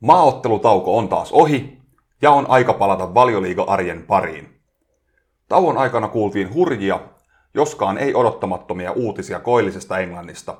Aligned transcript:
Maaottelutauko 0.00 0.98
on 0.98 1.08
taas 1.08 1.32
ohi 1.32 1.78
ja 2.22 2.30
on 2.30 2.46
aika 2.48 2.72
palata 2.72 3.14
valioliiga-arjen 3.14 4.02
pariin. 4.06 4.60
Tauon 5.48 5.78
aikana 5.78 6.08
kuultiin 6.08 6.54
hurjia, 6.54 7.00
joskaan 7.54 7.98
ei 7.98 8.14
odottamattomia 8.14 8.92
uutisia 8.92 9.40
koillisesta 9.40 9.98
Englannista. 9.98 10.56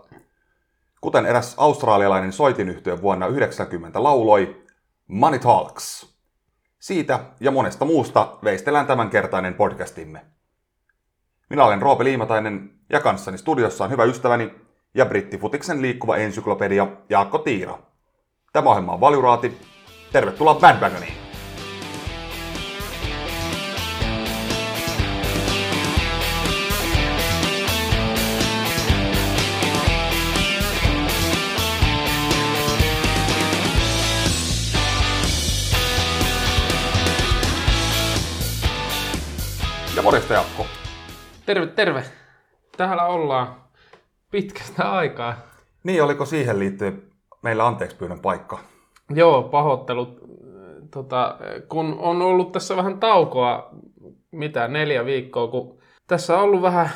Kuten 1.00 1.26
eräs 1.26 1.54
australialainen 1.58 2.32
soitinyhtiö 2.32 3.03
vuonna 3.03 3.26
90 3.26 4.03
lauloi, 4.03 4.64
Money 5.06 5.39
Talks. 5.39 6.16
Siitä 6.79 7.20
ja 7.41 7.50
monesta 7.50 7.84
muusta 7.84 8.38
veistellään 8.45 8.86
tämänkertainen 8.86 9.54
podcastimme. 9.54 10.25
Minä 11.50 11.64
olen 11.64 11.82
Roope 11.82 12.04
Liimatainen 12.04 12.70
ja 12.91 13.00
kanssani 13.00 13.38
studiossa 13.38 13.84
on 13.84 13.91
hyvä 13.91 14.04
ystäväni 14.04 14.54
ja 14.95 15.07
brittifutiksen 15.07 15.82
liikkuva 15.82 16.16
ensyklopedia 16.16 16.86
Jaakko 17.09 17.38
Tiira. 17.38 17.79
Tämä 18.53 18.71
ohjelma 18.71 18.93
on 18.93 19.01
Valyraati. 19.01 19.59
Tervetuloa 20.12 20.55
Bandwagoniin! 20.55 21.14
Ja 39.96 40.02
morjesta 40.02 40.32
Jaakko. 40.35 40.66
Terve, 41.46 41.66
terve. 41.66 42.05
Täällä 42.77 43.05
ollaan 43.05 43.57
pitkästä 44.30 44.93
aikaa. 44.93 45.37
Niin, 45.85 46.02
oliko 46.02 46.27
siihen 46.27 46.59
liittyen 46.59 47.09
meillä 47.43 47.67
anteeksi 47.67 47.97
pyynnön 47.97 48.21
paikka? 48.21 48.59
Joo, 49.15 49.43
pahoittelut. 49.43 50.21
Tota, 50.91 51.37
kun 51.69 51.97
on 51.99 52.23
ollut 52.23 52.53
tässä 52.53 52.77
vähän 52.77 53.01
taukoa, 53.01 53.71
mitä, 54.30 54.69
neljä 54.69 55.05
viikkoa, 55.05 55.49
kun 55.49 55.79
tässä 56.07 56.37
on 56.38 56.43
ollut 56.43 56.63
vähän 56.63 56.91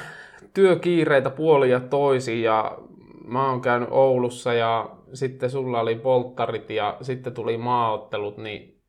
työkiireitä 0.55 1.31
puoli 1.31 1.71
ja 1.71 1.81
toisin 1.81 2.43
ja 2.43 2.79
mä 3.25 3.51
oon 3.51 3.61
käynyt 3.61 3.89
Oulussa 3.93 4.55
ja 4.55 4.91
sitten 5.13 5.51
sulla 5.51 5.81
oli 5.81 5.95
polttarit 5.95 6.71
ja 6.71 6.97
sitten 7.03 7.35
tuli 7.35 7.57
maaottelut, 7.59 8.37
niin 8.37 8.81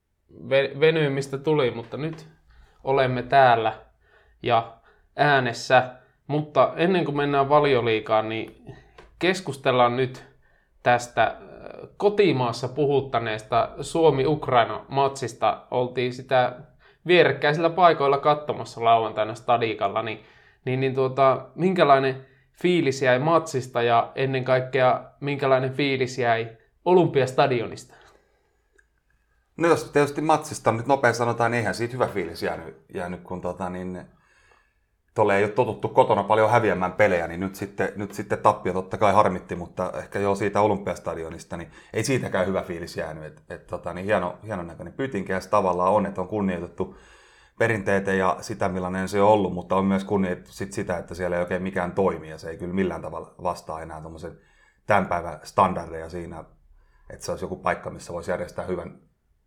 ve- 0.50 0.80
venyymistä 0.80 1.38
tuli, 1.38 1.72
mutta 1.72 1.98
nyt 1.98 2.28
olemme 2.84 3.24
täällä 3.24 3.74
ja 4.44 4.74
äänessä. 5.16 5.96
Mutta 6.28 6.74
ennen 6.76 7.06
kuin 7.06 7.18
mennään 7.18 7.50
valioliikaan, 7.50 8.30
niin 8.30 8.66
keskustellaan 9.20 9.98
nyt 9.98 10.26
tästä 10.84 11.36
kotimaassa 11.98 12.68
puhuttaneesta 12.68 13.70
Suomi-Ukraina-matsista. 13.82 15.62
Oltiin 15.72 16.14
sitä 16.14 16.56
vierekkäisillä 17.08 17.70
paikoilla 17.70 18.18
katsomassa 18.18 18.84
lauantaina 18.84 19.36
stadikalla, 19.36 20.02
niin, 20.02 20.20
niin, 20.66 20.80
niin 20.80 20.96
tuota, 20.96 21.46
minkälainen 21.56 22.26
fiilis 22.62 23.02
jäi 23.02 23.20
matsista 23.20 23.82
ja 23.82 24.12
ennen 24.16 24.44
kaikkea 24.44 25.04
minkälainen 25.20 25.74
fiilis 25.74 26.18
jäi 26.18 26.58
Olympiastadionista? 26.86 27.96
No 29.58 29.68
jos 29.68 29.84
tietysti 29.92 30.22
matsista 30.22 30.72
nyt 30.72 30.88
nopea 30.88 31.14
sanotaan, 31.14 31.52
niin 31.52 31.58
eihän 31.58 31.76
siitä 31.76 31.94
hyvä 31.94 32.08
fiilis 32.08 32.44
jäänyt, 32.44 32.78
jäänyt 32.94 33.22
kun 33.22 33.42
tota, 33.42 33.70
niin, 33.70 34.06
tuolle 35.16 35.38
ei 35.38 35.44
ole 35.44 35.52
totuttu 35.52 35.90
kotona 35.90 36.24
paljon 36.24 36.50
häviämään 36.50 36.94
pelejä, 36.94 37.28
niin 37.28 37.40
nyt 37.40 37.56
sitten, 37.56 37.92
nyt 37.96 38.14
sitten 38.14 38.38
tappio 38.38 38.74
totta 38.74 38.98
kai 38.98 39.14
harmitti, 39.14 39.56
mutta 39.56 39.92
ehkä 39.96 40.20
jo 40.20 40.36
siitä 40.36 40.62
Olympiastadionista, 40.62 41.58
niin 41.58 41.72
ei 41.94 42.04
siitäkään 42.04 42.48
hyvä 42.48 42.62
fiilis 42.62 42.98
jäänyt. 42.98 43.24
Et, 43.24 43.44
et, 43.50 43.68
tota, 43.68 43.94
niin 43.94 44.06
hieno, 44.06 44.38
hienon 44.46 44.68
näköinen 44.68 44.94
pytinkäs 44.94 45.48
tavallaan 45.48 45.94
on, 45.94 46.06
että 46.06 46.22
on 46.22 46.28
kunnioitettu 46.28 46.98
perinteitä 47.60 48.14
ja 48.14 48.38
sitä, 48.42 48.70
millainen 48.70 49.08
se 49.08 49.22
on 49.22 49.30
ollut, 49.30 49.54
mutta 49.54 49.76
on 49.76 49.86
myös 49.86 50.04
kunnioitettu 50.04 50.52
sit 50.52 50.74
sitä, 50.74 50.98
että 50.98 51.16
siellä 51.16 51.36
ei 51.36 51.42
oikein 51.42 51.64
mikään 51.64 51.92
toimi 51.92 52.30
ja 52.30 52.38
se 52.38 52.50
ei 52.50 52.58
kyllä 52.58 52.74
millään 52.74 53.02
tavalla 53.02 53.36
vastaa 53.44 53.82
enää 53.82 54.02
tuommoisen 54.02 54.40
tämän 54.88 55.06
päivän 55.06 55.40
standardeja 55.44 56.10
siinä, 56.10 56.44
että 57.10 57.26
se 57.26 57.32
olisi 57.32 57.46
joku 57.46 57.56
paikka, 57.56 57.90
missä 57.90 58.14
voisi 58.14 58.32
järjestää 58.32 58.66
hyvän 58.66 59.00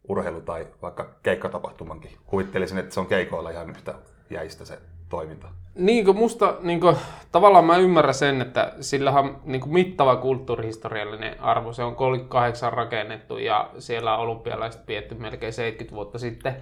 urheilu- 0.09 0.41
tai 0.41 0.67
vaikka 0.83 1.15
keikkatapahtumankin. 1.23 2.19
Kuvittelisin, 2.27 2.79
että 2.79 2.95
se 2.95 3.01
on 3.01 3.07
keikoilla 3.07 3.51
ihan 3.51 3.71
yhtä 3.71 3.95
jäistä 4.31 4.65
se 4.65 4.79
toiminta. 5.09 5.49
Niin 5.75 6.05
kuin 6.05 6.17
musta, 6.17 6.57
niin 6.61 6.81
kuin, 6.81 6.97
tavallaan 7.33 7.65
mä 7.65 7.77
ymmärrän 7.77 8.15
sen, 8.15 8.43
että 8.43 8.73
sillä 8.81 9.13
on 9.13 9.41
niin 9.45 9.61
kuin 9.61 9.73
mittava 9.73 10.17
kulttuurihistoriallinen 10.17 11.41
arvo. 11.41 11.73
Se 11.73 11.83
on 11.83 11.97
38 11.97 12.73
rakennettu 12.73 13.39
ja 13.39 13.71
siellä 13.79 14.17
on 14.17 14.21
olympialaiset 14.21 14.87
pietty 14.87 15.15
melkein 15.15 15.53
70 15.53 15.95
vuotta 15.95 16.19
sitten. 16.19 16.57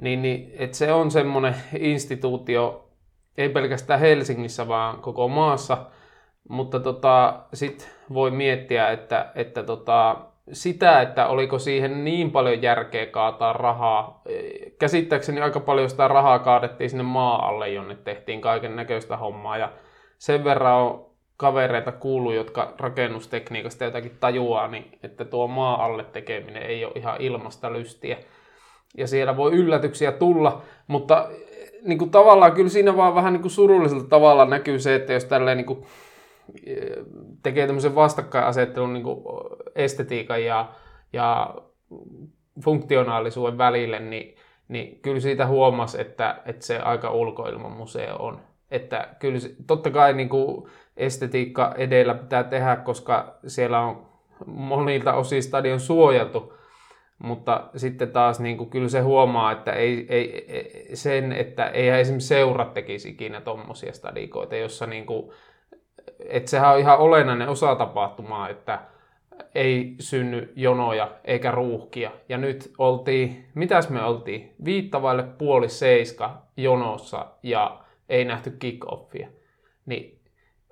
Niin, 0.00 0.22
niin 0.22 0.52
että 0.58 0.76
se 0.76 0.92
on 0.92 1.10
semmoinen 1.10 1.54
instituutio, 1.78 2.88
ei 3.38 3.48
pelkästään 3.48 4.00
Helsingissä, 4.00 4.68
vaan 4.68 4.98
koko 4.98 5.28
maassa. 5.28 5.86
Mutta 6.48 6.80
tota, 6.80 7.40
sitten 7.54 7.88
voi 8.14 8.30
miettiä, 8.30 8.90
että, 8.90 9.32
että 9.34 9.62
tota, 9.62 10.16
sitä, 10.52 11.00
että 11.00 11.26
oliko 11.26 11.58
siihen 11.58 12.04
niin 12.04 12.30
paljon 12.30 12.62
järkeä 12.62 13.06
kaataa 13.06 13.52
rahaa. 13.52 14.22
Käsittääkseni 14.78 15.40
aika 15.40 15.60
paljon 15.60 15.90
sitä 15.90 16.08
rahaa 16.08 16.38
kaadettiin 16.38 16.90
sinne 16.90 17.02
maa 17.02 17.48
alle, 17.48 17.68
jonne 17.68 17.94
tehtiin 17.94 18.40
kaiken 18.40 18.76
näköistä 18.76 19.16
hommaa. 19.16 19.58
Ja 19.58 19.72
sen 20.18 20.44
verran 20.44 20.74
on 20.74 21.06
kavereita 21.36 21.92
kuullut, 21.92 22.34
jotka 22.34 22.74
rakennustekniikasta 22.78 23.84
jotakin 23.84 24.16
tajuaa, 24.20 24.68
niin 24.68 24.98
että 25.02 25.24
tuo 25.24 25.46
maa 25.46 25.84
alle 25.84 26.04
tekeminen 26.04 26.62
ei 26.62 26.84
ole 26.84 26.92
ihan 26.96 27.20
ilmasta 27.20 27.72
lystiä. 27.72 28.16
Ja 28.96 29.06
siellä 29.06 29.36
voi 29.36 29.52
yllätyksiä 29.52 30.12
tulla, 30.12 30.62
mutta 30.86 31.28
niin 31.82 31.98
kuin 31.98 32.10
tavallaan 32.10 32.52
kyllä 32.52 32.68
siinä 32.68 32.96
vaan 32.96 33.14
vähän 33.14 33.32
niin 33.32 33.42
kuin 33.42 33.52
surullisella 33.52 34.04
tavalla 34.08 34.44
näkyy 34.44 34.78
se, 34.78 34.94
että 34.94 35.12
jos 35.12 35.24
tälleen 35.24 35.56
niin 35.56 35.66
kuin 35.66 35.84
tekee 37.42 37.66
tämmöisen 37.66 37.94
vastakkainasettelun 37.94 38.92
niin 38.92 39.04
estetiikan 39.74 40.44
ja, 40.44 40.72
ja 41.12 41.54
funktionaalisuuden 42.64 43.58
välille, 43.58 43.98
niin, 43.98 44.36
niin 44.68 45.00
kyllä 45.02 45.20
siitä 45.20 45.46
huomasi, 45.46 46.00
että, 46.00 46.42
että 46.46 46.66
se 46.66 46.78
aika 46.78 47.10
ulkoilmamuseo 47.10 48.16
on. 48.16 48.40
Että 48.70 49.08
kyllä 49.18 49.38
totta 49.66 49.90
kai 49.90 50.12
niin 50.12 50.28
kuin 50.28 50.70
estetiikka 50.96 51.74
edellä 51.76 52.14
pitää 52.14 52.44
tehdä, 52.44 52.76
koska 52.76 53.38
siellä 53.46 53.80
on 53.80 54.06
monilta 54.46 55.14
osin 55.14 55.42
stadion 55.42 55.80
suojeltu, 55.80 56.54
mutta 57.18 57.70
sitten 57.76 58.10
taas 58.10 58.40
niin 58.40 58.56
kuin, 58.56 58.70
kyllä 58.70 58.88
se 58.88 59.00
huomaa, 59.00 59.52
että 59.52 59.72
ei, 59.72 60.06
ei, 60.08 60.46
sen, 60.94 61.32
että 61.32 61.66
ei 61.66 61.88
esimerkiksi 61.88 62.28
seurat 62.28 62.74
tekisi 62.74 63.08
ikinä 63.08 63.40
tuommoisia 63.40 63.92
stadikoita, 63.92 64.56
jossa 64.56 64.86
niin 64.86 65.06
kuin, 65.06 65.30
että 66.26 66.50
sehän 66.50 66.72
on 66.72 66.78
ihan 66.78 66.98
olennainen 66.98 67.48
osa 67.48 67.74
tapahtumaa, 67.74 68.48
että 68.48 68.78
ei 69.54 69.94
synny 69.98 70.52
jonoja 70.56 71.10
eikä 71.24 71.50
ruuhkia. 71.50 72.10
Ja 72.28 72.38
nyt 72.38 72.72
oltiin, 72.78 73.46
mitäs 73.54 73.90
me 73.90 74.04
oltiin, 74.04 74.54
viittavaille 74.64 75.22
puoli 75.22 75.68
seiska 75.68 76.42
jonossa 76.56 77.26
ja 77.42 77.80
ei 78.08 78.24
nähty 78.24 78.50
kick-offia. 78.64 79.26
Niin 79.86 80.18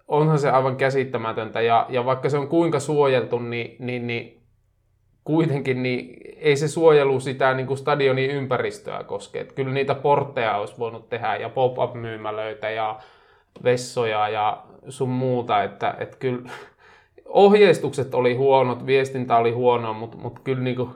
onhan 0.09 0.39
se 0.39 0.51
aivan 0.51 0.77
käsittämätöntä. 0.77 1.61
Ja, 1.61 1.87
ja 1.89 2.05
vaikka 2.05 2.29
se 2.29 2.39
on 2.39 2.49
kuinka 2.49 2.81
suojeltu, 2.81 3.39
niin, 3.39 3.77
niin, 3.79 4.07
niin 4.07 4.43
kuitenkin 5.25 5.83
niin 5.83 6.21
ei 6.37 6.57
se 6.57 6.69
suojelu 6.69 7.21
sitä 7.21 7.55
niin 7.55 7.67
kuin 7.67 7.79
stadionin 7.79 8.31
ympäristöä 8.31 9.05
koske. 9.05 9.41
Että 9.41 9.55
kyllä 9.55 9.73
niitä 9.73 9.95
portteja 9.95 10.57
olisi 10.57 10.79
voinut 10.79 11.09
tehdä 11.09 11.37
ja 11.37 11.49
pop-up-myymälöitä 11.49 12.71
ja 12.71 13.01
vessoja 13.65 14.29
ja 14.29 14.63
sun 14.89 15.09
muuta, 15.09 15.63
että, 15.63 15.95
että 15.99 16.17
kyllä 16.17 16.51
ohjeistukset 17.25 18.15
oli 18.15 18.35
huonot, 18.35 18.87
viestintä 18.87 19.37
oli 19.37 19.51
huonoa, 19.51 19.93
mutta, 19.93 20.17
mutta 20.17 20.41
kyllä 20.45 20.63
niin 20.63 20.77
kuin 20.77 20.91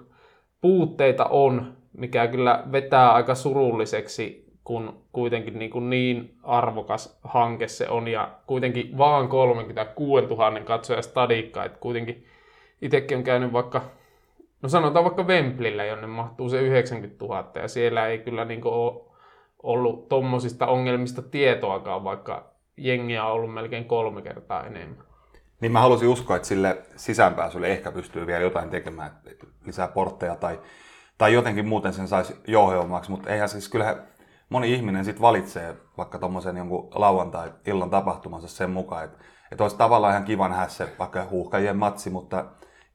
puutteita 0.61 1.25
on, 1.25 1.73
mikä 1.93 2.27
kyllä 2.27 2.65
vetää 2.73 3.13
aika 3.13 3.35
surulliseksi, 3.35 4.51
kun 4.65 5.01
kuitenkin 5.13 5.59
niin, 5.59 5.91
niin 5.91 6.35
arvokas 6.43 7.19
hanke 7.25 7.69
se 7.69 7.89
on. 7.89 8.09
Ja 8.09 8.31
kuitenkin 8.47 8.99
vaan 8.99 9.29
36 9.29 10.27
000 10.27 10.61
katsoja 10.61 11.03
stadikka, 11.03 11.65
että 11.65 11.79
kuitenkin 11.79 12.27
itsekin 12.83 13.19
on 13.19 13.25
käynyt 13.25 13.53
vaikka, 13.53 13.83
no 14.63 14.69
sanotaan 14.69 15.05
vaikka 15.05 15.27
Vemplillä, 15.27 15.85
jonne 15.85 16.07
mahtuu 16.07 16.49
se 16.49 16.61
90 16.61 17.25
000 17.25 17.51
ja 17.55 17.69
siellä 17.69 18.07
ei 18.07 18.19
kyllä 18.19 18.45
niin 18.45 18.61
ole 18.65 19.10
ollut 19.63 20.09
tuommoisista 20.09 20.67
ongelmista 20.67 21.23
tietoakaan, 21.23 22.05
vaikka 22.05 22.51
jengiä 22.77 23.25
on 23.25 23.33
ollut 23.33 23.55
melkein 23.55 23.85
kolme 23.85 24.23
kertaa 24.23 24.67
enemmän. 24.67 25.05
Niin 25.61 25.73
mä 25.73 25.81
halusin 25.81 26.09
uskoa, 26.09 26.37
että 26.37 26.49
sille 26.49 26.83
sisäänpääsylle 26.97 27.69
ehkä 27.69 27.93
pystyy 27.93 28.27
vielä 28.27 28.41
jotain 28.41 28.71
tekemään, 28.71 29.11
lisää 29.67 29.89
portteja 29.89 30.37
tai, 30.37 30.61
tai 31.19 31.33
jotenkin 31.33 31.69
muuten 31.69 31.93
sen 31.93 32.09
saisi 32.09 32.37
jouhevammaksi, 32.47 33.11
mutta 33.11 33.31
eihän 33.31 33.49
siis 33.49 33.69
kyllähän 33.69 34.03
moni 34.49 34.75
ihminen 34.75 35.05
sitten 35.05 35.23
valitsee 35.23 35.77
vaikka 35.97 36.19
tuommoisen 36.19 36.57
jonkun 36.57 36.89
lauantai-illan 36.95 37.91
tapahtumansa 37.91 38.49
sen 38.49 38.71
mukaan, 38.71 39.05
että, 39.05 39.19
että 39.53 39.65
olisi 39.65 39.77
tavallaan 39.77 40.13
ihan 40.13 40.25
kiva 40.25 40.49
nähdä 40.49 40.69
se 40.69 40.89
vaikka 40.99 41.27
huuhkajien 41.31 41.77
matsi, 41.77 42.11
mutta 42.11 42.45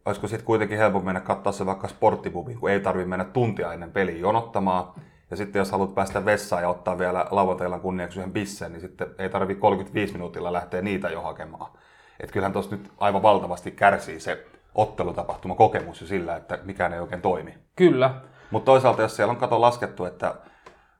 olisiko 0.06 0.28
sitten 0.28 0.46
kuitenkin 0.46 0.78
helpompi 0.78 1.06
mennä 1.06 1.22
katsoa 1.22 1.52
se 1.52 1.66
vaikka 1.66 1.88
sporttipubiin, 1.88 2.60
kun 2.60 2.70
ei 2.70 2.80
tarvitse 2.80 3.10
mennä 3.10 3.26
tuntia 3.26 3.74
ennen 3.74 3.92
peliä 3.92 4.18
jonottamaan. 4.18 4.94
Ja 5.32 5.38
sitten 5.38 5.60
jos 5.60 5.72
haluat 5.72 5.96
päästä 5.96 6.26
vessaan 6.26 6.62
ja 6.62 6.70
ottaa 6.70 6.98
vielä 6.98 7.28
lauantailla 7.32 7.80
kunniaksi 7.80 8.20
yhden 8.20 8.34
bissen, 8.34 8.72
niin 8.72 8.82
sitten 8.82 9.08
ei 9.18 9.30
tarvitse 9.30 9.62
35 9.62 10.14
minuutilla 10.14 10.54
lähteä 10.54 10.82
niitä 10.82 11.10
jo 11.10 11.22
hakemaan. 11.22 11.72
Et 12.20 12.32
kyllähän 12.32 12.54
tuossa 12.54 12.76
nyt 12.76 12.92
aivan 12.98 13.22
valtavasti 13.22 13.72
kärsii 13.72 14.20
se 14.20 14.46
ottelutapahtuma 14.76 15.56
kokemus 15.56 16.02
jo 16.02 16.08
sillä, 16.08 16.36
että 16.36 16.60
mikään 16.64 16.94
ei 16.94 17.00
oikein 17.00 17.22
toimi. 17.22 17.58
Kyllä. 17.76 18.22
Mutta 18.52 18.66
toisaalta, 18.66 19.02
jos 19.02 19.16
siellä 19.16 19.32
on 19.32 19.38
kato 19.38 19.62
laskettu, 19.62 20.06
että 20.06 20.36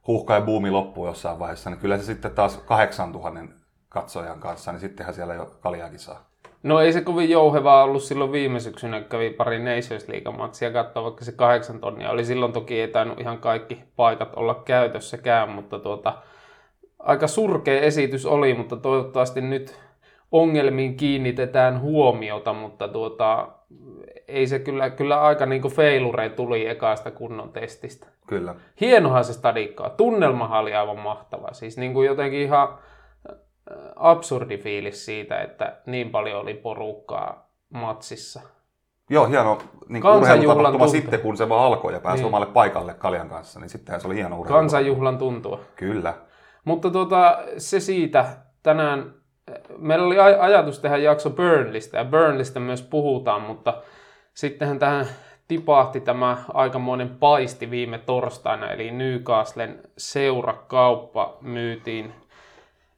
huuhka 0.08 0.34
ja 0.34 0.42
buumi 0.42 0.72
loppuu 0.72 1.06
jossain 1.06 1.40
vaiheessa, 1.40 1.70
niin 1.70 1.80
kyllä 1.80 1.98
se 1.98 2.04
sitten 2.04 2.32
taas 2.32 2.58
8000 2.58 3.54
katsojan 3.90 4.40
kanssa, 4.40 4.72
niin 4.72 4.80
sittenhän 4.80 5.16
siellä 5.16 5.34
jo 5.34 5.58
kaljaakin 5.60 6.00
saa. 6.00 6.35
No 6.66 6.80
ei 6.80 6.94
se 6.94 7.02
kovin 7.02 7.30
jouhevaa 7.30 7.84
ollut 7.84 8.04
silloin 8.04 8.32
viime 8.32 8.60
syksynä, 8.60 9.02
kävi 9.02 9.30
pari 9.30 9.60
Nations 9.60 10.08
League-matsia 10.08 10.72
katsoa, 10.74 11.04
vaikka 11.04 11.26
se 11.26 11.32
kahdeksan 11.32 11.80
tonnia 11.80 12.12
oli. 12.12 12.26
Silloin 12.26 12.54
toki 12.54 12.82
ei 12.82 12.88
tainnut 12.88 13.20
ihan 13.20 13.38
kaikki 13.38 13.84
paikat 13.96 14.34
olla 14.36 14.62
käytössäkään, 14.66 15.50
mutta 15.50 15.80
tuota, 15.80 16.14
aika 17.00 17.28
surkea 17.28 17.82
esitys 17.82 18.26
oli, 18.26 18.54
mutta 18.54 18.76
toivottavasti 18.76 19.42
nyt 19.42 19.80
ongelmiin 20.32 20.98
kiinnitetään 20.98 21.82
huomiota, 21.82 22.54
mutta 22.54 22.88
tuota, 22.88 23.48
ei 24.28 24.48
se 24.48 24.60
kyllä, 24.60 24.90
kyllä 24.90 25.22
aika 25.22 25.46
niin 25.46 25.72
feilure 25.76 26.30
tuli 26.30 26.68
ekaasta 26.68 27.12
kunnon 27.12 27.52
testistä. 27.52 28.08
Kyllä. 28.28 28.56
Hienohan 28.82 29.26
se 29.26 29.34
stadikkaa. 29.34 29.90
Tunnelmahan 29.90 30.62
oli 30.62 30.76
aivan 30.76 31.00
mahtava. 31.00 31.54
Siis 31.54 31.78
niin 31.78 31.94
kuin 31.94 32.08
jotenkin 32.08 32.42
ihan 32.42 32.68
absurdi 33.96 34.58
fiilis 34.58 35.06
siitä, 35.06 35.42
että 35.42 35.78
niin 35.86 36.10
paljon 36.10 36.42
oli 36.42 36.54
porukkaa 36.54 37.50
matsissa. 37.70 38.42
Joo, 39.10 39.28
hieno 39.28 39.58
niin 39.90 40.08
urheilutapahtuma 40.08 40.88
sitten, 40.88 41.20
kun 41.20 41.38
se 41.38 41.50
vaan 41.50 41.66
alkoi 41.66 41.94
ja 41.94 42.00
pääsi 42.00 42.18
niin. 42.18 42.28
omalle 42.28 42.46
paikalle 42.46 42.94
Kaljan 42.94 43.30
kanssa, 43.30 43.60
niin 43.60 43.70
sittenhän 43.70 44.02
se 44.02 44.08
oli 44.08 44.16
hieno 44.16 44.40
urheilu. 44.40 44.60
Kansanjuhlan 44.60 45.18
tuntua. 45.18 45.60
Kyllä. 45.76 46.14
Mutta 46.66 46.90
tuota, 46.90 47.40
se 47.58 47.80
siitä. 47.80 48.26
Tänään 48.64 49.14
meillä 49.78 50.06
oli 50.06 50.20
ajatus 50.20 50.80
tehdä 50.80 50.98
jakso 50.98 51.30
Burnlista 51.30 51.98
ja 51.98 52.06
Burnlista 52.06 52.60
myös 52.60 52.82
puhutaan, 52.82 53.42
mutta 53.42 53.82
sittenhän 54.34 54.80
tähän 54.80 55.08
tipahti 55.48 56.00
tämä 56.00 56.38
aikamoinen 56.54 57.10
paisti 57.10 57.72
viime 57.72 57.98
torstaina, 57.98 58.72
eli 58.72 58.92
Newcastlen 58.92 59.80
seurakauppa 59.98 61.38
myytiin 61.42 62.14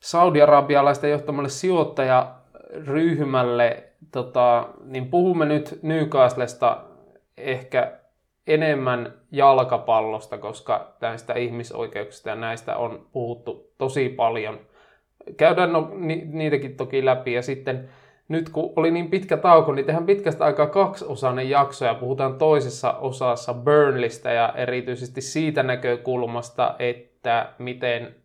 saudi-arabialaisten 0.07 1.11
johtamalle 1.11 1.49
sijoittajaryhmälle. 1.49 3.83
Tota, 4.11 4.69
niin 4.83 5.09
puhumme 5.09 5.45
nyt 5.45 5.79
Newcastlesta 5.81 6.83
ehkä 7.37 7.91
enemmän 8.47 9.13
jalkapallosta, 9.31 10.37
koska 10.37 10.93
näistä 11.01 11.33
ihmisoikeuksista 11.33 12.29
ja 12.29 12.35
näistä 12.35 12.77
on 12.77 13.07
puhuttu 13.11 13.71
tosi 13.77 14.09
paljon. 14.09 14.59
Käydään 15.37 15.73
no, 15.73 15.91
ni, 15.93 16.23
niitäkin 16.31 16.77
toki 16.77 17.05
läpi 17.05 17.33
ja 17.33 17.41
sitten 17.41 17.89
nyt 18.27 18.49
kun 18.49 18.73
oli 18.75 18.91
niin 18.91 19.09
pitkä 19.09 19.37
tauko, 19.37 19.73
niin 19.73 19.85
tehdään 19.85 20.05
pitkästä 20.05 20.45
aikaa 20.45 20.67
kaksiosainen 20.67 21.49
jakso 21.49 21.85
ja 21.85 21.93
puhutaan 21.93 22.37
toisessa 22.37 22.93
osassa 22.93 23.53
Burnleystä 23.53 24.31
ja 24.31 24.53
erityisesti 24.55 25.21
siitä 25.21 25.63
näkökulmasta, 25.63 26.75
että 26.79 27.49
miten 27.59 28.15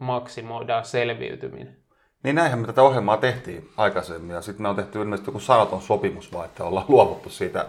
maksimoidaan 0.00 0.84
selviytyminen. 0.84 1.76
Niin 2.24 2.34
näinhän 2.36 2.58
me 2.58 2.66
tätä 2.66 2.82
ohjelmaa 2.82 3.16
tehtiin 3.16 3.70
aikaisemmin 3.76 4.34
ja 4.34 4.42
sitten 4.42 4.62
me 4.62 4.68
on 4.68 4.76
tehty 4.76 4.98
ilmeisesti 4.98 5.28
joku 5.28 5.40
sanaton 5.40 5.82
sopimus 5.82 6.32
vaan, 6.32 6.44
että 6.44 6.64
ollaan 6.64 6.86
luovuttu 6.88 7.30
siitä 7.30 7.66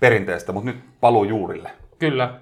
perinteestä, 0.00 0.52
mutta 0.52 0.70
nyt 0.70 0.84
paluu 1.00 1.24
juurille. 1.24 1.70
Kyllä. 1.98 2.40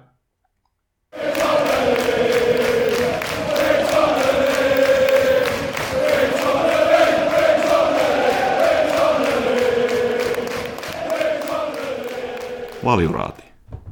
Valjuraati. 12.85 13.43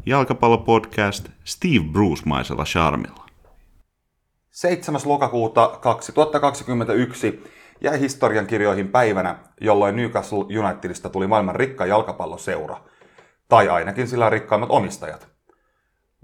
Jalkapallopodcast 0.06 1.30
Steve 1.44 1.86
Bruce-maisella 1.92 2.64
charmilla. 2.64 3.27
7. 4.58 5.02
lokakuuta 5.06 5.78
2021 5.82 7.44
jäi 7.82 8.00
historiankirjoihin 8.00 8.88
päivänä, 8.88 9.36
jolloin 9.62 9.96
Newcastle 9.96 10.60
Unitedista 10.60 11.10
tuli 11.10 11.28
maailman 11.28 11.56
rikka 11.56 11.86
jalkapalloseura. 11.86 12.78
Tai 13.50 13.70
ainakin 13.70 14.08
sillä 14.08 14.30
rikkaimmat 14.30 14.70
omistajat. 14.72 15.28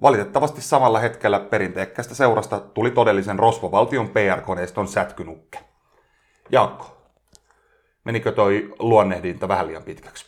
Valitettavasti 0.02 0.62
samalla 0.62 1.00
hetkellä 1.00 1.40
perinteekkästä 1.40 2.16
seurasta 2.16 2.60
tuli 2.60 2.92
todellisen 2.92 3.40
rosvovaltion 3.40 4.10
PR-koneiston 4.10 4.88
sätkynukke. 4.88 5.60
Jaakko, 6.52 6.98
menikö 8.06 8.32
toi 8.32 8.74
luonnehdinta 8.80 9.48
vähän 9.48 9.68
liian 9.68 9.84
pitkäksi? 9.84 10.26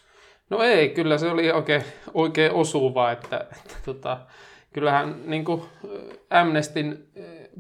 No 0.50 0.64
ei, 0.64 0.90
kyllä 0.90 1.18
se 1.18 1.30
oli 1.30 1.52
oikein, 1.52 1.84
oikein 2.14 2.52
osuva, 2.52 3.12
että, 3.12 3.48
että 3.52 3.76
tota, 3.86 4.18
kyllähän 4.74 5.22
niin 5.26 5.46
kuin 5.46 5.62
Amnestin 6.30 7.12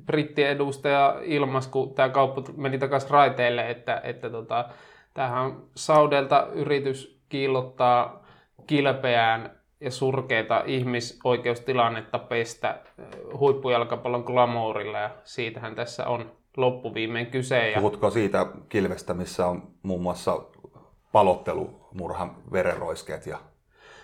brittien 0.05 0.49
edustaja 0.49 1.19
ilmas, 1.23 1.67
kun 1.67 1.93
tämä 1.93 2.09
kauppa 2.09 2.43
meni 2.57 2.77
takaisin 2.77 3.09
raiteille, 3.09 3.69
että, 3.69 4.01
että 4.03 4.29
tota, 4.29 4.69
tämähän 5.13 5.55
Saudelta 5.75 6.47
yritys 6.53 7.19
kiillottaa 7.29 8.25
kilpeään 8.67 9.51
ja 9.79 9.91
surkeita 9.91 10.63
ihmisoikeustilannetta 10.65 12.19
pestä 12.19 12.79
huippujalkapallon 13.39 14.23
glamourilla 14.23 14.97
ja 14.97 15.09
siitähän 15.23 15.75
tässä 15.75 16.07
on 16.07 16.31
loppuviimein 16.57 17.25
kyse. 17.25 17.69
Ja... 17.69 17.79
Puhutko 17.79 18.09
siitä 18.09 18.45
kilvestä, 18.69 19.13
missä 19.13 19.47
on 19.47 19.63
muun 19.83 20.01
muassa 20.01 20.41
palottelumurhan 21.11 22.35
verenroiskeet? 22.51 23.27
Ja... 23.27 23.37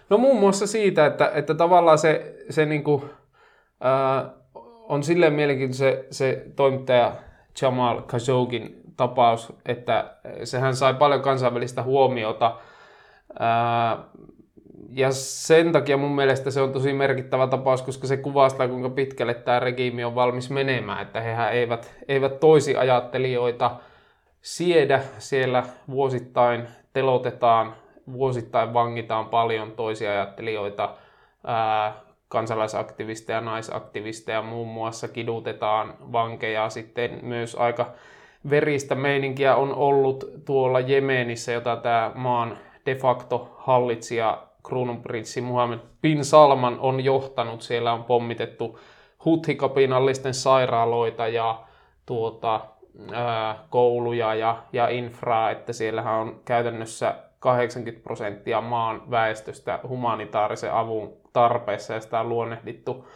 No 0.09 0.17
muun 0.17 0.39
muassa 0.39 0.67
siitä, 0.67 1.05
että, 1.05 1.31
että 1.35 1.53
tavallaan 1.53 1.97
se, 1.97 2.35
se 2.49 2.65
niinku, 2.65 3.05
ää, 3.81 4.29
on 4.91 5.03
silleen 5.03 5.33
mielenkiintoinen 5.33 5.77
se, 5.77 6.05
se 6.11 6.45
toimittaja 6.55 7.15
Jamal 7.61 8.01
Khashogin 8.01 8.81
tapaus, 8.97 9.53
että 9.65 10.15
sehän 10.43 10.75
sai 10.75 10.93
paljon 10.93 11.21
kansainvälistä 11.21 11.83
huomiota. 11.83 12.57
Ää, 13.39 13.97
ja 14.89 15.11
sen 15.11 15.71
takia 15.71 15.97
mun 15.97 16.15
mielestä 16.15 16.51
se 16.51 16.61
on 16.61 16.73
tosi 16.73 16.93
merkittävä 16.93 17.47
tapaus, 17.47 17.81
koska 17.81 18.07
se 18.07 18.17
kuvastaa, 18.17 18.67
kuinka 18.67 18.89
pitkälle 18.89 19.33
tämä 19.33 19.59
regiimi 19.59 20.03
on 20.03 20.15
valmis 20.15 20.49
menemään. 20.49 21.01
Että 21.01 21.21
hehän 21.21 21.53
eivät, 21.53 21.95
eivät 22.07 22.39
toisi 22.39 22.77
ajattelijoita 22.77 23.71
siedä. 24.41 25.01
Siellä 25.17 25.63
vuosittain 25.89 26.67
telotetaan, 26.93 27.75
vuosittain 28.13 28.73
vangitaan 28.73 29.25
paljon 29.25 29.71
toisia 29.71 30.11
ajattelijoita, 30.11 30.95
ää, 31.47 32.10
kansalaisaktivisteja, 32.31 33.41
naisaktivisteja 33.41 34.41
muun 34.41 34.67
muassa 34.67 35.07
kidutetaan 35.07 35.93
vankeja. 36.11 36.69
Sitten 36.69 37.19
myös 37.21 37.55
aika 37.55 37.85
veristä 38.49 38.95
meininkiä 38.95 39.55
on 39.55 39.75
ollut 39.75 40.25
tuolla 40.45 40.79
Jemenissä, 40.79 41.51
jota 41.51 41.75
tämä 41.75 42.11
maan 42.15 42.57
de 42.85 42.95
facto 42.95 43.55
hallitsija 43.57 44.43
kruununprinssi 44.63 45.41
Muhammed 45.41 45.79
bin 46.01 46.25
Salman 46.25 46.79
on 46.79 47.03
johtanut. 47.03 47.61
Siellä 47.61 47.93
on 47.93 48.03
pommitettu 48.03 48.79
huthikapinallisten 49.25 50.33
sairaaloita 50.33 51.27
ja 51.27 51.63
tuota, 52.05 52.61
ää, 53.13 53.59
kouluja 53.69 54.35
ja, 54.35 54.63
ja 54.73 54.87
infraa, 54.87 55.51
että 55.51 55.73
siellähän 55.73 56.13
on 56.13 56.41
käytännössä 56.45 57.15
80 57.39 58.03
prosenttia 58.03 58.61
maan 58.61 59.11
väestöstä 59.11 59.79
humanitaarisen 59.87 60.73
avun 60.73 61.20
tarpeessa 61.33 61.93
ja 61.93 62.01
sitä 62.01 62.19
on 62.19 62.29
luonnehdittu 62.29 63.07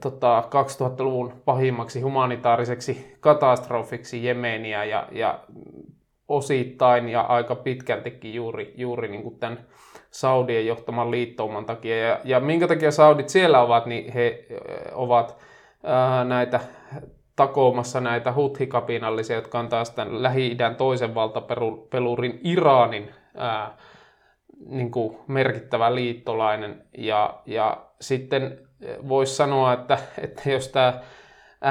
tota, 0.00 0.44
2000-luvun 0.46 1.32
pahimmaksi 1.44 2.00
humanitaariseksi 2.00 3.16
katastrofiksi 3.20 4.24
Jemeniä 4.24 4.84
ja, 4.84 5.08
ja 5.12 5.40
osittain 6.28 7.08
ja 7.08 7.20
aika 7.20 7.54
pitkältikin 7.54 8.34
juuri, 8.34 8.74
juuri 8.76 9.08
niin 9.08 9.22
kuin 9.22 9.38
tämän 9.38 9.66
Saudien 10.10 10.66
johtaman 10.66 11.10
liittouman 11.10 11.66
takia. 11.66 11.98
Ja, 12.08 12.20
ja 12.24 12.40
minkä 12.40 12.68
takia 12.68 12.90
Saudit 12.90 13.28
siellä 13.28 13.60
ovat, 13.60 13.86
niin 13.86 14.12
he 14.12 14.46
ovat 14.92 15.36
ää, 15.84 16.24
näitä 16.24 16.60
takoomassa 17.36 18.00
näitä 18.00 18.32
huthikapinallisia, 18.32 19.36
jotka 19.36 19.58
on 19.58 19.68
taas 19.68 19.90
tämän 19.90 20.22
Lähi-idän 20.22 20.76
toisen 20.76 21.14
valtapelurin 21.14 22.40
Iranin 22.44 23.10
ää, 23.36 23.76
niin 24.66 24.90
kuin 24.90 25.16
merkittävä 25.26 25.94
liittolainen. 25.94 26.84
Ja, 26.98 27.40
ja 27.46 27.86
sitten 28.00 28.58
voisi 29.08 29.36
sanoa, 29.36 29.72
että, 29.72 29.98
että 30.24 30.50
jos 30.50 30.68
tämä 30.68 31.00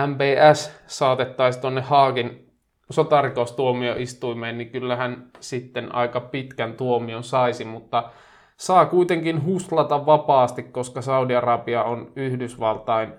MBS 0.08 0.82
saatettaisiin 0.88 1.62
tuonne 1.62 1.82
Haagin 1.82 2.50
sotarikostuomioistuimeen, 2.90 4.58
niin 4.58 4.70
kyllähän 4.70 5.32
sitten 5.40 5.96
aika 5.96 6.20
pitkän 6.20 6.74
tuomion 6.74 7.24
saisi, 7.24 7.66
mutta 7.66 8.10
saa 8.58 8.86
kuitenkin 8.86 9.46
huslata 9.46 10.06
vapaasti, 10.06 10.64
koska 10.64 11.02
Saudi-Arabia 11.02 11.84
on 11.84 12.12
Yhdysvaltain 12.16 13.14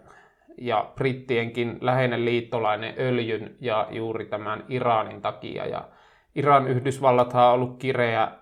ja 0.59 0.91
brittienkin 0.95 1.79
läheinen 1.81 2.25
liittolainen 2.25 2.95
öljyn 2.99 3.57
ja 3.61 3.87
juuri 3.91 4.27
tämän 4.27 4.65
Iranin 4.69 5.23
takia. 5.23 5.67
Ja 5.67 5.89
Iran 6.35 6.69
Yhdysvallathan 6.69 7.47
on 7.47 7.53
ollut 7.53 7.79
kireä 7.79 8.33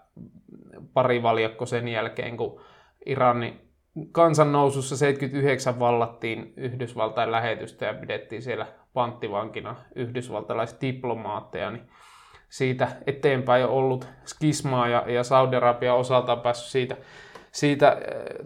parivaljakko 0.94 1.66
sen 1.66 1.88
jälkeen, 1.88 2.36
kun 2.36 2.60
Iranin 3.06 3.60
kansannousussa 4.12 4.96
79 4.96 5.78
vallattiin 5.78 6.52
Yhdysvaltain 6.56 7.32
lähetystä 7.32 7.86
ja 7.86 7.94
pidettiin 7.94 8.42
siellä 8.42 8.66
panttivankina 8.92 9.76
yhdysvaltalaisdiplomaatteja, 9.94 11.70
niin 11.70 11.82
siitä 12.48 12.88
eteenpäin 13.06 13.64
on 13.64 13.70
ollut 13.70 14.08
skismaa 14.24 14.88
ja, 14.88 15.04
ja 15.06 15.24
Saudi-Arabia 15.24 15.94
osalta 15.94 16.32
on 16.32 16.40
päässyt 16.40 16.70
siitä, 16.70 16.96
siitä 17.52 17.88
äh, 17.88 17.96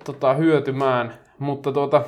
tota, 0.04 0.34
hyötymään. 0.34 1.14
Mutta 1.38 1.72
tuota, 1.72 2.02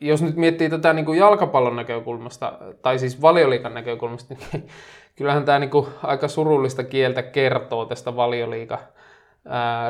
jos 0.00 0.22
nyt 0.22 0.36
miettii 0.36 0.70
tätä 0.70 0.92
niin 0.92 1.04
kuin 1.04 1.18
jalkapallon 1.18 1.76
näkökulmasta, 1.76 2.58
tai 2.82 2.98
siis 2.98 3.22
valioliikan 3.22 3.74
näkökulmasta, 3.74 4.34
niin 4.52 4.68
kyllähän 5.16 5.44
tämä 5.44 5.58
niin 5.58 5.70
kuin 5.70 5.86
aika 6.02 6.28
surullista 6.28 6.84
kieltä 6.84 7.22
kertoo 7.22 7.84
tästä 7.84 8.16
valioliikan 8.16 8.78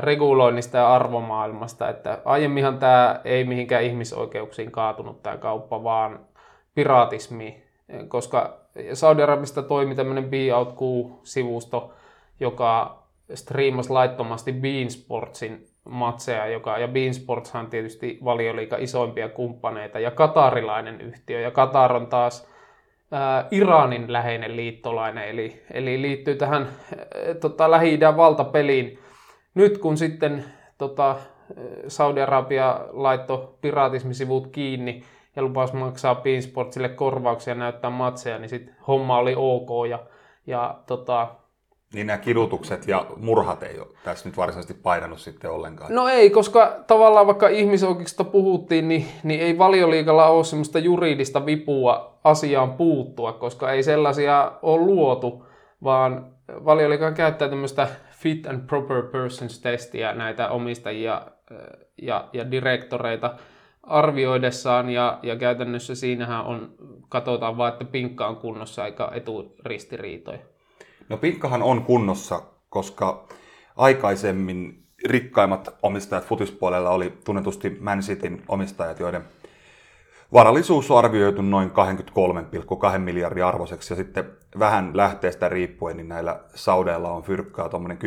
reguloinnista 0.00 0.76
ja 0.76 0.95
arvomaailmasta, 0.95 1.88
että 1.88 2.18
aiemminhan 2.25 2.78
tämä 2.78 3.21
ei 3.25 3.45
mihinkään 3.45 3.85
ihmisoikeuksiin 3.85 4.71
kaatunut 4.71 5.23
tämä 5.23 5.37
kauppa, 5.37 5.85
vaan 5.85 6.21
piratismi, 6.75 7.62
koska 8.09 8.61
Saudi-Arabista 8.92 9.62
toimi 9.62 9.95
tämmöinen 9.95 10.30
Be 10.30 10.47
sivusto 11.23 11.92
joka 12.40 13.02
striimasi 13.35 13.90
laittomasti 13.90 14.52
Bean 14.52 14.90
Sportsin 14.90 15.66
matseja, 15.85 16.47
joka, 16.47 16.78
ja 16.78 16.88
Bean 16.88 17.14
Sports 17.14 17.54
on 17.54 17.66
tietysti 17.66 18.18
valioliika 18.25 18.76
isoimpia 18.76 19.28
kumppaneita, 19.28 20.00
ja 20.00 20.11
katarilainen 20.11 21.00
yhtiö, 21.00 21.40
ja 21.40 21.50
Katar 21.50 21.92
on 21.92 22.06
taas 22.06 22.49
Iranin 23.50 24.12
läheinen 24.12 24.56
liittolainen, 24.56 25.28
eli, 25.28 25.62
eli 25.70 26.02
liittyy 26.02 26.34
tähän 26.34 26.68
tota, 27.40 27.70
Lähi-idän 27.70 28.16
valtapeliin. 28.16 28.98
Nyt 29.54 29.78
kun 29.78 29.96
sitten 29.96 30.44
tota, 30.78 31.16
Saudi-Arabia 31.88 32.80
laittoi 32.92 33.48
piraatismisivut 33.60 34.46
kiinni, 34.46 35.02
ja 35.36 35.42
lupasi 35.42 35.76
maksaa 35.76 36.14
Beansportsille 36.14 36.88
korvauksia 36.88 37.50
ja 37.50 37.58
näyttää 37.58 37.90
matseja, 37.90 38.38
niin 38.38 38.48
sitten 38.48 38.76
homma 38.86 39.18
oli 39.18 39.34
ok. 39.36 39.88
Ja, 39.90 39.98
ja 40.46 40.78
tota, 40.86 41.28
niin 41.95 42.07
nämä 42.07 42.19
kidutukset 42.19 42.88
ja 42.88 43.07
murhat 43.16 43.62
ei 43.62 43.78
ole 43.78 43.88
tässä 44.05 44.28
nyt 44.28 44.37
varsinaisesti 44.37 44.83
painanut 44.83 45.19
sitten 45.21 45.50
ollenkaan. 45.50 45.95
No 45.95 46.09
ei, 46.09 46.31
koska 46.31 46.85
tavallaan 46.87 47.26
vaikka 47.26 47.49
ihmisoikeuksista 47.49 48.25
puhuttiin, 48.25 48.88
niin, 48.88 49.07
niin 49.23 49.40
ei 49.40 49.59
valioliikalla 49.59 50.26
ole 50.26 50.45
semmoista 50.45 50.78
juridista 50.78 51.47
vipua 51.47 52.19
asiaan 52.25 52.73
puuttua, 52.73 53.33
koska 53.33 53.73
ei 53.73 53.83
sellaisia 53.83 54.52
ole 54.62 54.87
luotu, 54.87 55.47
vaan 55.85 56.26
valioliika 56.64 57.12
käyttää 57.12 57.49
tämmöistä 57.49 57.88
fit 58.11 58.47
and 58.47 58.66
proper 58.66 59.02
persons 59.02 59.61
testiä 59.61 60.12
näitä 60.12 60.49
omistajia 60.49 61.26
ja, 62.02 62.28
ja 62.33 62.50
direktoreita 62.50 63.35
arvioidessaan 63.83 64.90
ja, 64.90 65.19
ja 65.23 65.37
käytännössä 65.37 65.95
siinähän 65.95 66.45
on, 66.45 66.75
katsotaan 67.09 67.57
vaan, 67.57 67.73
että 67.73 67.85
pinkka 67.85 68.26
on 68.26 68.37
kunnossa 68.37 68.87
eikä 68.87 69.09
eturistiriitoja. 69.12 70.38
No 71.08 71.16
pinkkahan 71.16 71.62
on 71.62 71.82
kunnossa, 71.82 72.42
koska 72.68 73.28
aikaisemmin 73.76 74.86
rikkaimmat 75.06 75.68
omistajat 75.82 76.25
futispuolella 76.25 76.90
oli 76.90 77.18
tunnetusti 77.25 77.76
Man 77.80 78.00
Cityn 78.00 78.42
omistajat, 78.48 79.00
joiden 79.00 79.25
varallisuus 80.32 80.90
on 80.90 80.98
arvioitu 80.98 81.42
noin 81.42 81.70
23,2 82.92 82.98
miljardia 82.98 83.48
arvoiseksi 83.48 83.92
ja 83.92 83.96
sitten 83.96 84.30
vähän 84.58 84.96
lähteestä 84.96 85.48
riippuen, 85.48 85.96
niin 85.96 86.08
näillä 86.08 86.40
saudeilla 86.54 87.10
on 87.10 87.22
fyrkkaa 87.22 87.68
tuommoinen 87.68 87.98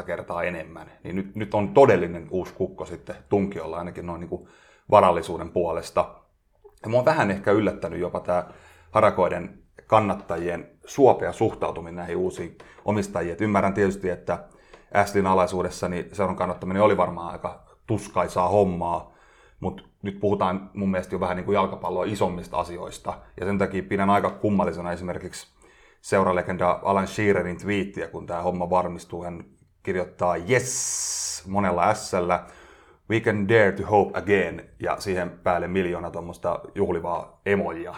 10-15 0.00 0.02
kertaa 0.02 0.42
enemmän. 0.42 0.92
Niin 1.04 1.16
nyt, 1.16 1.34
nyt 1.34 1.54
on 1.54 1.68
todellinen 1.68 2.26
uusi 2.30 2.54
kukko 2.54 2.84
sitten 2.84 3.16
tunkiolla 3.28 3.78
ainakin 3.78 4.06
noin 4.06 4.20
niin 4.20 4.28
kuin 4.28 4.48
varallisuuden 4.90 5.50
puolesta. 5.50 6.14
Ja 6.82 6.88
mua 6.88 6.98
on 6.98 7.04
vähän 7.04 7.30
ehkä 7.30 7.50
yllättänyt 7.50 8.00
jopa 8.00 8.20
tämä 8.20 8.44
harakoiden 8.90 9.58
kannattajien 9.88 10.70
suopea 10.86 11.32
suhtautuminen 11.32 11.96
näihin 11.96 12.16
uusiin 12.16 12.58
omistajiin. 12.84 13.32
Et 13.32 13.40
ymmärrän 13.40 13.74
tietysti, 13.74 14.10
että 14.10 14.44
Ashlin 14.94 15.26
alaisuudessa 15.26 15.88
niin 15.88 16.08
seuran 16.12 16.36
kannattaminen 16.36 16.82
oli 16.82 16.96
varmaan 16.96 17.32
aika 17.32 17.62
tuskaisaa 17.86 18.48
hommaa, 18.48 19.14
mutta 19.60 19.82
nyt 20.02 20.20
puhutaan 20.20 20.70
mun 20.74 20.90
mielestä 20.90 21.14
jo 21.14 21.20
vähän 21.20 21.36
niin 21.36 21.44
kuin 21.44 21.54
jalkapalloa 21.54 22.04
isommista 22.04 22.56
asioista. 22.56 23.14
Ja 23.40 23.46
sen 23.46 23.58
takia 23.58 23.82
pidän 23.82 24.10
aika 24.10 24.30
kummallisena 24.30 24.92
esimerkiksi 24.92 25.46
seuralegenda 26.00 26.80
Alan 26.82 27.08
Shearerin 27.08 27.58
twiittiä, 27.58 28.08
kun 28.08 28.26
tämä 28.26 28.42
homma 28.42 28.70
varmistuu. 28.70 29.24
Hän 29.24 29.44
kirjoittaa 29.82 30.36
yes 30.36 31.44
monella 31.48 31.94
s 31.94 32.12
we 33.10 33.20
can 33.20 33.48
dare 33.48 33.72
to 33.72 33.86
hope 33.86 34.18
again, 34.18 34.70
ja 34.80 34.96
siihen 34.98 35.30
päälle 35.30 35.68
miljoona 35.68 36.10
tuommoista 36.10 36.60
juhlivaa 36.74 37.40
emoja. 37.46 37.94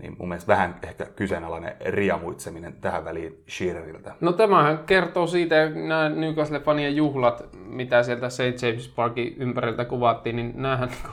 Niin 0.00 0.16
mun 0.18 0.28
mielestä 0.28 0.52
vähän 0.52 0.76
ehkä 0.82 1.06
kyseenalainen 1.16 1.76
riamuitseminen 1.86 2.72
tähän 2.72 3.04
väliin 3.04 3.42
Sheareriltä. 3.48 4.14
No 4.20 4.32
tämähän 4.32 4.78
kertoo 4.86 5.26
siitä, 5.26 5.68
nämä 5.68 6.08
Newcastle-fanien 6.08 6.94
juhlat, 6.94 7.42
mitä 7.52 8.02
sieltä 8.02 8.28
St. 8.28 8.62
James 8.62 8.88
Parkin 8.88 9.34
ympäriltä 9.38 9.84
kuvattiin, 9.84 10.36
niin 10.36 10.52
näähän 10.54 10.88
niinku 10.88 11.08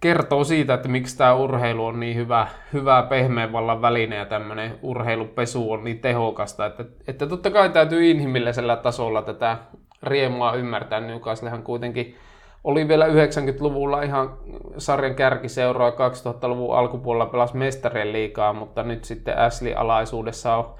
kertoo 0.00 0.44
siitä, 0.44 0.74
että 0.74 0.88
miksi 0.88 1.18
tämä 1.18 1.34
urheilu 1.34 1.86
on 1.86 2.00
niin 2.00 2.16
hyvä, 2.16 2.46
hyvä 2.72 3.06
pehmeän 3.08 3.52
vallan 3.52 3.82
väline 3.82 4.16
ja 4.16 4.24
tämmöinen 4.24 4.78
urheilupesu 4.82 5.72
on 5.72 5.84
niin 5.84 5.98
tehokasta, 5.98 6.66
että, 6.66 6.84
että 7.06 7.26
totta 7.26 7.50
kai 7.50 7.68
täytyy 7.68 8.10
inhimillisellä 8.10 8.76
tasolla 8.76 9.22
tätä 9.22 9.58
riemua 10.02 10.52
ymmärtää. 10.52 11.00
Newcastlehan 11.00 11.62
kuitenkin 11.62 12.16
oli 12.64 12.88
vielä 12.88 13.06
90-luvulla 13.06 14.02
ihan 14.02 14.38
sarjan 14.78 15.14
kärkiseuraa 15.14 15.90
2000-luvun 15.90 16.76
alkupuolella 16.76 17.26
pelasi 17.26 17.56
mestarien 17.56 18.12
liikaa, 18.12 18.52
mutta 18.52 18.82
nyt 18.82 19.04
sitten 19.04 19.38
Ashley-alaisuudessa 19.38 20.56
on 20.56 20.74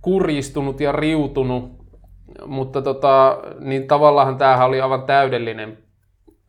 kurjistunut 0.00 0.80
ja 0.80 0.92
riutunut. 0.92 1.80
Mutta 2.46 2.82
tota, 2.82 3.38
niin 3.58 3.86
tavallaan 3.86 4.38
tämähän 4.38 4.68
oli 4.68 4.80
aivan 4.80 5.02
täydellinen 5.02 5.78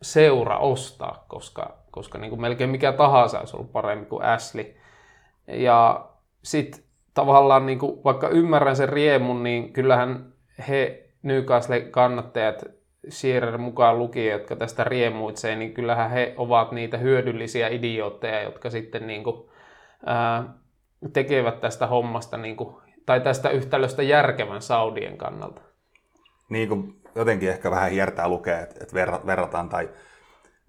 seura 0.02 0.58
ostaa, 0.58 1.24
koska, 1.28 1.76
koska 1.90 2.18
niin 2.18 2.30
kuin 2.30 2.40
melkein 2.40 2.70
mikä 2.70 2.92
tahansa 2.92 3.38
olisi 3.38 3.56
ollut 3.56 3.72
parempi 3.72 4.06
kuin 4.06 4.24
Ashley. 4.24 4.74
Ja 5.46 6.06
sitten 6.42 6.82
tavallaan 7.14 7.66
niin 7.66 7.78
kuin, 7.78 8.04
vaikka 8.04 8.28
ymmärrän 8.28 8.76
sen 8.76 8.88
riemun, 8.88 9.42
niin 9.42 9.72
kyllähän 9.72 10.32
he 10.68 11.08
Newcastle-kannattajat, 11.22 12.64
Shearer 13.10 13.58
mukaan 13.58 13.98
lukien, 13.98 14.32
jotka 14.32 14.56
tästä 14.56 14.84
riemuitsee, 14.84 15.56
niin 15.56 15.74
kyllähän 15.74 16.10
he 16.10 16.34
ovat 16.36 16.72
niitä 16.72 16.98
hyödyllisiä 16.98 17.68
idiootteja, 17.68 18.42
jotka 18.42 18.70
sitten 18.70 19.06
niin 19.06 19.24
kuin, 19.24 19.48
ää, 20.06 20.44
tekevät 21.12 21.60
tästä 21.60 21.86
hommasta 21.86 22.36
niin 22.36 22.56
kuin, 22.56 22.76
tai 23.06 23.20
tästä 23.20 23.50
yhtälöstä 23.50 24.02
järkevän 24.02 24.62
Saudien 24.62 25.18
kannalta. 25.18 25.60
Niin 26.48 26.68
kuin 26.68 27.00
jotenkin 27.14 27.48
ehkä 27.48 27.70
vähän 27.70 27.90
hiertää 27.90 28.28
lukea, 28.28 28.60
että, 28.60 28.76
että 28.80 28.96
verrataan 29.26 29.68
tai, 29.68 29.88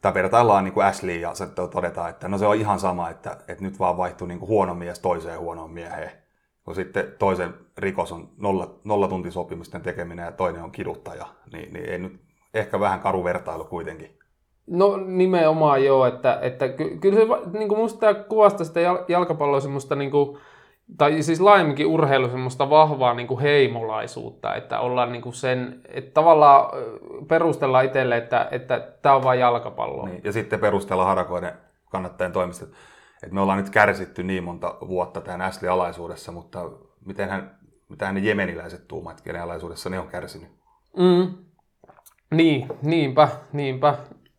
tai 0.02 0.14
vertaillaan 0.14 0.64
niin 0.64 0.84
Ashley 0.84 1.16
ja 1.16 1.34
se 1.34 1.48
todetaan, 1.48 2.10
että 2.10 2.28
no 2.28 2.38
se 2.38 2.46
on 2.46 2.56
ihan 2.56 2.80
sama, 2.80 3.10
että, 3.10 3.38
että 3.48 3.64
nyt 3.64 3.80
vaan 3.80 3.98
vaihtuu 3.98 4.28
niin 4.28 4.42
huono 4.42 4.76
mies 4.76 5.00
toiseen 5.00 5.40
huonoon 5.40 5.72
mieheen 5.72 6.24
kun 6.66 6.76
sitten 6.76 7.14
toisen 7.20 7.54
rikos 7.78 8.12
on 8.12 8.30
nolla, 8.38 8.76
nollatuntisopimisten 8.84 9.82
tekeminen 9.82 10.26
ja 10.26 10.32
toinen 10.32 10.64
on 10.64 10.72
kiduttaja, 10.72 11.26
niin, 11.54 11.74
niin 11.74 11.90
ei 11.90 12.00
nyt 12.00 12.22
ehkä 12.54 12.80
vähän 12.80 13.00
karu 13.00 13.24
vertailu 13.24 13.64
kuitenkin. 13.64 14.18
No 14.68 14.98
nimenomaan 14.98 15.86
joo, 15.86 16.06
että, 16.06 16.40
että 16.42 16.70
ky, 16.70 16.98
kyllä 16.98 17.20
se 17.20 17.58
niin 17.58 17.70
kuin 17.70 17.80
musta 17.80 18.00
tämä 18.00 18.14
kuvastaa 18.14 18.66
sitä 18.66 18.80
jalkapalloa 19.08 19.60
semmoista 19.60 19.96
niin 19.96 20.12
kuin, 20.12 20.38
tai 20.98 21.22
siis 21.22 21.42
laajemminkin 21.42 21.88
urheilu 21.88 22.30
semmoista 22.30 22.70
vahvaa 22.70 23.14
niin 23.14 23.28
kuin 23.28 23.40
heimolaisuutta, 23.40 24.56
että 24.56 24.80
ollaan 24.80 25.12
niin 25.12 25.22
kuin 25.22 25.34
sen, 25.34 25.82
että 25.88 26.12
tavallaan 26.12 26.72
perustellaan 27.28 27.86
itselle, 27.86 28.18
että, 28.18 28.48
että 28.52 28.80
tämä 29.02 29.16
on 29.16 29.24
vain 29.24 29.40
jalkapallo. 29.40 30.06
Niin, 30.06 30.22
ja 30.24 30.32
sitten 30.32 30.60
perustellaan 30.60 31.08
harakoiden 31.08 31.54
kannattajien 31.92 32.32
toimesta, 32.32 32.66
että 33.24 33.34
me 33.34 33.42
ollaan 33.42 33.58
nyt 33.58 33.70
kärsitty 33.70 34.24
niin 34.24 34.44
monta 34.44 34.76
vuotta 34.88 35.22
tämän 35.22 35.42
Ashley-alaisuudessa, 35.42 36.32
mutta 36.32 36.70
miten 37.06 37.30
hän, 37.30 37.58
mitä 37.94 38.12
ne 38.12 38.20
jemeniläiset 38.20 38.88
tuumat, 38.88 39.22
kenen 39.22 39.42
alaisuudessa 39.42 39.90
ne 39.90 40.00
on 40.00 40.08
kärsinyt? 40.08 40.50
Mm. 40.98 41.34
Niin, 42.32 42.68
niinpä, 42.82 43.28
niinpä. 43.54 43.98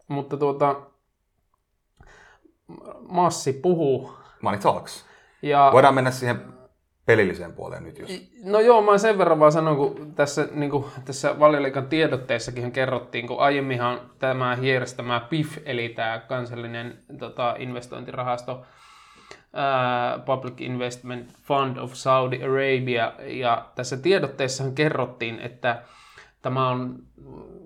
Mutta 0.08 0.36
tuota, 0.36 0.80
Massi 3.08 3.52
puhuu. 3.52 4.12
Money 4.42 4.60
talks. 4.60 5.04
Ja... 5.42 5.70
Voidaan 5.72 5.94
mennä 5.94 6.10
siihen 6.10 6.40
pelilliseen 7.06 7.52
puoleen 7.52 7.84
nyt, 7.84 7.98
jos... 7.98 8.10
No 8.44 8.60
joo, 8.60 8.82
mä 8.82 8.98
sen 8.98 9.18
verran 9.18 9.40
vaan 9.40 9.52
sanon, 9.52 9.76
kun 9.76 10.14
tässä, 10.14 10.48
niin 10.52 10.70
kuin, 10.70 10.84
tässä 11.04 11.38
valioliikan 11.38 11.88
tiedotteessakin 11.88 12.72
kerrottiin, 12.72 13.26
kun 13.26 13.40
aiemminhan 13.40 14.00
tämä 14.18 14.56
hieräsi 14.56 14.96
tämä 14.96 15.26
PIF, 15.30 15.58
eli 15.64 15.88
tämä 15.88 16.18
kansallinen 16.18 16.98
tota, 17.18 17.56
investointirahasto, 17.58 18.66
Public 20.24 20.60
Investment 20.60 21.32
Fund 21.42 21.76
of 21.76 21.92
Saudi 21.92 22.42
Arabia, 22.42 23.12
ja 23.18 23.68
tässä 23.74 23.96
tiedotteessahan 23.96 24.74
kerrottiin, 24.74 25.38
että 25.40 25.82
tämä 26.42 26.68
on 26.68 26.98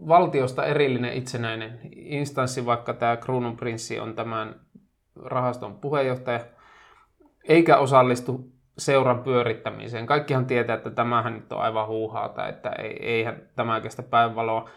valtiosta 0.08 0.64
erillinen 0.64 1.12
itsenäinen 1.12 1.80
instanssi, 1.94 2.66
vaikka 2.66 2.92
tämä 2.92 3.16
kruununprinssi 3.16 4.00
on 4.00 4.14
tämän 4.14 4.60
rahaston 5.24 5.74
puheenjohtaja, 5.74 6.40
eikä 7.48 7.76
osallistu 7.76 8.52
seuran 8.78 9.18
pyörittämiseen. 9.18 10.06
Kaikkihan 10.06 10.46
tietää, 10.46 10.76
että 10.76 10.90
tämähän 10.90 11.34
nyt 11.34 11.52
on 11.52 11.60
aivan 11.60 11.86
huuhaata, 11.86 12.48
että 12.48 12.70
eihän 13.00 13.42
tämä 13.56 13.80
kestä 13.80 14.02
päivänvaloa. 14.02 14.68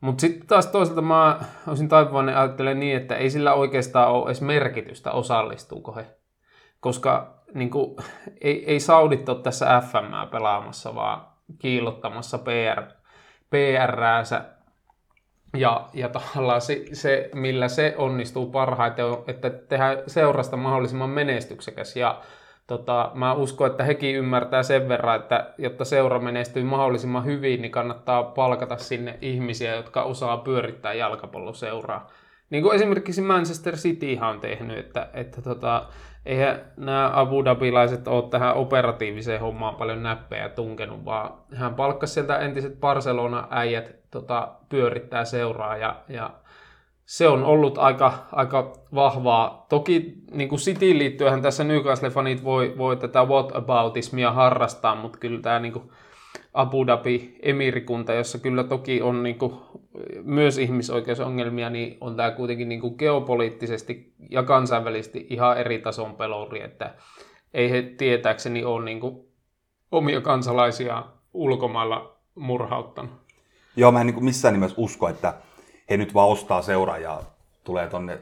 Mutta 0.00 0.20
sitten 0.20 0.46
taas 0.46 0.66
toisaalta 0.66 1.02
mä 1.02 1.40
olisin 1.66 1.88
taipuvainen 1.88 2.36
ajattelemaan 2.36 2.80
niin, 2.80 2.96
että 2.96 3.16
ei 3.16 3.30
sillä 3.30 3.54
oikeastaan 3.54 4.10
ole 4.10 4.26
edes 4.26 4.42
merkitystä, 4.42 5.12
osallistuuko 5.12 5.94
he. 5.94 6.19
Koska 6.80 7.40
niin 7.54 7.70
kuin, 7.70 7.96
ei, 8.40 8.64
ei 8.66 8.80
Saudit 8.80 9.28
ole 9.28 9.38
tässä 9.42 9.82
FM 9.90 10.30
pelaamassa, 10.30 10.94
vaan 10.94 11.26
kiillottamassa 11.58 12.38
PR, 12.38 12.82
PRäänsä. 13.50 14.44
Ja, 15.56 15.88
ja 15.94 16.08
tavallaan 16.08 16.60
se, 16.60 16.84
se, 16.92 17.30
millä 17.34 17.68
se 17.68 17.94
onnistuu 17.98 18.50
parhaiten, 18.50 19.04
on, 19.04 19.24
että 19.26 19.50
tehdään 19.50 19.98
seurasta 20.06 20.56
mahdollisimman 20.56 21.10
menestyksekäs. 21.10 21.96
Ja 21.96 22.20
tota, 22.66 23.10
mä 23.14 23.34
uskon, 23.34 23.70
että 23.70 23.84
hekin 23.84 24.16
ymmärtää 24.16 24.62
sen 24.62 24.88
verran, 24.88 25.20
että 25.20 25.54
jotta 25.58 25.84
seura 25.84 26.18
menestyy 26.18 26.64
mahdollisimman 26.64 27.24
hyvin, 27.24 27.62
niin 27.62 27.72
kannattaa 27.72 28.22
palkata 28.22 28.76
sinne 28.76 29.18
ihmisiä, 29.20 29.74
jotka 29.74 30.02
osaa 30.02 30.36
pyörittää 30.36 30.94
jalkapalloseuraa. 30.94 32.10
Niin 32.50 32.62
kuin 32.62 32.76
esimerkiksi 32.76 33.20
Manchester 33.20 33.76
City 33.76 34.18
on 34.30 34.40
tehnyt, 34.40 34.78
että, 34.78 35.08
että 35.14 35.42
tota, 35.42 35.86
eihän 36.26 36.64
nämä 36.76 37.10
Abu 37.14 37.44
Dhabilaiset 37.44 38.08
ole 38.08 38.30
tähän 38.30 38.54
operatiiviseen 38.54 39.40
hommaan 39.40 39.74
paljon 39.74 40.02
näppejä 40.02 40.48
tunkenut, 40.48 41.04
vaan 41.04 41.32
hän 41.54 41.74
palkkasi 41.74 42.14
sieltä 42.14 42.38
entiset 42.38 42.80
Barcelona-äijät 42.80 43.94
tota, 44.10 44.48
pyörittää 44.68 45.24
seuraa 45.24 45.76
ja, 45.76 45.96
ja 46.08 46.30
se 47.04 47.28
on 47.28 47.44
ollut 47.44 47.78
aika, 47.78 48.12
aika 48.32 48.72
vahvaa. 48.94 49.66
Toki 49.68 50.14
niin 50.30 50.48
kuin 50.48 50.58
Cityin 50.58 50.98
liittyen 50.98 51.42
tässä 51.42 51.64
Newcastle-fanit 51.64 52.44
voi, 52.44 52.74
voi 52.78 52.96
tätä 52.96 53.24
whataboutismia 53.24 54.32
harrastaa, 54.32 54.94
mutta 54.94 55.18
kyllä 55.18 55.40
tämä 55.40 55.58
niin 55.58 55.72
kuin 55.72 55.90
Abu 56.52 56.86
Dhabi 56.86 57.36
emirikunta, 57.42 58.12
jossa 58.12 58.38
kyllä 58.38 58.64
toki 58.64 59.02
on 59.02 59.22
niin 59.22 59.38
kuin, 59.38 59.54
myös 60.22 60.58
ihmisoikeusongelmia, 60.58 61.70
niin 61.70 61.98
on 62.00 62.16
tämä 62.16 62.30
kuitenkin 62.30 62.68
niin 62.68 62.80
kuin 62.80 62.94
geopoliittisesti 62.98 64.14
ja 64.30 64.42
kansainvälisesti 64.42 65.26
ihan 65.30 65.58
eri 65.58 65.78
tason 65.78 66.16
peluri, 66.16 66.62
että 66.62 66.94
ei 67.54 67.70
he 67.70 67.82
tietääkseni 67.82 68.64
ole 68.64 68.84
niin 68.84 69.00
kuin 69.00 69.24
omia 69.92 70.20
kansalaisia 70.20 71.04
ulkomailla 71.34 72.16
murhauttanut. 72.34 73.12
Joo, 73.76 73.92
mä 73.92 74.00
en 74.00 74.06
niin 74.06 74.14
kuin 74.14 74.24
missään 74.24 74.54
nimessä 74.54 74.76
usko, 74.78 75.08
että 75.08 75.34
he 75.90 75.96
nyt 75.96 76.14
vaan 76.14 76.28
ostaa 76.28 76.62
seuraajaa, 76.62 77.34
tulee 77.64 77.88
tonne 77.88 78.18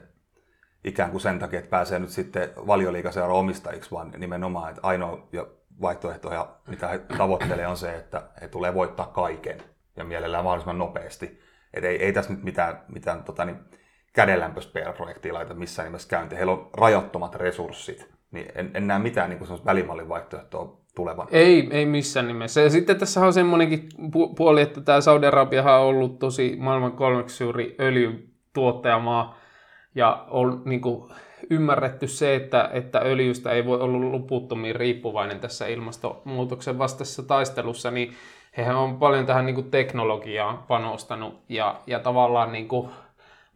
ikään 0.84 1.10
kuin 1.10 1.20
sen 1.20 1.38
takia, 1.38 1.58
että 1.58 1.70
pääsee 1.70 1.98
nyt 1.98 2.10
sitten 2.10 2.50
valioliikaseuran 2.66 3.36
omistajiksi, 3.36 3.90
vaan 3.90 4.12
nimenomaan, 4.18 4.70
että 4.70 4.80
ainoa 4.82 5.28
ja 6.32 6.48
mitä 6.68 6.88
he 6.88 6.98
tavoittelee, 7.18 7.66
on 7.66 7.76
se, 7.76 7.96
että 7.96 8.22
he 8.40 8.48
tulee 8.48 8.74
voittaa 8.74 9.06
kaiken 9.06 9.62
ja 9.96 10.04
mielellään 10.04 10.44
mahdollisimman 10.44 10.78
nopeasti. 10.78 11.40
Et 11.74 11.84
ei, 11.84 12.04
ei 12.04 12.12
tässä 12.12 12.32
nyt 12.32 12.42
mitään, 12.42 12.80
mitään 12.88 13.24
tota, 13.24 13.44
niin, 13.44 13.56
kädenlämpös 14.12 14.66
PR-projektia 14.66 15.34
laita 15.34 15.54
missään 15.54 15.86
nimessä 15.86 16.08
käyntiin. 16.08 16.36
Heillä 16.36 16.52
on 16.52 16.70
rajattomat 16.76 17.34
resurssit, 17.34 18.08
niin 18.30 18.46
en, 18.54 18.70
en 18.74 18.86
näe 18.86 18.98
mitään 18.98 19.30
niin 19.30 19.64
välimallin 19.64 20.08
vaihtoehtoa 20.08 20.80
tulevan. 20.94 21.28
Ei, 21.30 21.68
ei 21.70 21.86
missään 21.86 22.26
nimessä. 22.26 22.60
Ja 22.60 22.70
sitten 22.70 22.98
tässä 22.98 23.26
on 23.26 23.32
semmoinenkin 23.32 23.88
puoli, 24.36 24.62
että 24.62 24.80
tämä 24.80 25.00
Saudi-Arabia 25.00 25.76
on 25.76 25.86
ollut 25.86 26.18
tosi 26.18 26.56
maailman 26.58 26.92
kolmeksi 26.92 27.36
suuri 27.36 27.76
öljytuottajamaa 27.80 29.38
ja 29.94 30.26
on 30.30 30.62
niin 30.64 30.80
kuin, 30.80 31.12
ymmärretty 31.50 32.06
se, 32.06 32.34
että, 32.34 32.70
että 32.72 32.98
öljystä 32.98 33.50
ei 33.50 33.66
voi 33.66 33.80
olla 33.80 34.12
loputtomiin 34.12 34.76
riippuvainen 34.76 35.40
tässä 35.40 35.66
ilmastonmuutoksen 35.66 36.78
vastaisessa 36.78 37.22
taistelussa, 37.22 37.90
niin 37.90 38.12
hehän 38.56 38.76
on 38.76 38.98
paljon 38.98 39.26
tähän 39.26 39.46
niin 39.46 39.54
kuin 39.54 39.70
teknologiaan 39.70 40.58
panostanut 40.58 41.42
ja, 41.48 41.80
ja 41.86 41.98
tavallaan 41.98 42.52
niin 42.52 42.68
kuin, 42.68 42.88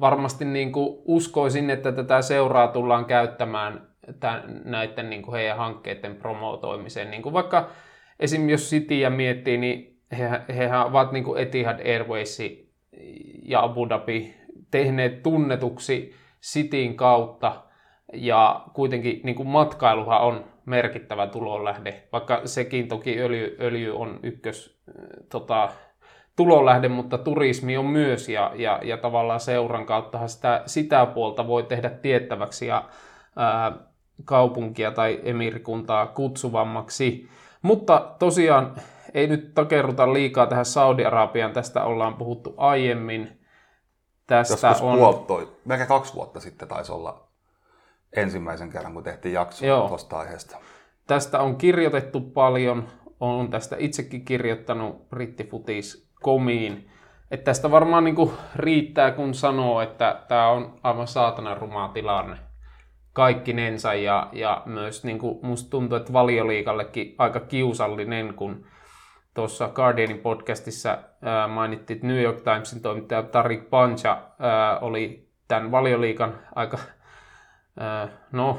varmasti 0.01 0.45
niin 0.45 0.73
kuin 0.73 0.99
uskoisin, 1.05 1.71
että 1.71 1.93
tätä 1.93 2.23
seuraa 2.23 2.69
tullaan 2.69 3.05
käyttämään 3.05 3.87
tämän, 4.21 4.61
näiden 4.65 5.11
niin 5.11 5.23
kuin 5.23 5.35
heidän 5.35 5.57
hankkeiden 5.57 6.17
promotoimiseen. 6.17 7.11
Niin 7.11 7.23
kuin 7.23 7.33
vaikka 7.33 7.69
esim. 8.21 8.49
jos 8.49 8.71
Cityä 8.71 9.11
miettii, 9.11 9.57
niin 9.57 10.01
he, 10.19 10.41
hehän 10.49 10.87
ovat 10.87 11.13
niin 11.13 11.25
kuin 11.25 11.43
Etihad 11.43 11.81
Airways 11.87 12.39
ja 13.43 13.63
Abu 13.63 13.89
Dhabi 13.89 14.35
tehneet 14.71 15.23
tunnetuksi 15.23 16.15
Cityn 16.43 16.95
kautta, 16.95 17.63
ja 18.13 18.65
kuitenkin 18.73 19.21
niin 19.25 19.37
kuin 19.37 19.49
matkailuhan 19.49 20.21
on 20.21 20.45
merkittävä 20.67 21.27
tulonlähde, 21.27 22.03
vaikka 22.13 22.41
sekin 22.45 22.89
toki 22.89 23.21
öljy, 23.21 23.57
öljy 23.61 23.97
on 23.97 24.21
ykkös 24.23 24.83
tota, 25.29 25.69
tulonlähde, 26.37 26.89
mutta 26.89 27.19
turismi 27.19 27.77
on 27.77 27.87
myös, 27.87 28.29
ja, 28.29 28.53
ja, 28.55 28.81
ja 28.83 28.97
tavallaan 28.97 29.41
seuran 29.41 29.87
kautta 29.87 30.29
sitä, 30.29 30.63
sitä 30.67 31.07
puolta 31.07 31.47
voi 31.47 31.63
tehdä 31.63 31.91
tiettäväksi, 31.91 32.67
ja 32.67 32.85
ää, 33.37 33.73
kaupunkia 34.25 34.91
tai 34.91 35.21
emirikuntaa 35.25 36.07
kutsuvammaksi. 36.07 37.29
Mutta 37.63 38.15
tosiaan 38.19 38.75
ei 39.15 39.27
nyt 39.27 39.55
takerruta 39.55 40.13
liikaa 40.13 40.47
tähän 40.47 40.65
Saudi-Arabiaan, 40.65 41.53
tästä 41.53 41.85
ollaan 41.85 42.15
puhuttu 42.15 42.55
aiemmin. 42.57 43.41
Tästä 44.27 44.69
Joskus 44.69 44.89
on... 44.89 44.99
puoltoi, 44.99 45.53
melkein 45.65 45.89
kaksi 45.89 46.15
vuotta 46.15 46.41
sitten 46.41 46.69
taisi 46.69 46.93
olla 46.93 47.22
ensimmäisen 48.17 48.71
kerran, 48.71 48.95
kun 48.95 49.03
tehtiin 49.03 49.35
jakso 49.35 49.89
tuosta 49.89 50.19
aiheesta. 50.19 50.57
Tästä 51.07 51.41
on 51.41 51.57
kirjoitettu 51.57 52.21
paljon, 52.21 52.89
on 53.21 53.51
tästä 53.51 53.77
itsekin 53.79 54.25
kirjoittanut 54.25 55.09
brittifutis 55.09 56.11
komiin. 56.23 56.91
Että 57.31 57.45
tästä 57.45 57.71
varmaan 57.71 58.05
niin 58.05 58.31
riittää, 58.57 59.11
kun 59.11 59.35
sanoo, 59.35 59.81
että 59.81 60.23
tämä 60.29 60.49
on 60.49 60.75
aivan 60.83 61.07
saatana 61.07 61.55
rumaa 61.55 61.89
tilanne 61.89 62.37
kaikkinensa 63.13 63.95
ja, 63.95 64.29
ja 64.33 64.63
myös 64.67 65.05
niin 65.05 65.19
kuin 65.19 65.47
musta 65.47 65.71
tuntuu, 65.71 65.97
että 65.97 66.13
valioliikallekin 66.13 67.15
aika 67.19 67.41
kiusallinen, 67.41 68.35
kun 68.35 68.67
tuossa 69.35 69.69
Guardianin 69.69 70.19
podcastissa 70.19 70.99
ää, 71.23 71.49
mainittiin, 71.49 71.97
että 71.97 72.07
New 72.07 72.23
York 72.23 72.41
Timesin 72.41 72.83
toimittaja 72.83 73.23
Tarik 73.23 73.71
Panja 73.71 74.23
ää, 74.39 74.79
oli 74.79 75.29
tämän 75.49 75.71
valioliikan 75.71 76.39
aika, 76.55 76.79
no, 78.33 78.59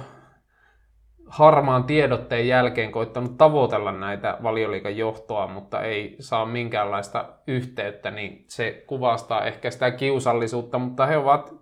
harmaan 1.28 1.84
tiedotteen 1.84 2.48
jälkeen 2.48 2.92
koittanut 2.92 3.38
tavoitella 3.38 3.92
näitä 3.92 4.38
valioliikan 4.44 4.98
johtoa, 4.98 5.48
mutta 5.48 5.82
ei 5.82 6.16
saa 6.20 6.46
minkäänlaista 6.46 7.30
yhteyttä, 7.48 8.12
niin 8.12 8.46
se 8.48 8.84
kuvastaa 8.88 9.46
ehkä 9.46 9.72
sitä 9.72 9.92
kiusallisuutta, 9.92 10.80
mutta 10.80 11.06
he 11.06 11.18
ovat 11.18 11.54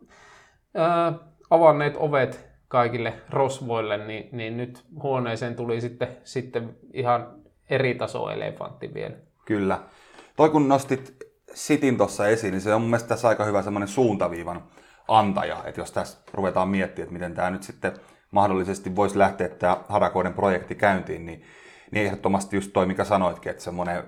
ää, 0.75 1.13
avanneet 1.49 1.93
ovet 1.97 2.49
kaikille 2.67 3.13
rosvoille, 3.29 3.97
niin, 3.97 4.29
niin 4.31 4.57
nyt 4.57 4.85
huoneeseen 5.03 5.55
tuli 5.55 5.81
sitten, 5.81 6.17
sitten 6.23 6.75
ihan 6.93 7.27
eri 7.69 7.95
taso 7.95 8.29
elefantti 8.29 8.93
vielä. 8.93 9.15
Kyllä. 9.45 9.79
Toi 10.35 10.49
kun 10.49 10.67
nostit 10.67 11.31
Sitin 11.53 11.97
tuossa 11.97 12.27
esiin, 12.27 12.51
niin 12.51 12.61
se 12.61 12.73
on 12.73 12.81
mun 12.81 12.89
mielestä 12.89 13.09
tässä 13.09 13.27
aika 13.27 13.45
hyvä 13.45 13.61
semmoinen 13.61 13.87
suuntaviivan 13.87 14.63
antaja, 15.17 15.63
että 15.65 15.81
jos 15.81 15.91
tässä 15.91 16.17
ruvetaan 16.33 16.69
miettimään, 16.69 17.03
että 17.03 17.13
miten 17.13 17.33
tämä 17.33 17.49
nyt 17.49 17.63
sitten 17.63 17.93
mahdollisesti 18.31 18.95
voisi 18.95 19.17
lähteä 19.17 19.49
tämä 19.49 19.77
Harakoiden 19.89 20.33
projekti 20.33 20.75
käyntiin, 20.75 21.25
niin, 21.25 21.43
niin 21.91 22.05
ehdottomasti 22.05 22.57
just 22.57 22.73
toi, 22.73 22.85
mikä 22.85 23.03
sanoitkin, 23.03 23.49
että 23.49 23.63
semmoinen 23.63 24.03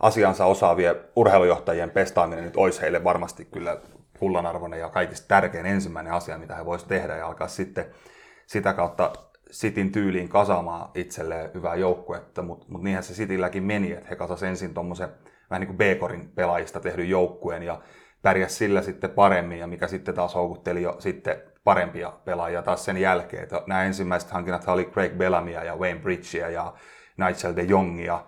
asiansa 0.00 0.44
osaavien 0.44 0.94
urheilujohtajien 1.16 1.90
pestaaminen 1.90 2.44
nyt 2.44 2.56
olisi 2.56 2.80
heille 2.80 3.04
varmasti 3.04 3.44
kyllä 3.44 3.80
kullanarvoinen 4.18 4.80
ja 4.80 4.88
kaikista 4.88 5.28
tärkein 5.28 5.66
ensimmäinen 5.66 6.12
asia, 6.12 6.38
mitä 6.38 6.56
he 6.56 6.64
voisivat 6.64 6.88
tehdä 6.88 7.16
ja 7.16 7.26
alkaa 7.26 7.48
sitten 7.48 7.86
sitä 8.46 8.72
kautta 8.72 9.12
Sitin 9.50 9.92
tyyliin 9.92 10.28
kasaamaan 10.28 10.90
itselleen 10.94 11.50
hyvää 11.54 11.74
joukkuetta, 11.74 12.42
mutta 12.42 12.66
mut 12.68 12.82
niinhän 12.82 13.02
se 13.02 13.14
Sitilläkin 13.14 13.62
meni, 13.62 13.92
että 13.92 14.08
he 14.10 14.16
kasasivat 14.16 14.50
ensin 14.50 14.74
tuommoisen 14.74 15.08
vähän 15.50 15.60
niin 15.60 15.76
kuin 15.76 15.78
B-korin 15.78 16.28
pelaajista 16.28 16.80
tehdyn 16.80 17.08
joukkueen 17.08 17.62
ja 17.62 17.80
pärjäs 18.22 18.58
sillä 18.58 18.82
sitten 18.82 19.10
paremmin 19.10 19.58
ja 19.58 19.66
mikä 19.66 19.86
sitten 19.86 20.14
taas 20.14 20.34
houkutteli 20.34 20.82
jo 20.82 20.96
sitten 20.98 21.42
parempia 21.64 22.12
pelaajia 22.24 22.62
taas 22.62 22.84
sen 22.84 22.96
jälkeen. 22.96 23.42
Että 23.42 23.62
nämä 23.66 23.84
ensimmäiset 23.84 24.30
hankinnat 24.30 24.68
oli 24.68 24.84
Craig 24.84 25.12
Bellamia 25.12 25.64
ja 25.64 25.76
Wayne 25.76 26.00
Bridgea 26.00 26.48
ja 26.48 26.74
Nigel 27.16 27.56
de 27.56 27.62
Jongia. 27.62 28.26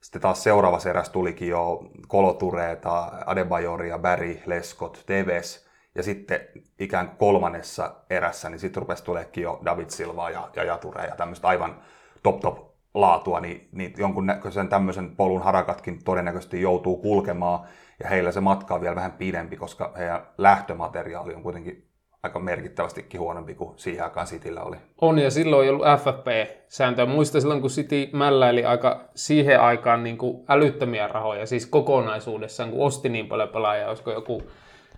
Sitten 0.00 0.22
taas 0.22 0.42
seuraavassa 0.42 0.90
erässä 0.90 1.12
tulikin 1.12 1.48
jo 1.48 1.90
Kolotureeta, 2.08 3.12
Adebayoria, 3.26 3.98
Barry, 3.98 4.38
Leskot, 4.46 5.04
Deves. 5.08 5.66
Ja 5.94 6.02
sitten 6.02 6.40
ikään 6.78 7.08
kuin 7.08 7.18
kolmannessa 7.18 7.94
erässä, 8.10 8.50
niin 8.50 8.58
sitten 8.58 8.80
rupesi 8.80 9.04
tuleekin 9.04 9.42
jo 9.42 9.60
David 9.64 9.90
Silva 9.90 10.30
ja, 10.30 10.50
ja 10.56 10.64
Jature 10.64 11.04
ja 11.04 11.16
tämmöistä 11.16 11.48
aivan 11.48 11.80
top 12.22 12.40
top 12.40 12.76
laatua, 12.94 13.40
niin, 13.40 13.68
niin 13.72 13.94
jonkunnäköisen 13.98 14.68
tämmöisen 14.68 15.16
polun 15.16 15.42
harakatkin 15.42 16.04
todennäköisesti 16.04 16.60
joutuu 16.60 16.96
kulkemaan. 16.96 17.60
Ja 18.02 18.08
heillä 18.08 18.32
se 18.32 18.40
matka 18.40 18.74
on 18.74 18.80
vielä 18.80 18.96
vähän 18.96 19.12
pidempi, 19.12 19.56
koska 19.56 19.92
heidän 19.98 20.26
lähtömateriaali 20.38 21.34
on 21.34 21.42
kuitenkin 21.42 21.86
aika 22.22 22.38
merkittävästikin 22.38 23.20
huonompi 23.20 23.54
kuin 23.54 23.78
siihen 23.78 24.04
aikaan 24.04 24.26
Cityllä 24.26 24.62
oli. 24.62 24.76
On, 25.00 25.18
ja 25.18 25.30
silloin 25.30 25.64
ei 25.64 25.70
ollut 25.70 25.86
FFP-sääntöä. 25.86 27.06
Muistan 27.06 27.40
silloin, 27.40 27.60
kun 27.60 27.70
City 27.70 28.08
mälläili 28.12 28.64
aika 28.64 29.08
siihen 29.14 29.60
aikaan 29.60 30.04
niin 30.04 30.18
kuin 30.18 30.44
älyttömiä 30.48 31.08
rahoja, 31.08 31.46
siis 31.46 31.66
kokonaisuudessaan, 31.66 32.70
kun 32.70 32.86
osti 32.86 33.08
niin 33.08 33.28
paljon 33.28 33.48
pelaajia, 33.48 33.88
olisiko 33.88 34.12
joku 34.12 34.42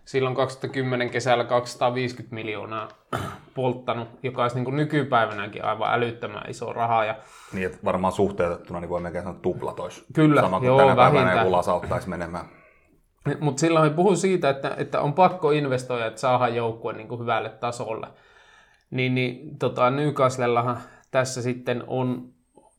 silloin 0.04 0.34
2010 0.34 1.11
kesällä 1.11 1.44
250 1.44 2.34
miljoonaa 2.34 2.88
polttanut, 3.54 4.08
joka 4.22 4.42
olisi 4.42 4.56
niin 4.56 4.64
kuin 4.64 4.76
nykypäivänäkin 4.76 5.64
aivan 5.64 5.94
älyttömän 5.94 6.50
iso 6.50 6.72
raha. 6.72 7.04
Ja... 7.04 7.14
Niin, 7.52 7.66
että 7.66 7.78
varmaan 7.84 8.12
suhteutettuna 8.12 8.80
niin 8.80 8.88
voi 8.88 9.00
melkein 9.00 9.24
sanoa 9.24 9.38
tuplatois. 9.42 10.04
Kyllä, 10.14 10.40
Sama 10.40 10.58
kuin 10.58 10.66
joo, 10.66 10.78
tänä 10.78 10.96
päivänä 10.96 11.14
vähintään. 11.14 11.46
joku 11.46 11.56
lasauttaisi 11.56 12.08
menemään. 12.08 12.57
Mutta 13.40 13.60
silloin 13.60 13.90
he 13.90 13.96
puhuu 13.96 14.16
siitä, 14.16 14.50
että, 14.50 14.74
että 14.76 15.00
on 15.00 15.12
pakko 15.12 15.50
investoida, 15.50 16.06
että 16.06 16.20
saadaan 16.20 16.56
joukkue 16.56 16.92
niin 16.92 17.08
kuin 17.08 17.20
hyvälle 17.20 17.48
tasolle. 17.48 18.06
Niin, 18.90 19.14
niin 19.14 19.58
tota, 19.58 19.90
Newcastlellahan 19.90 20.78
tässä 21.10 21.42
sitten 21.42 21.84
on 21.86 22.28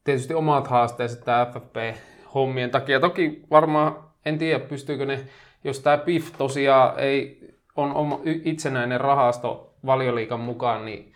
tietysti 0.03 0.33
omat 0.33 0.67
haasteensa 0.67 1.25
tämä 1.25 1.47
FFP-hommien 1.53 2.71
takia. 2.71 2.99
Toki 2.99 3.43
varmaan, 3.51 3.95
en 4.25 4.37
tiedä 4.37 4.59
pystyykö 4.59 5.05
ne, 5.05 5.19
jos 5.63 5.79
tämä 5.79 5.97
PIF 5.97 6.31
tosiaan 6.37 6.99
ei 6.99 7.39
on 7.75 7.93
oma, 7.93 8.19
itsenäinen 8.23 9.01
rahasto 9.01 9.73
valioliikan 9.85 10.39
mukaan, 10.39 10.85
niin 10.85 11.13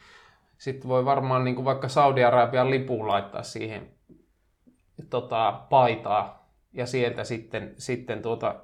sitten 0.57 0.89
voi 0.89 1.05
varmaan 1.05 1.43
niin 1.43 1.55
kuin 1.55 1.65
vaikka 1.65 1.87
Saudi-Arabian 1.87 2.69
lipuun 2.69 3.07
laittaa 3.07 3.43
siihen 3.43 3.89
tota, 5.09 5.61
paitaa 5.69 6.49
ja 6.73 6.85
sieltä 6.85 7.23
sitten, 7.23 7.73
sitten 7.77 8.21
tuota, 8.21 8.55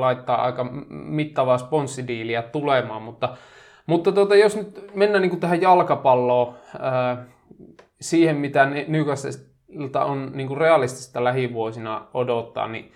laittaa 0.00 0.42
aika 0.42 0.64
mittavaa 0.90 1.58
sponssidiiliä 1.58 2.42
tulemaan, 2.42 3.02
mutta, 3.02 3.36
mutta 3.86 4.12
tuota, 4.12 4.36
jos 4.36 4.56
nyt 4.56 4.90
mennään 4.94 5.22
niin 5.22 5.30
kuin 5.30 5.40
tähän 5.40 5.62
jalkapalloon, 5.62 6.54
ää, 6.78 7.24
siihen 8.00 8.36
mitä 8.36 8.66
ne- 8.66 8.84
Newcastlelta 8.88 10.04
on 10.04 10.30
niin 10.34 10.48
kuin 10.48 10.58
realistista 10.58 11.24
lähivuosina 11.24 12.06
odottaa, 12.14 12.68
niin 12.68 12.92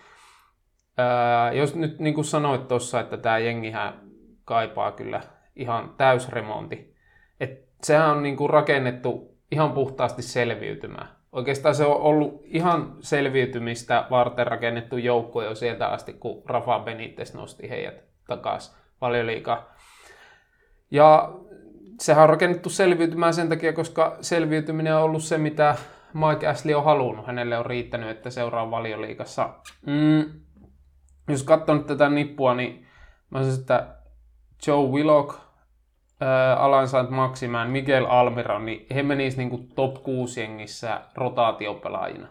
ää, 0.98 1.52
jos 1.52 1.74
nyt 1.74 1.98
niin 1.98 2.14
kuin 2.14 2.24
sanoit 2.24 2.68
tuossa, 2.68 3.00
että 3.00 3.16
tämä 3.16 3.38
jengihän 3.38 4.00
kaipaa 4.44 4.92
kyllä 4.92 5.20
ihan 5.56 5.94
täysremonti, 5.96 6.94
että 7.40 7.66
sehän 7.82 8.10
on 8.10 8.22
niin 8.22 8.36
kuin 8.36 8.50
rakennettu 8.50 9.38
ihan 9.52 9.72
puhtaasti 9.72 10.22
selviytymään. 10.22 11.19
Oikeastaan 11.32 11.74
se 11.74 11.84
on 11.84 12.00
ollut 12.00 12.40
ihan 12.44 12.96
selviytymistä 13.00 14.06
varten 14.10 14.46
rakennettu 14.46 14.96
joukkue 14.96 15.44
jo 15.44 15.54
sieltä 15.54 15.86
asti, 15.86 16.12
kun 16.12 16.42
Rafa 16.46 16.78
Benitez 16.78 17.34
nosti 17.34 17.70
heidät 17.70 18.04
takaisin 18.26 18.74
valioliikaa. 19.00 19.74
Ja 20.90 21.32
sehän 22.00 22.22
on 22.22 22.28
rakennettu 22.28 22.70
selviytymään 22.70 23.34
sen 23.34 23.48
takia, 23.48 23.72
koska 23.72 24.16
selviytyminen 24.20 24.96
on 24.96 25.02
ollut 25.02 25.22
se, 25.22 25.38
mitä 25.38 25.76
Mike 26.14 26.46
Ashley 26.46 26.74
on 26.74 26.84
halunnut. 26.84 27.26
Hänelle 27.26 27.58
on 27.58 27.66
riittänyt, 27.66 28.10
että 28.10 28.30
seuraa 28.30 28.70
valioliikassa. 28.70 29.48
Mm, 29.86 30.24
jos 31.28 31.42
katsoo 31.42 31.74
nyt 31.74 31.86
tätä 31.86 32.08
nippua, 32.08 32.54
niin 32.54 32.86
mä 33.30 33.38
sanoisin, 33.38 33.60
että 33.60 33.96
Joe 34.66 34.88
Willock, 34.88 35.49
äh, 36.22 36.62
Alan 36.62 36.88
Saint 36.88 37.10
Maximan, 37.10 37.70
Miguel 37.70 38.06
Almiron, 38.08 38.66
niin 38.66 38.86
he 38.94 39.02
menisivät 39.02 39.50
niin 39.50 39.68
top 39.74 40.02
6 40.02 40.40
jengissä 40.40 41.00
rotaatiopelaajina. 41.14 42.28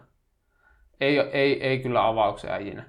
Ei, 1.00 1.18
ei, 1.18 1.66
ei 1.66 1.78
kyllä 1.78 2.06
avauksen 2.06 2.52
äijinä. 2.52 2.84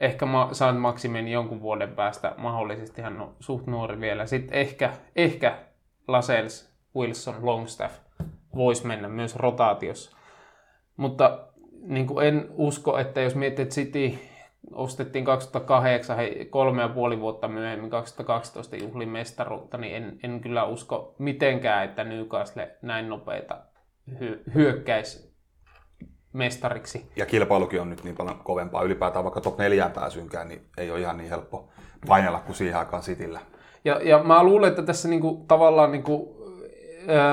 Ehkä 0.00 0.26
ma- 0.26 0.48
Saint 0.52 0.80
Maximin 0.80 1.28
jonkun 1.28 1.60
vuoden 1.60 1.92
päästä, 1.92 2.34
mahdollisesti 2.36 3.02
hän 3.02 3.20
on 3.20 3.36
suht 3.40 3.66
nuori 3.66 4.00
vielä. 4.00 4.26
Sitten 4.26 4.58
ehkä, 4.58 4.92
ehkä 5.16 5.58
Lascelles, 6.08 6.74
Wilson, 6.96 7.34
Longstaff 7.42 7.98
voisi 8.54 8.86
mennä 8.86 9.08
myös 9.08 9.36
rotaatiossa. 9.36 10.16
Mutta 10.96 11.38
niin 11.82 12.06
en 12.22 12.46
usko, 12.50 12.98
että 12.98 13.20
jos 13.20 13.34
mietit, 13.34 13.68
City 13.68 14.18
ostettiin 14.72 15.24
2008, 15.24 16.16
he 16.16 16.44
kolme 16.50 16.82
ja 16.82 16.88
puoli 16.88 17.20
vuotta 17.20 17.48
myöhemmin 17.48 17.90
2012 17.90 18.76
juhlin 18.76 19.08
mestaruutta, 19.08 19.78
niin 19.78 19.96
en, 19.96 20.18
en 20.22 20.40
kyllä 20.40 20.64
usko 20.64 21.14
mitenkään, 21.18 21.84
että 21.84 22.04
Newcastle 22.04 22.76
näin 22.82 23.08
nopeita 23.08 23.58
hy- 24.10 24.54
hyökkäisi 24.54 25.34
mestariksi. 26.32 27.10
Ja 27.16 27.26
kilpailukin 27.26 27.80
on 27.80 27.90
nyt 27.90 28.04
niin 28.04 28.16
paljon 28.16 28.40
kovempaa. 28.44 28.82
Ylipäätään 28.82 29.24
vaikka 29.24 29.40
top 29.40 29.58
4 29.58 29.90
pääsynkään, 29.94 30.48
niin 30.48 30.66
ei 30.78 30.90
ole 30.90 31.00
ihan 31.00 31.16
niin 31.16 31.30
helppo 31.30 31.68
painella 32.06 32.40
kuin 32.40 32.56
siihen 32.56 32.78
aikaan 32.78 33.02
Cityllä. 33.02 33.40
Ja, 33.84 34.00
ja 34.02 34.22
mä 34.22 34.44
luulen, 34.44 34.68
että 34.68 34.82
tässä 34.82 35.08
niinku, 35.08 35.44
tavallaan 35.48 35.92
niinku, 35.92 36.44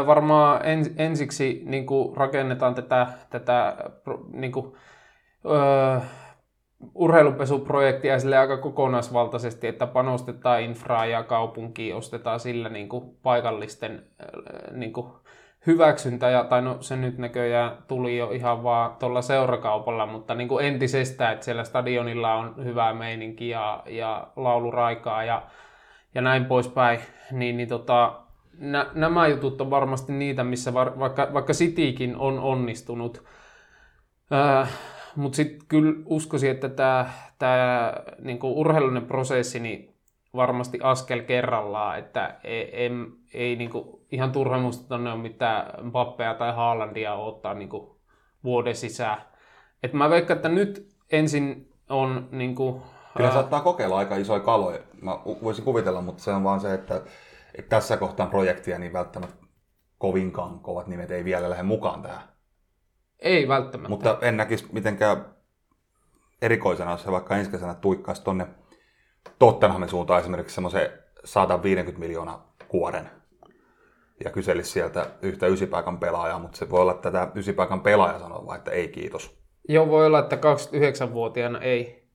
varmaan 0.06 0.65
en, 0.65 0.86
ensiksi 0.98 1.62
niinku, 1.65 2.13
rakennetaan 2.17 2.76
tätä, 2.76 3.08
tätä 3.30 3.78
niinku, 4.34 4.78
ö, 5.46 6.02
urheilupesuprojektia 6.96 8.20
sille 8.20 8.38
aika 8.38 8.58
kokonaisvaltaisesti, 8.58 9.67
että 9.67 9.88
panostetaan 9.88 10.62
infraa 10.62 11.06
ja 11.06 11.24
kaupunkiin, 11.24 11.96
ostetaan 11.96 12.39
sillä 12.39 12.70
niinku, 12.70 13.17
paikallisten 13.24 14.04
ö, 14.22 14.72
niinku, 14.72 15.15
hyväksyntä, 15.67 16.30
ja, 16.30 16.44
tai 16.44 16.62
no 16.62 16.78
se 16.80 16.96
nyt 16.96 17.17
näköjään 17.17 17.72
tuli 17.88 18.17
jo 18.17 18.32
ihan 18.32 18.63
vaan 18.63 18.96
tuolla 19.00 19.22
seurakaupalla, 19.22 20.06
mutta 20.06 20.36
niin 20.36 20.48
kuin 20.48 20.65
entisestään, 20.65 21.34
että 21.34 21.46
siellä 21.46 21.63
stadionilla 21.63 22.34
on 22.34 22.65
hyvää 22.65 22.94
meininki 22.94 23.50
ja, 23.50 23.84
ja 23.86 24.28
lauluraikaa 24.36 25.24
ja, 25.24 25.44
ja 26.15 26.22
näin 26.22 26.46
poispäin, 26.46 27.00
niin, 27.32 27.58
niin 27.58 27.70
tota, 27.70 28.22
nä, 28.58 28.86
nämä 28.94 29.28
jutut 29.28 29.62
on 29.62 29.70
varmasti 29.70 30.13
niitä, 30.13 30.44
missä 30.44 30.74
var, 30.74 31.00
vaikka, 31.00 31.28
vaikka 31.34 31.54
Citykin 31.54 32.15
on 32.15 32.39
onnistunut, 32.39 33.24
äh, 34.34 34.70
mutta 35.15 35.36
sitten 35.36 35.67
kyllä 35.67 35.93
uskoisin, 36.06 36.52
että 36.52 36.69
tämä 36.69 37.10
tää, 37.39 38.04
niinku 38.19 38.60
urheilullinen 38.60 39.06
prosessi 39.06 39.60
niin 39.60 39.95
varmasti 40.36 40.80
askel 40.84 41.21
kerrallaan, 41.21 42.00
että 42.00 42.39
ei, 42.43 42.76
ei, 42.76 42.91
ei 43.34 43.56
niinku, 43.56 44.06
ihan 44.12 44.32
turha 44.32 44.60
musta 44.60 44.88
tonne 44.88 45.12
on 45.12 45.19
mitään 45.19 45.86
Mbappea 45.86 46.34
tai 46.34 46.56
Haalandia 46.56 47.13
ottaa 47.13 47.54
niinku 47.54 48.02
vuoden 48.43 48.76
sisään. 48.76 49.21
Et 49.84 49.93
mä 49.93 50.10
veikkaan, 50.10 50.36
että 50.36 50.50
nyt 50.50 50.89
ensin 51.12 51.69
on 51.89 52.28
niinku, 52.32 52.82
Kyllä 53.17 53.28
ää, 53.28 53.34
saattaa 53.34 53.62
kokeilla 53.62 53.97
aika 53.97 54.15
isoja 54.15 54.39
kaloja. 54.39 54.80
Mä 55.02 55.19
voisin 55.43 55.65
kuvitella, 55.65 56.02
mutta 56.02 56.24
se 56.24 56.32
on 56.32 56.43
vaan 56.43 56.60
se, 56.60 56.74
että, 56.74 56.95
että 57.56 57.69
tässä 57.69 57.97
kohtaan 57.97 58.30
projektia 58.30 58.80
niin 58.80 58.93
välttämättä 58.93 59.45
kovinkaan 59.97 60.60
kovat 60.60 60.88
nimet 60.88 61.12
ei 61.12 61.26
vielä 61.26 61.50
lähde 61.50 61.63
mukaan 61.63 62.02
tähän. 62.02 62.31
Ei 63.22 63.48
välttämättä. 63.48 63.90
Mutta 63.90 64.18
en 64.22 64.38
näkisi 64.38 64.68
mitenkään 64.72 65.26
erikoisena, 66.42 66.92
jos 66.92 67.06
he 67.06 67.12
vaikka 67.12 67.36
ensi 67.36 67.52
kesänä 67.52 67.74
tuikkaisi 67.74 68.24
tonne 68.24 68.48
Tottenhamin 69.40 69.90
suuntaan 69.90 70.20
esimerkiksi 70.20 70.56
semmoisen 70.56 70.90
150 71.24 72.00
miljoonaa 72.00 72.54
kuoren 72.68 73.10
ja 74.24 74.32
kyselisi 74.32 74.72
sieltä 74.72 75.06
yhtä 75.22 75.48
ysipaikan 75.48 75.98
pelaajaa, 75.98 76.40
mutta 76.40 76.58
se 76.58 76.70
voi 76.70 76.82
olla, 76.82 76.92
että 76.92 77.12
tämä 77.12 77.32
ysipaikan 77.36 77.82
pelaaja 77.82 78.20
sanoo 78.20 78.46
vaan, 78.46 78.58
että 78.58 78.72
ei 78.72 78.88
kiitos. 78.88 79.42
Joo, 79.70 79.88
voi 79.88 80.06
olla, 80.06 80.20
että 80.20 80.36
29-vuotiaana 80.36 81.60
ei 81.60 82.08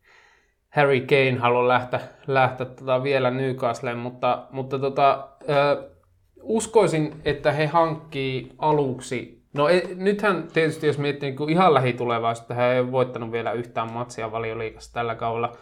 Harry 0.77 1.01
Kane 1.01 1.38
halua 1.38 1.69
lähteä, 1.69 2.01
lähteä 2.27 2.66
tota 2.66 3.03
vielä 3.03 3.31
Newcastleen, 3.31 3.99
mutta, 3.99 4.47
mutta 4.51 4.79
tota, 4.79 5.29
ö, 5.49 5.90
uskoisin, 6.42 7.21
että 7.25 7.53
he 7.53 7.66
hankkii 7.66 8.53
aluksi, 8.59 9.36
no 9.57 9.69
e, 9.69 9.83
nythän 9.95 10.49
tietysti 10.53 10.87
jos 10.87 10.99
miettii 10.99 11.31
niin 11.31 11.51
ihan 11.51 11.75
lähitulevaisuutta, 11.75 12.55
he 12.55 12.73
ei 12.73 12.81
ole 12.81 12.92
voittanut 12.92 13.33
vielä 13.33 13.53
yhtään 13.53 13.92
matsia 13.92 14.33
valioliikassa 14.33 14.92
tällä 14.92 15.14
kaudella. 15.14 15.53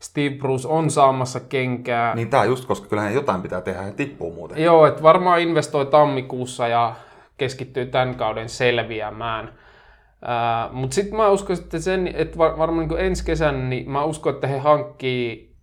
Steve 0.00 0.34
Bruce 0.34 0.68
on 0.68 0.90
saamassa 0.90 1.40
kenkää. 1.40 2.14
Niin 2.14 2.30
tämä 2.30 2.44
just, 2.44 2.64
koska 2.64 2.88
kyllähän 2.88 3.14
jotain 3.14 3.42
pitää 3.42 3.60
tehdä 3.60 3.82
ja 3.82 3.92
tippuu 3.92 4.32
muuten. 4.32 4.62
Joo, 4.62 4.86
että 4.86 5.02
varmaan 5.02 5.40
investoi 5.40 5.86
tammikuussa 5.86 6.68
ja 6.68 6.94
keskittyy 7.36 7.86
tämän 7.86 8.14
kauden 8.14 8.48
selviämään. 8.48 9.48
Uh, 9.48 10.74
Mutta 10.74 10.94
sitten 10.94 11.16
mä 11.16 11.28
uskon, 11.28 11.58
että, 11.58 11.78
sen, 11.78 12.08
että 12.14 12.38
var, 12.38 12.58
varmaan 12.58 12.88
niin 12.88 13.00
ensi 13.00 13.24
kesänä, 13.24 13.58
niin 13.58 13.90
mä 13.90 14.04
uskon, 14.04 14.34
että 14.34 14.46
he 14.46 14.58
hankkii 14.58 15.54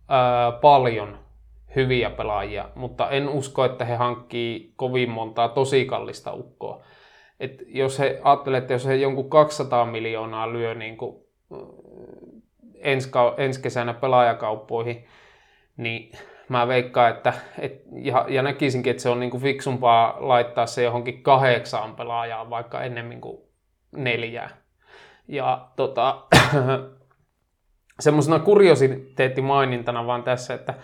uh, 0.00 0.60
paljon 0.60 1.18
hyviä 1.76 2.10
pelaajia, 2.10 2.68
mutta 2.74 3.10
en 3.10 3.28
usko, 3.28 3.64
että 3.64 3.84
he 3.84 3.94
hankkii 3.94 4.72
kovin 4.76 5.10
montaa 5.10 5.48
tosi 5.48 5.84
kallista 5.84 6.32
ukkoa. 6.32 6.82
Et 7.40 7.62
jos 7.66 7.98
he 7.98 8.20
ajattelee, 8.24 8.58
että 8.58 8.72
jos 8.72 8.86
he 8.86 8.94
jonkun 8.94 9.30
200 9.30 9.86
miljoonaa 9.86 10.52
lyö 10.52 10.74
niin 10.74 10.96
kuin, 10.96 11.16
ensi, 12.74 13.10
ensi 13.36 13.62
kesänä 13.62 13.94
pelaajakauppoihin, 13.94 15.06
niin 15.76 16.12
mä 16.48 16.68
veikkaan, 16.68 17.10
että 17.10 17.32
et, 17.58 17.82
ja, 17.92 18.24
ja 18.28 18.42
näkisinkin, 18.42 18.90
että 18.90 19.02
se 19.02 19.08
on 19.08 19.20
niinku 19.20 19.38
fiksumpaa 19.38 20.16
laittaa 20.20 20.66
se 20.66 20.82
johonkin 20.82 21.22
kahdeksaan 21.22 21.96
pelaajaan 21.96 22.50
vaikka 22.50 22.82
ennemmin 22.82 23.20
kuin 23.20 23.38
neljää. 23.92 24.50
Ja 25.28 25.68
tota, 25.76 26.24
semmoisena 28.00 28.38
kuriositeettimainintana 28.38 30.06
vaan 30.06 30.22
tässä, 30.22 30.54
että 30.54 30.74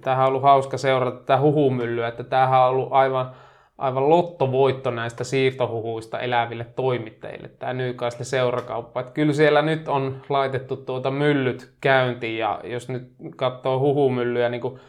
tämähän 0.00 0.24
on 0.24 0.28
ollut 0.28 0.42
hauska 0.42 0.78
seurata 0.78 1.18
tätä 1.18 1.40
huhumyllyä, 1.40 2.08
että 2.08 2.24
tämähän 2.24 2.60
on 2.60 2.68
ollut 2.68 2.88
aivan, 2.92 3.30
aivan 3.78 4.10
lottovoitto 4.10 4.90
näistä 4.90 5.24
siirtohuhuista 5.24 6.20
eläville 6.20 6.64
toimittajille, 6.64 7.48
tämä 7.48 7.72
Newcastle 7.72 8.24
seurakauppa. 8.24 9.00
Että 9.00 9.12
kyllä 9.12 9.32
siellä 9.32 9.62
nyt 9.62 9.88
on 9.88 10.22
laitettu 10.28 10.76
tuota 10.76 11.10
myllyt 11.10 11.72
käyntiin 11.80 12.38
ja 12.38 12.60
jos 12.64 12.88
nyt 12.88 13.12
katsoo 13.36 13.78
huhumyllyä, 13.78 14.48
niin 14.48 14.60
kuin 14.60 14.80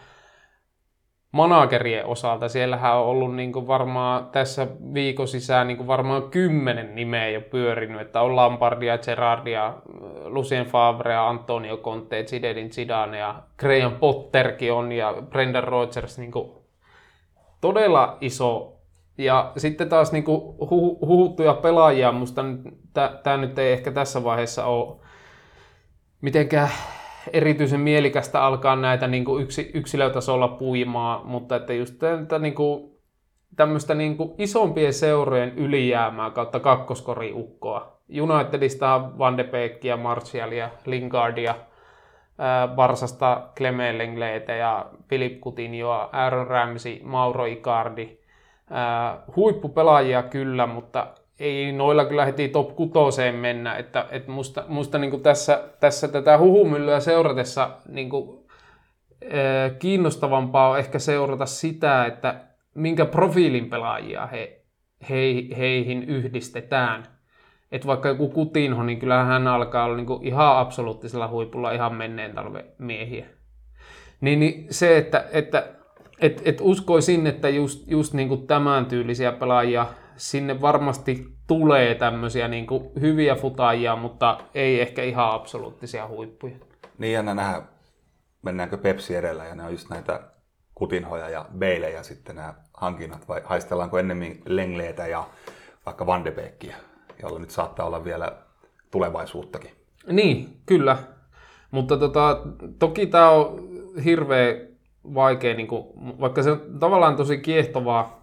managerien 1.34 2.06
osalta, 2.06 2.50
siellähän 2.50 2.96
on 2.96 3.06
ollut 3.06 3.36
niin 3.36 3.54
kuin 3.54 3.68
varmaan 3.68 4.28
tässä 4.32 4.68
viikon 4.94 5.28
sisään 5.28 5.68
niin 5.68 5.78
kuin 5.78 5.88
varmaan 5.88 6.30
kymmenen 6.30 6.96
nimeä 6.96 7.30
jo 7.30 7.42
pyörinyt, 7.42 8.02
että 8.02 8.22
on 8.22 8.36
Lampardia, 8.36 8.98
Gerardia, 8.98 9.74
Lucien 10.26 10.66
Favrea, 10.66 11.30
Antonio 11.30 11.78
Conte, 11.78 12.24
Zidane 12.24 12.70
Zidane 12.70 13.18
ja 13.18 13.44
Graham 13.58 13.92
Potterkin 13.92 14.74
on 14.74 14.92
ja 14.92 15.14
Brendan 15.30 15.64
Rodgers 15.64 16.18
niin 16.18 16.32
kuin 16.32 16.52
todella 17.62 18.18
iso. 18.22 18.70
Ja 19.18 19.52
sitten 19.58 19.90
taas 19.90 20.12
niin 20.12 20.24
kuin 20.24 20.42
hu- 20.42 21.06
huhuttuja 21.06 21.54
pelaajia, 21.54 22.12
musta 22.12 22.42
tämä 23.24 23.38
nyt 23.38 23.60
ei 23.60 23.74
ehkä 23.74 23.92
tässä 23.92 24.24
vaiheessa 24.24 24.66
ole 24.66 24.96
mitenkään 26.22 26.70
erityisen 27.34 27.80
mielikästä 27.80 28.44
alkaa 28.46 28.76
näitä 28.76 29.08
niin 29.08 29.26
kuin 29.26 29.44
yksi, 29.44 29.72
yksilötasolla 29.74 30.48
puimaa, 30.48 31.22
mutta 31.24 31.56
että 31.56 31.74
just 31.74 32.00
tätä, 32.00 32.40
niin 32.40 32.56
kuin, 32.56 32.94
tämmöistä 33.56 33.96
niin 33.96 34.18
kuin 34.18 34.34
isompien 34.38 34.94
seurojen 34.94 35.54
ylijäämää 35.58 36.30
kautta 36.30 36.60
kakkoskoriukkoa. 36.60 37.94
Unitedista 38.22 39.12
Van 39.18 39.38
de 39.38 39.44
Beekia, 39.44 39.98
Martialia, 39.98 40.70
Lingardia, 40.86 41.56
Barsasta 42.76 43.42
Clement 43.58 43.98
Lengleitä 43.98 44.54
ja 44.54 44.86
Philip 45.08 45.40
Coutinhoa, 45.42 46.10
Aaron 46.12 46.48
Ramsey, 46.48 47.00
Mauro 47.04 47.46
Icardi. 47.46 48.18
huippupelaajia 49.36 50.24
kyllä, 50.24 50.68
mutta 50.68 51.08
ei 51.40 51.72
noilla 51.72 52.06
kyllä 52.06 52.26
heti 52.26 52.50
top 52.50 52.76
kutoseen 52.76 53.36
mennä, 53.36 53.76
että, 53.76 54.08
että 54.12 54.32
musta, 54.32 54.64
musta 54.68 54.98
niin 54.98 55.22
tässä, 55.22 55.64
tässä 55.80 56.08
tätä 56.08 56.38
huhumyllyä 56.38 57.00
seuratessa 57.00 57.70
niin 57.88 58.10
kuin, 58.10 58.46
äh, 59.24 59.78
kiinnostavampaa 59.80 60.70
on 60.70 60.80
ehkä 60.80 61.00
seurata 61.00 61.46
sitä, 61.46 62.06
että 62.06 62.36
minkä 62.74 63.06
profiilin 63.06 63.70
pelaajia 63.70 64.28
he, 64.28 64.62
he, 65.10 65.16
heihin 65.58 66.04
yhdistetään. 66.04 67.04
Että 67.72 67.88
vaikka 67.88 68.10
joku 68.10 68.30
Kutinho, 68.30 68.84
niin 68.84 69.00
kyllähän 69.00 69.28
hän 69.28 69.48
alkaa 69.48 69.86
olla 69.86 69.96
niin 69.96 70.06
kuin 70.06 70.28
ihan 70.28 70.58
absoluuttisella 70.58 71.28
huipulla 71.28 71.72
ihan 71.72 71.96
menneen 71.96 72.36
talven 72.36 72.66
miehiä. 72.78 73.26
Niin, 74.22 74.40
niin 74.40 74.68
se, 74.70 74.98
että, 74.98 75.26
että 75.32 75.68
et, 76.20 76.42
et 76.46 76.58
uskoisin, 76.62 77.28
että 77.28 77.50
just, 77.50 77.88
just 77.88 78.14
niin 78.14 78.28
kuin 78.28 78.48
tämän 78.48 78.86
tyylisiä 78.86 79.32
pelaajia 79.32 79.88
sinne 80.18 80.62
varmasti 80.62 81.28
tulee 81.48 81.96
tämmöisiä 81.96 82.48
niin 82.48 82.68
kuin 82.68 82.92
hyviä 83.02 83.36
futaajia, 83.36 83.96
mutta 83.96 84.38
ei 84.54 84.82
ehkä 84.82 85.04
ihan 85.04 85.34
absoluuttisia 85.34 86.08
huippuja. 86.08 86.56
Niin 86.98 87.14
jännä 87.14 87.34
nähdä, 87.34 87.62
mennäänkö 88.42 88.78
Pepsi 88.78 89.16
edellä 89.16 89.46
ja 89.46 89.56
ne 89.56 89.64
on 89.64 89.72
just 89.72 89.90
näitä 89.90 90.20
kutinhoja 90.76 91.30
ja 91.30 91.46
beilejä 91.58 92.04
sitten 92.04 92.36
nämä 92.36 92.54
hankinnat 92.74 93.28
vai 93.28 93.42
haistellaanko 93.46 94.00
ennemmin 94.00 94.42
Lengleetä 94.46 95.08
ja 95.08 95.24
vaikka 95.86 96.06
Van 96.06 96.26
de 96.26 96.34
jolla 97.22 97.40
nyt 97.40 97.50
saattaa 97.50 97.86
olla 97.86 98.04
vielä 98.04 98.32
tulevaisuuttakin. 98.92 99.72
Niin, 100.08 100.58
kyllä. 100.66 100.98
Mutta 101.72 101.98
tota, 101.98 102.42
toki 102.80 103.08
tämä 103.08 103.30
on 103.30 103.70
hirveä 104.06 104.56
vaikea, 105.14 105.54
niin 105.54 105.68
kuin, 105.68 105.88
vaikka 106.20 106.44
se 106.44 106.52
on 106.52 106.62
tavallaan 106.80 107.16
tosi 107.16 107.38
kiehtovaa 107.38 108.23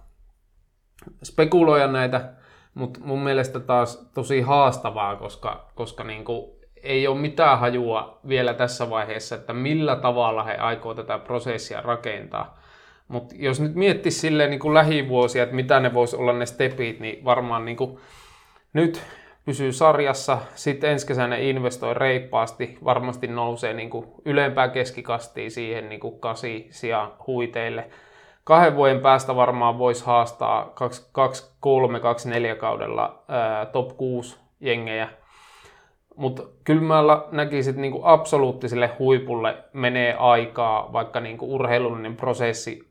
spekuloida 1.24 1.86
näitä, 1.86 2.32
mutta 2.74 3.00
mun 3.02 3.22
mielestä 3.22 3.60
taas 3.60 4.10
tosi 4.14 4.40
haastavaa, 4.40 5.16
koska, 5.16 5.66
koska 5.74 6.04
niin 6.04 6.24
kuin 6.24 6.50
ei 6.82 7.06
ole 7.06 7.18
mitään 7.18 7.58
hajua 7.58 8.18
vielä 8.28 8.54
tässä 8.54 8.90
vaiheessa, 8.90 9.34
että 9.34 9.52
millä 9.52 9.96
tavalla 9.96 10.44
he 10.44 10.54
aikoo 10.54 10.94
tätä 10.94 11.18
prosessia 11.18 11.80
rakentaa. 11.80 12.60
Mutta 13.08 13.34
jos 13.38 13.60
nyt 13.60 13.74
miettisi 13.74 14.20
silleen 14.20 14.50
niin 14.50 14.60
kuin 14.60 14.74
lähivuosia, 14.74 15.42
että 15.42 15.54
mitä 15.54 15.80
ne 15.80 15.94
voisi 15.94 16.16
olla 16.16 16.32
ne 16.32 16.46
stepit, 16.46 17.00
niin 17.00 17.24
varmaan 17.24 17.64
niin 17.64 17.76
kuin 17.76 17.98
nyt 18.72 19.02
pysyy 19.44 19.72
sarjassa, 19.72 20.38
sitten 20.54 20.90
ensi 20.90 21.06
kesänä 21.06 21.36
investoi 21.36 21.94
reippaasti, 21.94 22.78
varmasti 22.84 23.26
nousee 23.26 23.74
niin 23.74 23.90
kuin 23.90 24.06
ylempää 24.24 24.68
keskikastiin 24.68 25.50
siihen 25.50 25.88
niin 25.88 26.00
kuin 26.00 26.20
kasi 26.20 26.68
sijaan 26.70 27.12
huiteille 27.26 27.90
kahden 28.44 28.76
vuoden 28.76 29.00
päästä 29.00 29.36
varmaan 29.36 29.78
voisi 29.78 30.06
haastaa 30.06 30.64
2-3, 30.64 32.52
2-4 32.54 32.56
kaudella 32.56 33.24
ää, 33.28 33.66
top 33.66 33.96
6 33.96 34.38
jengejä. 34.60 35.08
Mutta 36.16 36.42
kyllä 36.64 36.82
mä 36.82 37.02
näkisin, 37.32 37.70
että 37.70 37.80
niinku 37.80 38.00
absoluuttiselle 38.04 38.90
huipulle 38.98 39.64
menee 39.72 40.14
aikaa, 40.14 40.92
vaikka 40.92 41.20
niinku 41.20 41.54
urheilullinen 41.54 42.16
prosessi 42.16 42.90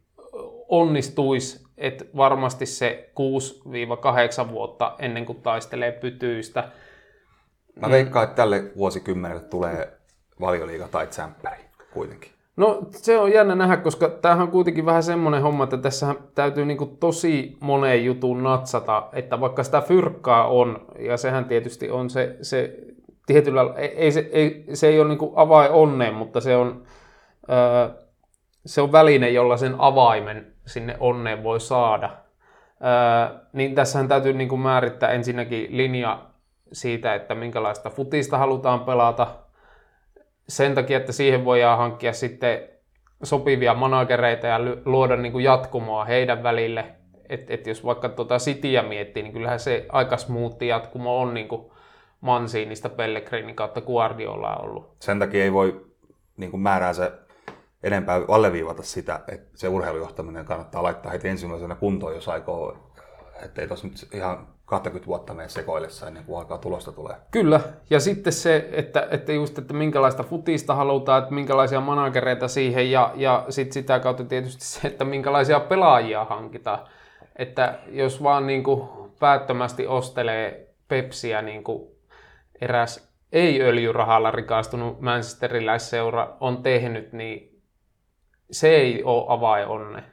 onnistuisi, 0.68 1.66
että 1.78 2.06
varmasti 2.18 2.66
se 2.66 3.10
6-8 4.48 4.52
vuotta 4.52 4.96
ennen 5.00 5.26
kuin 5.26 5.42
taistelee 5.42 5.92
pytyistä. 5.92 6.70
Mä 7.76 7.90
veikkaan, 7.90 8.24
että 8.24 8.36
tälle 8.36 8.64
vuosikymmenelle 8.78 9.42
tulee 9.42 9.98
valioliiga 10.42 10.88
tai 10.88 11.08
tsemppäri 11.08 11.64
kuitenkin. 11.94 12.32
No 12.60 12.80
se 12.92 13.20
on 13.20 13.34
jännä 13.34 13.56
nähdä, 13.56 13.78
koska 13.78 14.10
tämähän 14.10 14.44
on 14.44 14.52
kuitenkin 14.52 14.86
vähän 14.86 15.04
semmoinen 15.04 15.42
homma, 15.42 15.64
että 15.64 15.78
tässä 15.78 16.16
täytyy 16.36 16.66
niinku 16.66 16.86
tosi 16.86 17.58
moneen 17.60 18.06
jutun 18.06 18.44
natsata, 18.44 19.10
että 19.14 19.40
vaikka 19.40 19.64
sitä 19.64 19.82
fyrkkaa 19.82 20.48
on, 20.48 20.86
ja 21.00 21.18
sehän 21.18 21.46
tietysti 21.46 21.90
on 21.92 22.10
se, 22.10 22.36
se 22.42 22.76
tietyllä, 23.26 23.62
ei, 23.76 24.12
se, 24.12 24.30
ei, 24.32 24.66
se 24.74 24.88
ei 24.88 25.00
ole 25.00 25.08
niinku 25.08 25.34
avain 25.36 25.72
onneen, 25.72 26.14
mutta 26.14 26.42
se 26.42 26.56
on, 26.56 26.84
öö, 27.50 27.90
se 28.66 28.82
on 28.82 28.92
väline, 28.92 29.30
jolla 29.30 29.58
sen 29.58 29.76
avaimen 29.78 30.54
sinne 30.66 30.98
onneen 31.00 31.44
voi 31.44 31.60
saada. 31.60 32.10
Öö, 32.10 33.40
niin 33.54 33.76
tässähän 33.76 34.08
täytyy 34.08 34.34
niinku 34.34 34.58
määrittää 34.58 35.12
ensinnäkin 35.12 35.78
linja 35.78 36.26
siitä, 36.72 37.16
että 37.16 37.36
minkälaista 37.36 37.90
futista 37.90 38.38
halutaan 38.38 38.80
pelata, 38.80 39.28
sen 40.50 40.76
takia, 40.76 40.98
että 40.98 41.12
siihen 41.12 41.46
voidaan 41.46 41.78
hankkia 41.78 42.14
sitten 42.14 42.60
sopivia 43.24 43.74
managereita 43.74 44.48
ja 44.48 44.60
luoda 44.86 45.16
niin 45.16 45.32
kuin 45.32 45.44
jatkumoa 45.44 46.06
heidän 46.06 46.44
välille. 46.44 46.86
Että 47.30 47.54
et 47.54 47.68
jos 47.68 47.86
vaikka 47.86 48.10
tuota 48.10 48.38
Cityä 48.38 48.84
miettii, 48.84 49.24
niin 49.24 49.34
kyllähän 49.34 49.60
se 49.60 49.86
aika 49.90 50.18
smoothi 50.18 50.68
jatkumo 50.68 51.22
on 51.22 51.34
niin 51.34 51.48
kuin 51.48 51.72
Mansiinista 52.22 52.90
Pellegrinin 52.90 53.56
kautta 53.56 53.82
Guardiola 53.82 54.56
ollut. 54.56 54.96
Sen 55.00 55.20
takia 55.20 55.44
ei 55.44 55.54
voi 55.54 55.86
niin 56.38 56.52
kuin 56.52 56.64
se 56.92 57.12
enempää 57.84 58.22
alleviivata 58.28 58.84
sitä, 58.84 59.20
että 59.28 59.50
se 59.56 59.68
urheilujohtaminen 59.68 60.46
kannattaa 60.46 60.84
laittaa 60.84 61.12
heti 61.12 61.28
ensimmäisenä 61.28 61.76
kuntoon, 61.76 62.16
jos 62.16 62.30
aikoo, 62.30 62.92
ettei 63.46 63.68
tuossa 63.68 63.88
nyt 63.88 64.08
ihan 64.14 64.48
20 64.70 65.08
vuotta 65.08 65.34
mene 65.34 65.50
sekoillessa 65.50 66.08
ennen 66.08 66.24
kuin 66.24 66.40
alkaa 66.40 66.58
tulosta 66.58 66.92
tulee. 66.92 67.16
Kyllä, 67.32 67.60
ja 67.90 68.00
sitten 68.00 68.34
se, 68.34 68.70
että, 68.72 69.08
että 69.12 69.34
just, 69.34 69.58
että 69.58 69.74
minkälaista 69.74 70.24
futista 70.24 70.76
halutaan, 70.76 71.24
että 71.24 71.34
minkälaisia 71.34 71.82
managereita 71.82 72.48
siihen, 72.48 72.92
ja, 72.92 73.12
ja 73.16 73.46
sitten 73.50 73.74
sitä 73.74 74.00
kautta 74.00 74.24
tietysti 74.24 74.66
se, 74.66 74.88
että 74.88 75.06
minkälaisia 75.06 75.60
pelaajia 75.60 76.26
hankitaan. 76.26 76.80
Että 77.36 77.80
jos 77.92 78.24
vaan 78.24 78.48
niin 78.48 78.64
kuin 78.64 78.90
päättömästi 79.20 79.88
ostelee 79.88 80.68
Pepsiä 80.88 81.42
niin 81.42 81.64
kuin 81.64 81.92
eräs 82.62 83.10
ei-öljyrahalla 83.32 84.32
rikastunut 84.32 85.02
Manchesteriläisseura 85.02 86.38
on 86.40 86.64
tehnyt, 86.64 87.14
niin 87.14 87.62
se 88.52 88.70
ei 88.70 89.04
ole 89.04 89.26
avain 89.28 89.68
onne. 89.68 90.04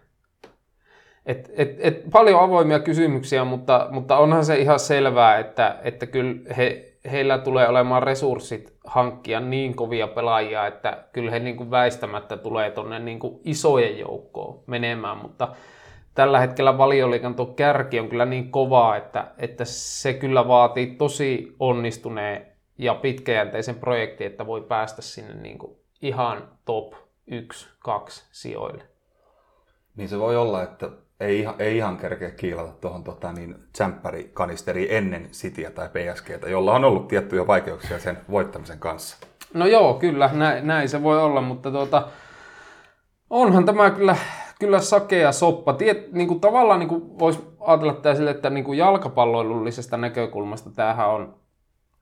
Et, 1.26 1.52
et, 1.56 1.76
et 1.78 2.02
paljon 2.12 2.40
avoimia 2.40 2.78
kysymyksiä, 2.78 3.44
mutta, 3.44 3.88
mutta 3.90 4.18
onhan 4.18 4.44
se 4.44 4.56
ihan 4.56 4.78
selvää, 4.78 5.38
että, 5.38 5.78
että 5.82 6.06
kyllä 6.06 6.54
he, 6.56 6.92
heillä 7.10 7.38
tulee 7.38 7.68
olemaan 7.68 8.02
resurssit 8.02 8.76
hankkia 8.86 9.40
niin 9.40 9.76
kovia 9.76 10.08
pelaajia, 10.08 10.66
että 10.66 11.04
kyllä 11.12 11.30
he 11.30 11.38
niin 11.38 11.56
kuin 11.56 11.70
väistämättä 11.70 12.36
tulee 12.36 12.70
tuonne 12.70 12.98
niin 12.98 13.18
isojen 13.44 13.98
joukkoon 13.98 14.60
menemään, 14.66 15.16
mutta 15.16 15.48
tällä 16.14 16.40
hetkellä 16.40 16.78
valioliikan 16.78 17.34
tuo 17.34 17.46
kärki 17.46 18.00
on 18.00 18.08
kyllä 18.08 18.26
niin 18.26 18.50
kovaa, 18.50 18.96
että, 18.96 19.30
että 19.38 19.64
se 19.64 20.14
kyllä 20.14 20.48
vaatii 20.48 20.86
tosi 20.86 21.56
onnistuneen 21.60 22.46
ja 22.78 22.94
pitkäjänteisen 22.94 23.74
projektin, 23.74 24.26
että 24.26 24.46
voi 24.46 24.60
päästä 24.60 25.02
sinne 25.02 25.34
niin 25.34 25.58
kuin 25.58 25.76
ihan 26.02 26.48
top 26.64 26.92
1-2 26.94 26.98
sijoille. 28.32 28.82
Niin 29.96 30.08
se 30.08 30.18
voi 30.18 30.36
olla, 30.36 30.62
että 30.62 30.90
ei 31.20 31.40
ihan, 31.40 31.54
ei 31.58 31.76
ihan 31.76 31.96
kerkeä 31.96 32.30
kiilata 32.30 32.72
tuohon 32.72 33.04
tota, 33.04 33.32
niin, 33.32 33.54
kanisteri 34.32 34.94
ennen 34.96 35.28
Cityä 35.30 35.70
tai 35.70 35.88
PSGtä, 35.88 36.48
jolla 36.48 36.74
on 36.74 36.84
ollut 36.84 37.08
tiettyjä 37.08 37.46
vaikeuksia 37.46 37.98
sen 37.98 38.18
voittamisen 38.30 38.78
kanssa. 38.78 39.16
No 39.54 39.66
joo, 39.66 39.94
kyllä, 39.94 40.30
näin, 40.32 40.66
näin 40.66 40.88
se 40.88 41.02
voi 41.02 41.22
olla, 41.22 41.40
mutta 41.40 41.70
tuota, 41.70 42.08
onhan 43.30 43.64
tämä 43.64 43.90
kyllä, 43.90 44.16
kyllä 44.60 44.80
sakea 44.80 45.32
soppa. 45.32 45.72
Tiet, 45.72 46.12
niin 46.12 46.28
kuin 46.28 46.40
tavallaan 46.40 46.80
niin 46.80 46.88
kuin 46.88 47.18
voisi 47.18 47.40
ajatella 47.60 47.92
tämä 47.92 48.14
sille, 48.14 48.30
että 48.30 48.50
niin 48.50 48.64
kuin 48.64 48.78
jalkapalloilullisesta 48.78 49.96
näkökulmasta 49.96 50.70
tämähän 50.70 51.08
on, 51.08 51.34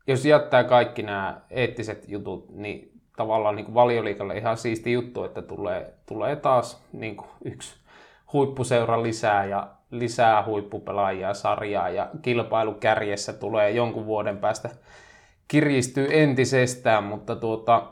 jos 0.07 0.25
jättää 0.25 0.65
kaikki 0.65 1.03
nämä 1.03 1.41
eettiset 1.51 2.05
jutut, 2.09 2.49
niin 2.51 2.93
tavallaan 3.17 3.57
niin 3.57 3.65
kuin 3.65 3.75
valioliikalle 3.75 4.39
ihan 4.39 4.57
siisti 4.57 4.93
juttu, 4.93 5.25
että 5.25 5.43
tulee, 5.43 5.95
tulee 6.07 6.37
taas 6.37 6.85
niin 6.93 7.17
kuin 7.17 7.29
yksi 7.45 7.84
huippuseura 8.33 9.03
lisää 9.03 9.45
ja 9.45 9.69
lisää 9.91 10.45
huippupelaajia 10.45 11.35
sarjaa 11.35 11.89
ja 11.89 12.11
kilpailukärjessä 12.23 13.33
tulee 13.33 13.71
jonkun 13.71 14.07
vuoden 14.07 14.39
päästä 14.39 14.71
kiristyy 15.49 16.09
entisestään, 16.11 17.05
mutta 17.05 17.37
tuota, 17.37 17.87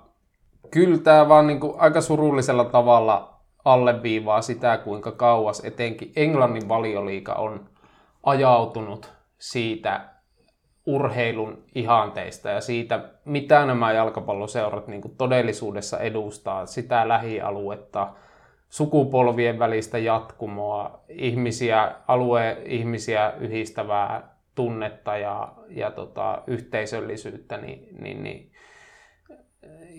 kyllä 0.71 0.99
tämä 0.99 1.29
vaan 1.29 1.47
niin 1.47 1.61
kuin 1.61 1.75
aika 1.79 2.01
surullisella 2.01 2.64
tavalla 2.64 3.40
alleviivaa 3.64 4.42
sitä, 4.42 4.77
kuinka 4.77 5.12
kauas 5.12 5.64
etenkin 5.64 6.12
Englannin 6.16 6.68
valioliika 6.68 7.35
on 7.35 7.68
ajautunut 8.23 9.12
siitä 9.38 10.01
urheilun 10.87 11.64
ihanteista 11.75 12.49
ja 12.49 12.61
siitä, 12.61 13.09
mitä 13.25 13.66
nämä 13.66 13.92
jalkapalloseurat 13.92 14.87
niin 14.88 15.03
kuin 15.03 15.16
todellisuudessa 15.16 15.99
edustaa, 15.99 16.66
sitä 16.66 17.09
lähialuetta, 17.09 18.09
sukupolvien 18.72 19.58
välistä 19.58 19.98
jatkumoa, 19.98 21.04
ihmisiä, 21.08 21.94
alueen 22.08 22.66
ihmisiä 22.66 23.32
yhdistävää 23.40 24.37
tunnetta 24.54 25.16
ja, 25.16 25.52
ja 25.68 25.90
tota, 25.90 26.42
yhteisöllisyyttä, 26.46 27.56
niin, 27.56 27.88
niin, 28.00 28.22
niin. 28.22 28.52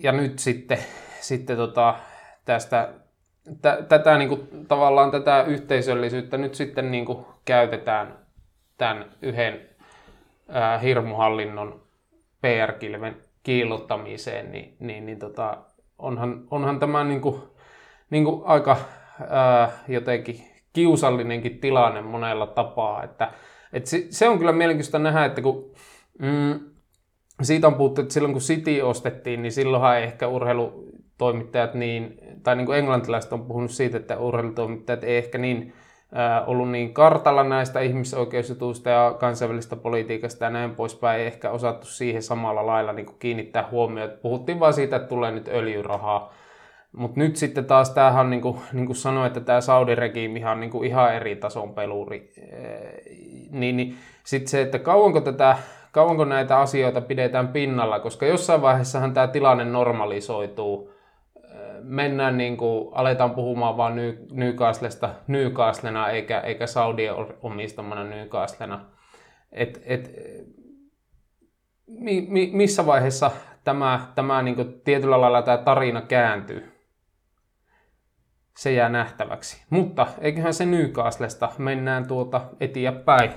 ja 0.02 0.12
nyt 0.12 0.38
sitten, 0.38 0.78
sitten 1.20 1.56
tota, 1.56 1.94
tästä, 2.44 2.88
t- 3.62 3.88
tätä 3.88 4.18
niin 4.18 4.28
kuin, 4.28 4.48
tavallaan 4.68 5.10
tätä 5.10 5.42
yhteisöllisyyttä 5.42 6.36
nyt 6.38 6.54
sitten 6.54 6.90
niin 6.90 7.04
kuin, 7.04 7.26
käytetään 7.44 8.18
tämän 8.78 9.04
yhden 9.22 9.68
ää, 10.48 10.78
hirmuhallinnon 10.78 11.82
PR-kilven 12.40 13.16
kiillottamiseen, 13.42 14.52
niin, 14.52 14.76
niin, 14.80 15.06
niin 15.06 15.18
tota, 15.18 15.58
onhan, 15.98 16.44
onhan 16.50 16.80
tämä 16.80 17.04
niin 17.04 17.20
kuin, 17.20 17.53
niin 18.10 18.24
kuin 18.24 18.42
aika 18.44 18.76
ää, 19.28 19.70
jotenkin 19.88 20.40
kiusallinenkin 20.72 21.58
tilanne 21.58 22.00
monella 22.00 22.46
tapaa, 22.46 23.02
että 23.02 23.32
et 23.72 23.86
se, 23.86 24.06
se 24.10 24.28
on 24.28 24.38
kyllä 24.38 24.52
mielenkiintoista 24.52 24.98
nähdä, 24.98 25.24
että 25.24 25.42
kun 25.42 25.74
mm, 26.18 26.60
siitä 27.42 27.66
on 27.66 27.74
puhuttu, 27.74 28.00
että 28.00 28.14
silloin 28.14 28.32
kun 28.32 28.42
City 28.42 28.80
ostettiin, 28.80 29.42
niin 29.42 29.52
silloinhan 29.52 29.98
ehkä 29.98 30.28
urheilutoimittajat 30.28 31.74
niin, 31.74 32.18
tai 32.42 32.56
niin 32.56 32.66
kuin 32.66 32.78
englantilaiset 32.78 33.32
on 33.32 33.46
puhunut 33.46 33.70
siitä, 33.70 33.96
että 33.96 34.18
urheilutoimittajat 34.18 35.04
ei 35.04 35.16
ehkä 35.16 35.38
niin 35.38 35.72
ollut 36.46 36.70
niin 36.70 36.94
kartalla 36.94 37.44
näistä 37.44 37.80
ihmisoikeusjutuista 37.80 38.90
ja 38.90 39.16
kansainvälistä 39.18 39.76
politiikasta 39.76 40.44
ja 40.44 40.50
näin 40.50 40.74
poispäin, 40.74 41.20
ei 41.20 41.26
ehkä 41.26 41.50
osattu 41.50 41.86
siihen 41.86 42.22
samalla 42.22 42.66
lailla 42.66 42.92
niin 42.92 43.06
kuin 43.06 43.18
kiinnittää 43.18 43.68
huomioon. 43.70 44.10
Puhuttiin 44.22 44.60
vaan 44.60 44.74
siitä, 44.74 44.96
että 44.96 45.08
tulee 45.08 45.30
nyt 45.30 45.48
öljyrahaa, 45.48 46.34
mutta 46.96 47.20
nyt 47.20 47.36
sitten 47.36 47.64
taas 47.64 47.90
tämähän 47.90 48.30
niin 48.30 48.42
kuin, 48.42 48.58
niin 48.72 48.86
kuin 48.86 48.96
sanoin, 48.96 49.26
että 49.26 49.40
tämä 49.40 49.60
Saudi-regiimihan 49.60 50.52
on 50.52 50.60
niin 50.60 50.84
ihan 50.84 51.14
eri 51.14 51.36
tason 51.36 51.74
peluri. 51.74 52.32
Niin, 53.50 53.76
niin 53.76 53.96
sitten 54.24 54.48
se, 54.48 54.62
että 54.62 54.78
kauanko, 54.78 55.20
tätä, 55.20 55.56
kauanko 55.92 56.24
näitä 56.24 56.58
asioita 56.58 57.00
pidetään 57.00 57.48
pinnalla, 57.48 58.00
koska 58.00 58.26
jossain 58.26 58.62
vaiheessahan 58.62 59.14
tämä 59.14 59.26
tilanne 59.26 59.64
normalisoituu. 59.64 60.94
Mennään 61.82 62.38
niin 62.38 62.56
kuin, 62.56 62.88
aletaan 62.94 63.30
puhumaan 63.30 63.76
vaan 63.76 63.96
Newcastlesta 64.32 65.10
Newcastlena 65.26 66.10
eikä, 66.10 66.40
eikä 66.40 66.66
Saudien 66.66 67.14
omistamana 67.42 68.04
Newcastlena. 68.04 68.80
Et, 69.52 69.82
et, 69.84 70.10
mi, 71.86 72.26
mi, 72.28 72.50
missä 72.52 72.86
vaiheessa 72.86 73.30
tämä, 73.64 74.06
tämä 74.14 74.42
niin 74.42 74.54
kuin, 74.54 74.80
tietyllä 74.84 75.20
lailla 75.20 75.42
tämä 75.42 75.58
tarina 75.58 76.02
kääntyy? 76.02 76.73
Se 78.58 78.72
jää 78.72 78.88
nähtäväksi. 78.88 79.62
Mutta 79.70 80.06
eiköhän 80.20 80.54
se 80.54 80.66
Newcastlesta 80.66 81.52
mennään 81.58 82.06
tuota 82.08 82.40
eteenpäin. 82.60 83.30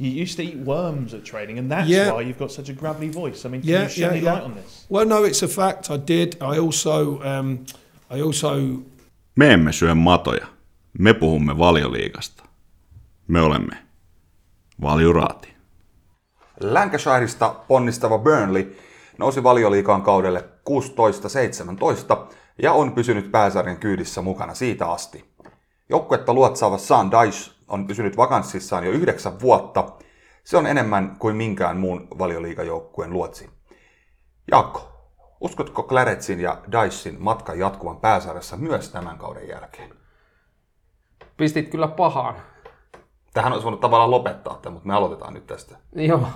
You 0.00 0.22
used 0.22 0.36
to 0.36 0.42
eat 0.56 0.66
worms 0.66 1.14
at 1.14 1.24
training, 1.24 1.58
and 1.58 1.72
that's 1.72 1.90
Yeah. 1.90 2.16
why 2.16 2.24
you've 2.32 2.38
got 2.38 2.50
such 2.50 2.70
a 2.70 2.74
gravelly 2.74 3.12
voice. 3.14 3.48
I 3.48 3.50
mean, 3.50 3.62
can 3.62 3.70
Yeah, 3.70 3.82
you 3.82 3.88
shed 3.90 4.00
yeah, 4.02 4.12
any 4.12 4.22
yeah. 4.22 4.34
light 4.34 4.44
on 4.44 4.54
this? 4.54 4.86
Well, 4.92 5.04
no, 5.08 5.24
it's 5.24 5.42
a 5.44 5.48
fact. 5.48 5.90
I 5.90 5.98
did. 6.08 6.32
I 6.32 6.58
also, 6.58 7.00
um, 7.38 7.58
I 8.16 8.22
also 8.22 8.50
Me 9.36 9.52
emme 9.52 9.72
syö 9.72 9.94
matoja. 9.94 10.46
Me 10.98 11.14
puhumme 11.14 11.58
valioliigasta. 11.58 12.44
Me 13.28 13.40
olemme 13.40 13.76
valjuraati. 14.82 15.48
Lancashiresta 16.60 17.48
ponnistava 17.68 18.18
Burnley 18.18 18.76
nousi 19.18 19.42
valioliikaan 19.42 20.02
kaudelle 20.02 20.44
16-17 20.70 22.26
ja 22.62 22.72
on 22.72 22.92
pysynyt 22.92 23.32
pääsarjan 23.32 23.76
kyydissä 23.76 24.22
mukana 24.22 24.54
siitä 24.54 24.90
asti. 24.90 25.34
Joukkuetta 25.88 26.34
luotsaava 26.34 26.78
San 26.78 27.10
Dyche 27.10 27.52
on 27.68 27.86
pysynyt 27.86 28.16
vakanssissaan 28.16 28.84
jo 28.84 28.90
yhdeksän 28.90 29.40
vuotta. 29.40 29.84
Se 30.44 30.56
on 30.56 30.66
enemmän 30.66 31.16
kuin 31.18 31.36
minkään 31.36 31.76
muun 31.76 32.08
valioliigajoukkueen 32.18 33.12
luotsi. 33.12 33.50
Jaakko, 34.50 34.88
uskotko 35.40 35.82
Claretsin 35.82 36.40
ja 36.40 36.62
Dychein 36.72 37.16
matkan 37.22 37.58
jatkuvan 37.58 38.00
pääsarjassa 38.00 38.56
myös 38.56 38.88
tämän 38.90 39.18
kauden 39.18 39.48
jälkeen? 39.48 39.90
Pistit 41.36 41.68
kyllä 41.68 41.88
pahaan. 41.88 42.34
Tähän 43.34 43.52
olisi 43.52 43.64
voinut 43.64 43.80
tavallaan 43.80 44.10
lopettaa 44.10 44.58
tämä, 44.62 44.72
mutta 44.72 44.88
me 44.88 44.94
aloitetaan 44.94 45.34
nyt 45.34 45.46
tästä. 45.46 45.76
Joo. 45.94 46.26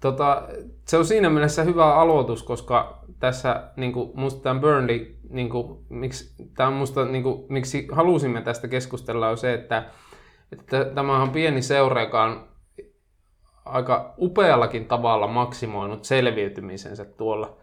Tota, 0.00 0.42
se 0.84 0.98
on 0.98 1.06
siinä 1.06 1.30
mielessä 1.30 1.62
hyvä 1.62 1.94
aloitus, 1.94 2.42
koska 2.42 2.98
tässä 3.20 3.70
niin 3.76 3.92
kuin, 3.92 4.10
musta 4.14 4.42
tämä 4.42 4.60
Burnley, 4.60 5.16
niin 5.30 5.50
kuin, 5.50 5.78
miksi, 5.88 6.34
tämä 6.56 6.68
on 6.68 6.74
musta, 6.74 7.04
niin 7.04 7.22
kuin, 7.22 7.46
miksi 7.48 7.88
halusimme 7.92 8.42
tästä 8.42 8.68
keskustella, 8.68 9.28
on 9.28 9.38
se, 9.38 9.54
että, 9.54 9.84
että 10.52 10.84
tämä 10.84 11.22
on 11.22 11.30
pieni 11.30 11.62
seura, 11.62 12.02
joka 12.02 12.24
on 12.24 12.48
aika 13.64 14.14
upeallakin 14.18 14.84
tavalla 14.84 15.26
maksimoinut 15.26 16.04
selviytymisensä 16.04 17.04
tuolla. 17.04 17.56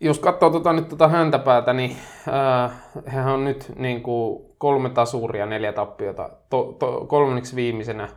Jos 0.00 0.18
katsoo 0.18 0.50
tota, 0.50 0.72
nyt 0.72 0.88
tuota 0.88 1.08
häntäpäätä, 1.08 1.72
niin 1.72 1.96
äh, 2.28 2.72
hehän 3.12 3.34
on 3.34 3.44
nyt 3.44 3.72
niin 3.76 4.02
kuin, 4.02 4.48
kolme 4.58 4.90
tasuria, 4.90 5.46
neljä 5.46 5.72
tappiota. 5.72 6.30
To, 6.50 6.76
to, 6.78 7.06
kolmanneksi 7.06 7.56
viimeisenä 7.56 8.08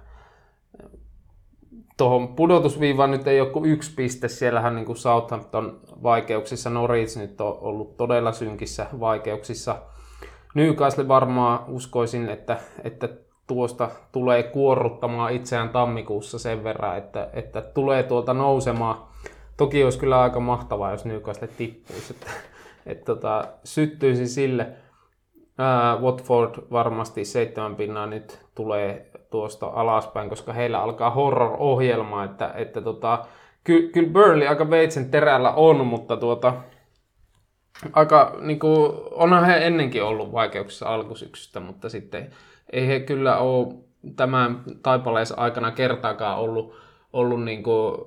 tuohon 2.01 2.27
pudotusviivaan 2.27 3.11
nyt 3.11 3.27
ei 3.27 3.41
ole 3.41 3.49
kuin 3.49 3.71
yksi 3.71 3.91
piste. 3.95 4.27
Siellähän 4.27 4.75
niin 4.75 4.85
kuin 4.85 4.97
Southampton 4.97 5.79
vaikeuksissa, 6.03 6.69
Norwich 6.69 7.17
nyt 7.17 7.41
on 7.41 7.57
ollut 7.61 7.97
todella 7.97 8.31
synkissä 8.31 8.85
vaikeuksissa. 8.99 9.75
Newcastle 10.55 11.07
varmaan 11.07 11.59
uskoisin, 11.67 12.29
että, 12.29 12.57
että 12.83 13.09
tuosta 13.47 13.89
tulee 14.11 14.43
kuorruttamaan 14.43 15.33
itseään 15.33 15.69
tammikuussa 15.69 16.39
sen 16.39 16.63
verran, 16.63 16.97
että, 16.97 17.29
että 17.33 17.62
tulee 17.62 18.04
tuolta 18.04 18.33
nousemaan. 18.33 19.04
Toki 19.58 19.83
olisi 19.83 19.99
kyllä 19.99 20.21
aika 20.21 20.39
mahtavaa, 20.39 20.91
jos 20.91 21.06
Newcastle 21.06 21.47
tippuisi, 21.47 22.13
että, 22.13 22.31
että 22.85 23.06
tota, 23.06 23.47
syttyisi 23.63 24.27
sille. 24.27 24.67
Ää, 25.58 25.97
Watford 25.97 26.56
varmasti 26.71 27.25
seitsemän 27.25 27.75
pinnaa 27.75 28.06
nyt 28.06 28.45
tulee 28.56 29.10
tuosta 29.32 29.67
alaspäin, 29.67 30.29
koska 30.29 30.54
heillä 30.54 30.82
alkaa 30.82 31.10
horror-ohjelma, 31.10 32.23
että, 32.23 32.52
että 32.56 32.82
tota, 32.82 33.25
ky, 33.63 33.90
kyllä 33.94 34.10
Burnley 34.10 34.48
aika 34.48 34.69
veitsen 34.69 35.12
terällä 35.12 35.52
on, 35.52 35.88
mutta 35.88 36.17
tuota, 36.17 36.54
aika, 37.94 38.36
niin 38.42 38.60
kuin, 38.60 38.92
onhan 39.12 39.46
he 39.46 39.65
ennenkin 39.67 40.04
ollut 40.04 40.32
vaikeuksissa 40.32 40.94
alkusyksystä, 40.94 41.60
mutta 41.60 41.90
sitten 41.90 42.32
ei 42.71 42.88
he 42.88 43.00
kyllä 43.00 43.38
ole 43.38 43.73
tämän 44.15 44.63
taipaleessa 44.84 45.36
aikana 45.38 45.71
kertaakaan 45.71 46.40
ollut, 46.40 46.75
ollut 47.13 47.44
niin 47.44 47.63
kuin 47.63 47.98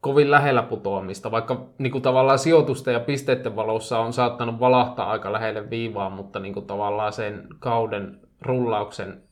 kovin 0.00 0.30
lähellä 0.30 0.62
putoamista, 0.62 1.30
vaikka 1.30 1.66
niin 1.78 1.92
kuin 1.92 2.02
tavallaan 2.02 2.38
sijoitusten 2.38 2.94
ja 2.94 3.00
pisteiden 3.00 3.56
valossa 3.56 3.98
on 3.98 4.12
saattanut 4.12 4.60
valahtaa 4.60 5.10
aika 5.10 5.32
lähelle 5.32 5.70
viivaa, 5.70 6.10
mutta 6.10 6.40
niin 6.40 6.54
kuin 6.54 6.66
tavallaan 6.66 7.12
sen 7.12 7.46
kauden 7.58 8.20
rullauksen 8.40 9.22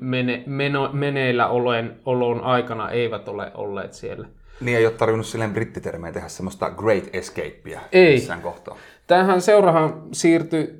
mene, 0.00 0.42
meno, 0.46 0.90
meneillä 0.92 1.48
olen, 1.48 1.96
olon 2.04 2.40
aikana 2.40 2.90
eivät 2.90 3.28
ole 3.28 3.50
olleet 3.54 3.92
siellä. 3.92 4.28
Niin 4.60 4.78
ei 4.78 4.86
ole 4.86 4.94
tarvinnut 4.94 5.26
silleen 5.26 5.52
brittitermeen 5.52 6.14
tehdä 6.14 6.28
semmoista 6.28 6.70
great 6.70 7.04
escapea 7.12 7.80
Ei. 7.92 8.14
missään 8.14 8.42
kohtaa. 8.42 8.76
Tämähän 9.06 9.40
seurahan 9.40 10.02
siirtyi 10.12 10.74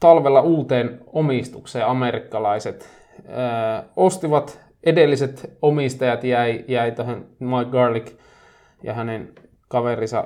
talvella 0.00 0.40
uuteen 0.40 1.00
omistukseen. 1.06 1.86
Amerikkalaiset 1.86 2.88
äh, 3.18 3.84
ostivat, 3.96 4.60
edelliset 4.82 5.56
omistajat 5.62 6.24
jäi, 6.24 6.64
jäi 6.68 6.92
tähän 6.92 7.24
Mike 7.38 7.70
Garlic 7.70 8.12
ja 8.82 8.94
hänen 8.94 9.32
kaverinsa 9.68 10.24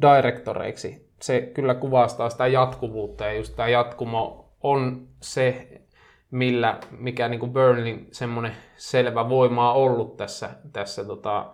direktoreiksi. 0.00 1.06
Se 1.20 1.40
kyllä 1.40 1.74
kuvastaa 1.74 2.30
sitä 2.30 2.46
jatkuvuutta 2.46 3.24
ja 3.24 3.32
just 3.32 3.56
tämä 3.56 3.68
jatkumo 3.68 4.48
on 4.62 5.06
se, 5.20 5.75
millä, 6.36 6.78
mikä 6.98 7.28
niin 7.28 7.40
kuin 7.40 7.52
semmoinen 8.10 8.52
selvä 8.76 9.28
voima 9.28 9.72
on 9.72 9.82
ollut 9.82 10.16
tässä, 10.16 10.50
tässä 10.72 11.04
tota, 11.04 11.46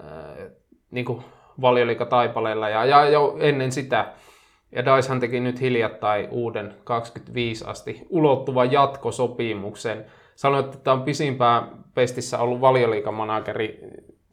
äh, 0.00 0.46
niin 0.90 1.04
kuin 1.04 1.24
valioliikataipaleella 1.60 2.68
ja, 2.68 2.84
ja 2.84 3.08
jo 3.08 3.36
ennen 3.40 3.72
sitä. 3.72 4.12
Ja 4.72 4.84
Dicehan 4.84 5.20
teki 5.20 5.40
nyt 5.40 5.60
hiljattain 5.60 6.28
uuden 6.30 6.74
25 6.84 7.64
asti 7.66 8.06
ulottuvan 8.08 8.72
jatkosopimuksen. 8.72 10.06
Sanoit, 10.34 10.66
että 10.66 10.78
tämä 10.78 10.94
on 10.94 11.02
pisimpään 11.02 11.70
pestissä 11.94 12.38
ollut 12.38 12.60
valioliikamanageri. 12.60 13.80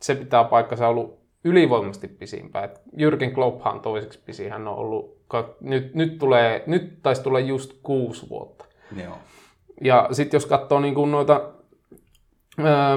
Se 0.01 0.15
pitää 0.15 0.43
paikkansa 0.43 0.87
ollut 0.87 1.19
ylivoimasti 1.43 2.07
pisimpään. 2.07 2.69
Jürgen 2.97 3.33
Klopphan 3.33 3.79
toiseksi 3.79 4.19
pisin. 4.25 4.51
Hän 4.51 4.67
on 4.67 4.75
ollut, 4.75 5.17
nyt, 5.61 5.95
nyt, 5.95 6.17
tulee, 6.17 6.63
nyt 6.67 7.03
taisi 7.03 7.23
tulla 7.23 7.39
just 7.39 7.73
kuusi 7.83 8.29
vuotta. 8.29 8.65
Joo. 9.03 9.17
Ja 9.81 10.07
sitten 10.11 10.37
jos 10.37 10.45
katsoo 10.45 10.79
niin 10.79 10.95
kuin 10.95 11.11
noita, 11.11 11.41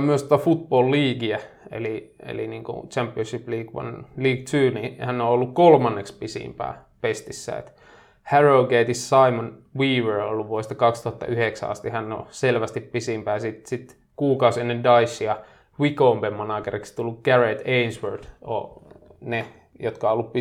myös 0.00 0.22
tota 0.22 0.38
Football 0.38 0.90
Leaguea, 0.90 1.38
eli, 1.70 2.14
eli 2.26 2.46
niin 2.46 2.64
kuin 2.64 2.88
Championship 2.88 3.48
League 3.48 3.70
One, 3.74 3.92
League 4.16 4.42
Two, 4.50 4.80
niin 4.80 4.96
hän 5.02 5.20
on 5.20 5.28
ollut 5.28 5.54
kolmanneksi 5.54 6.16
pisimpää 6.18 6.84
pestissä. 7.00 7.58
Et 7.58 7.74
Harrogate 8.22 8.94
Simon 8.94 9.58
Weaver 9.78 10.16
on 10.16 10.28
ollut 10.28 10.48
vuodesta 10.48 10.74
2009 10.74 11.70
asti, 11.70 11.90
hän 11.90 12.12
on 12.12 12.26
selvästi 12.30 12.80
pisimpää. 12.80 13.38
Sitten 13.38 13.66
sit 13.66 13.98
kuukausi 14.16 14.60
ennen 14.60 14.82
Dicea 14.84 15.36
Wicomben 15.80 16.34
manageriksi 16.34 16.96
tullut 16.96 17.22
Garrett 17.24 17.68
Ainsworth 17.68 18.28
on 18.40 18.82
ne, 19.20 19.46
jotka 19.78 20.06
on 20.06 20.12
ollut 20.12 20.32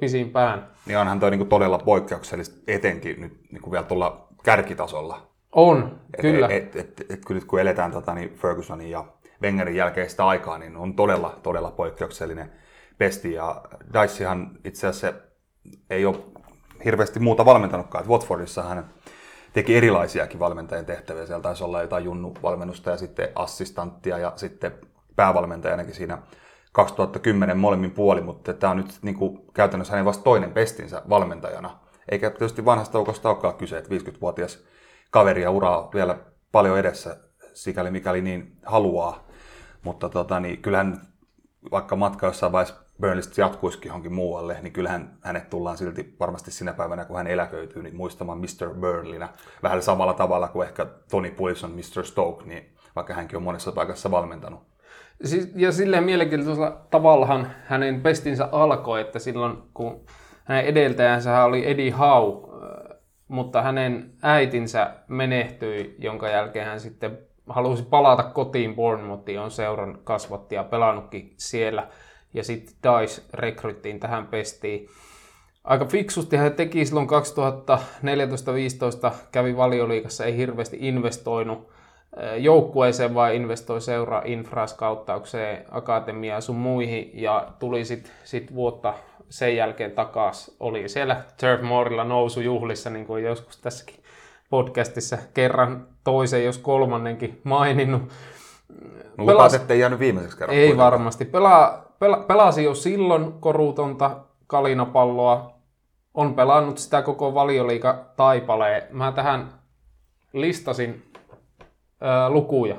pisimpään. 0.00 0.68
Niin 0.86 0.98
onhan 0.98 1.20
toi 1.20 1.30
niinku 1.30 1.44
todella 1.44 1.78
poikkeuksellista 1.78 2.56
etenkin 2.66 3.20
nyt 3.20 3.32
niinku 3.52 3.72
vielä 3.72 3.84
tuolla 3.84 4.28
kärkitasolla. 4.44 5.29
On, 5.52 6.00
Et, 6.14 6.20
kyllä. 6.20 6.48
Et, 6.48 6.76
et, 6.76 7.00
et, 7.00 7.10
et, 7.10 7.24
kyllä 7.26 7.38
nyt 7.38 7.48
kun 7.48 7.60
eletään 7.60 7.92
tota, 7.92 8.14
niin 8.14 8.34
Fergusonin 8.34 8.90
ja 8.90 9.04
Wengerin 9.42 9.76
jälkeistä 9.76 10.26
aikaa, 10.26 10.58
niin 10.58 10.76
on 10.76 10.94
todella, 10.94 11.38
todella 11.42 11.70
poikkeuksellinen 11.70 12.52
pesti. 12.98 13.32
Ja 13.32 13.62
Dicehan 13.92 14.50
itse 14.64 14.86
asiassa 14.86 15.20
ei 15.90 16.06
ole 16.06 16.16
hirveästi 16.84 17.20
muuta 17.20 17.44
valmentanutkaan. 17.44 18.08
Watfordissa 18.08 18.62
hän 18.62 18.90
teki 19.52 19.76
erilaisiakin 19.76 20.40
valmentajan 20.40 20.86
tehtäviä. 20.86 21.26
Siellä 21.26 21.42
taisi 21.42 21.64
olla 21.64 21.82
jotain 21.82 22.04
junnu-valmennusta 22.04 22.90
ja 22.90 22.96
sitten 22.96 23.28
assistanttia 23.34 24.18
ja 24.18 24.32
sitten 24.36 24.72
päävalmentajanakin 25.16 25.94
siinä 25.94 26.18
2010 26.72 27.58
molemmin 27.58 27.90
puoli, 27.90 28.20
mutta 28.20 28.52
tämä 28.52 28.70
on 28.70 28.76
nyt 28.76 28.98
niin 29.02 29.14
kuin, 29.14 29.40
käytännössä 29.54 29.92
hänen 29.92 30.04
vasta 30.04 30.24
toinen 30.24 30.52
pestinsä 30.52 31.02
valmentajana. 31.08 31.78
Eikä 32.08 32.30
tietysti 32.30 32.64
vanhasta 32.64 32.98
ukosta 33.00 33.28
olekaan 33.28 33.54
kyse, 33.54 33.78
että 33.78 33.90
50-vuotias 33.94 34.64
kaveri 35.10 35.42
ja 35.42 35.50
uraa 35.50 35.90
vielä 35.94 36.18
paljon 36.52 36.78
edessä, 36.78 37.16
sikäli 37.54 37.90
mikäli 37.90 38.22
niin 38.22 38.56
haluaa. 38.66 39.26
Mutta 39.82 40.08
tota, 40.08 40.40
niin 40.40 40.62
kyllähän 40.62 41.00
vaikka 41.70 41.96
matka 41.96 42.26
jossain 42.26 42.52
vaiheessa 42.52 42.80
Burnleystä 43.00 43.40
jatkuisikin 43.40 43.88
johonkin 43.88 44.12
muualle, 44.12 44.56
niin 44.62 44.72
kyllähän 44.72 45.18
hänet 45.22 45.50
tullaan 45.50 45.78
silti 45.78 46.16
varmasti 46.20 46.50
sinä 46.50 46.72
päivänä, 46.72 47.04
kun 47.04 47.16
hän 47.16 47.26
eläköityy, 47.26 47.82
niin 47.82 47.96
muistamaan 47.96 48.38
Mr. 48.38 48.74
Burnleynä. 48.80 49.28
Vähän 49.62 49.82
samalla 49.82 50.14
tavalla 50.14 50.48
kuin 50.48 50.68
ehkä 50.68 50.86
Tony 51.10 51.30
Pulis 51.30 51.64
on 51.64 51.70
Mr. 51.70 52.04
Stoke, 52.06 52.44
niin 52.44 52.74
vaikka 52.96 53.14
hänkin 53.14 53.36
on 53.36 53.42
monessa 53.42 53.72
paikassa 53.72 54.10
valmentanut. 54.10 54.60
Siis- 55.24 55.52
Ja 55.54 55.72
silleen 55.72 56.04
mielenkiintoisella 56.04 56.86
tavallahan 56.90 57.50
hänen 57.66 58.00
pestinsä 58.00 58.48
alkoi, 58.52 59.00
että 59.00 59.18
silloin 59.18 59.56
kun 59.74 60.00
hänen 60.44 60.64
edeltäjänsä 60.64 61.44
oli 61.44 61.70
Eddie 61.70 61.90
Howe, 61.90 62.50
mutta 63.30 63.62
hänen 63.62 64.10
äitinsä 64.22 64.90
menehtyi, 65.08 65.96
jonka 65.98 66.28
jälkeen 66.28 66.66
hän 66.66 66.80
sitten 66.80 67.18
halusi 67.48 67.82
palata 67.82 68.22
kotiin 68.22 68.74
Bournemouthiin, 68.74 69.40
on 69.40 69.50
seuran 69.50 69.98
kasvatti 70.04 70.54
ja 70.54 70.64
pelannutkin 70.64 71.34
siellä. 71.36 71.86
Ja 72.34 72.44
sitten 72.44 72.74
Dice 72.82 73.22
rekryttiin 73.34 74.00
tähän 74.00 74.26
pestiin. 74.26 74.88
Aika 75.64 75.84
fiksusti 75.84 76.36
hän 76.36 76.52
teki 76.52 76.84
silloin 76.84 77.08
2014-2015, 79.10 79.12
kävi 79.32 79.56
valioliikassa, 79.56 80.24
ei 80.24 80.36
hirveästi 80.36 80.76
investoinut 80.80 81.68
eh, 82.16 82.42
joukkueeseen, 82.42 83.14
vaan 83.14 83.34
investoi 83.34 83.80
seuraa 83.80 84.22
infraskauttaukseen, 84.24 85.64
akatemiaan 85.70 86.42
sun 86.42 86.56
muihin 86.56 87.10
ja 87.14 87.48
tuli 87.58 87.84
sitten 87.84 88.12
sit 88.24 88.54
vuotta 88.54 88.94
sen 89.30 89.56
jälkeen 89.56 89.92
takas. 89.92 90.56
Oli 90.60 90.88
siellä 90.88 91.24
Turf 91.40 91.62
Moorilla 91.62 92.04
nousujuhlissa, 92.04 92.90
niin 92.90 93.06
kuin 93.06 93.24
joskus 93.24 93.56
tässäkin 93.56 94.02
podcastissa 94.50 95.18
kerran 95.34 95.86
toisen, 96.04 96.44
jos 96.44 96.58
kolmannenkin 96.58 97.40
maininnut. 97.44 98.02
No, 99.18 99.24
lupaat, 99.24 99.54
ettei 99.54 99.80
jäänyt 99.80 99.98
viimeiseksi 99.98 100.38
kerran. 100.38 100.56
Ei 100.56 100.62
kuitenkaan. 100.62 100.92
varmasti. 100.92 101.24
Pela, 101.24 101.84
pela, 101.98 102.16
pelasi 102.16 102.64
jo 102.64 102.74
silloin 102.74 103.32
korutonta 103.32 104.16
kalinapalloa. 104.46 105.60
On 106.14 106.34
pelannut 106.34 106.78
sitä 106.78 107.02
koko 107.02 107.34
valioliiga 107.34 108.04
taipaleen. 108.16 108.82
Mä 108.90 109.12
tähän 109.12 109.52
listasin 110.32 111.12
ää, 112.00 112.30
lukuja. 112.30 112.76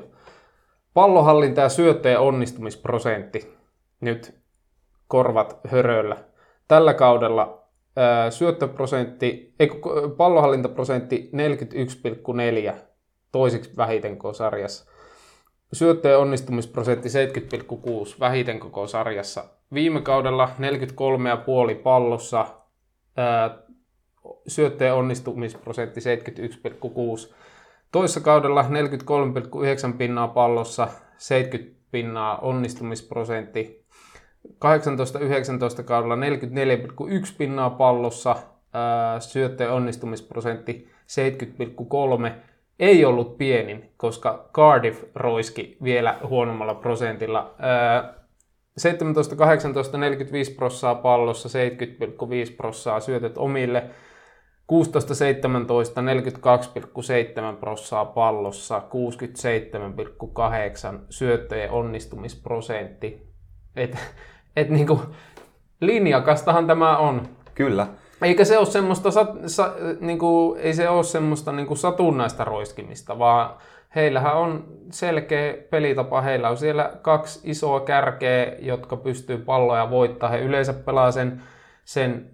Pallohallinta 0.94 1.60
ja 1.60 1.68
syöttöjen 1.68 2.20
onnistumisprosentti. 2.20 3.58
Nyt 4.00 4.42
korvat 5.08 5.60
höröllä. 5.68 6.16
Tällä 6.68 6.94
kaudella 6.94 7.62
syöttöprosentti, 8.30 9.54
ei, 9.58 9.70
pallohallintaprosentti 10.16 11.30
41,4 12.70 12.74
toisiksi 13.32 13.76
vähiten 13.76 14.16
koko 14.18 14.32
sarjassa. 14.32 14.92
Syöttöjen 15.72 16.18
onnistumisprosentti 16.18 17.08
70,6 17.08 18.20
vähiten 18.20 18.60
koko 18.60 18.86
sarjassa. 18.86 19.44
Viime 19.74 20.00
kaudella 20.00 20.48
43,5 21.74 21.82
pallossa, 21.82 22.46
syöttöjen 24.48 24.94
onnistumisprosentti 24.94 26.00
71,6. 26.00 27.34
Toissa 27.92 28.20
kaudella 28.20 28.62
43,9 28.62 28.68
pinnaa 29.98 30.28
pallossa, 30.28 30.88
70 31.18 31.82
pinnaa 31.90 32.38
onnistumisprosentti. 32.38 33.81
18-19 34.48 35.82
kaudella 35.84 36.16
44,1 36.16 37.34
pinnaa 37.38 37.70
pallossa, 37.70 38.36
ää, 38.72 39.20
syöttöjen 39.20 39.72
onnistumisprosentti 39.72 40.88
70,3 42.26 42.30
ei 42.78 43.04
ollut 43.04 43.38
pienin, 43.38 43.90
koska 43.96 44.48
Cardiff 44.52 45.04
roiski 45.14 45.76
vielä 45.82 46.18
huonommalla 46.28 46.74
prosentilla. 46.74 47.54
Ää, 47.58 48.14
17, 48.76 49.36
18, 49.36 49.98
45 49.98 50.54
prossaa 50.54 50.94
pallossa, 50.94 51.48
70,5 51.48 52.56
prossaa 52.56 53.00
syötöt 53.00 53.38
omille. 53.38 53.90
16, 54.66 55.14
17, 55.14 56.00
42,7 56.00 57.56
prossaa 57.60 58.04
pallossa, 58.04 58.82
67,8 60.92 60.98
syöttöjen 61.10 61.70
onnistumisprosentti. 61.70 63.32
Et, 63.76 63.98
et 64.56 64.70
niinku, 64.70 65.00
linjakastahan 65.80 66.66
tämä 66.66 66.96
on. 66.98 67.28
Kyllä. 67.54 67.86
Eikä 68.22 68.44
se 68.44 68.58
ole 68.58 68.66
semmoista, 68.66 69.10
sa, 69.46 69.74
niinku, 70.00 70.56
ei 70.60 70.74
se 70.74 70.88
ole 70.88 71.04
semmoista 71.04 71.52
niinku 71.52 71.76
satunnaista 71.76 72.44
roiskimista, 72.44 73.18
vaan 73.18 73.54
heillähän 73.94 74.36
on 74.36 74.64
selkeä 74.90 75.54
pelitapa. 75.70 76.20
Heillä 76.20 76.48
on 76.48 76.56
siellä 76.56 76.92
kaksi 77.02 77.50
isoa 77.50 77.80
kärkeä, 77.80 78.56
jotka 78.58 78.96
pystyy 78.96 79.38
palloja 79.38 79.90
voittaa. 79.90 80.28
He 80.28 80.38
yleensä 80.38 80.72
pelaa 80.72 81.10
sen, 81.10 81.42
sen 81.84 82.30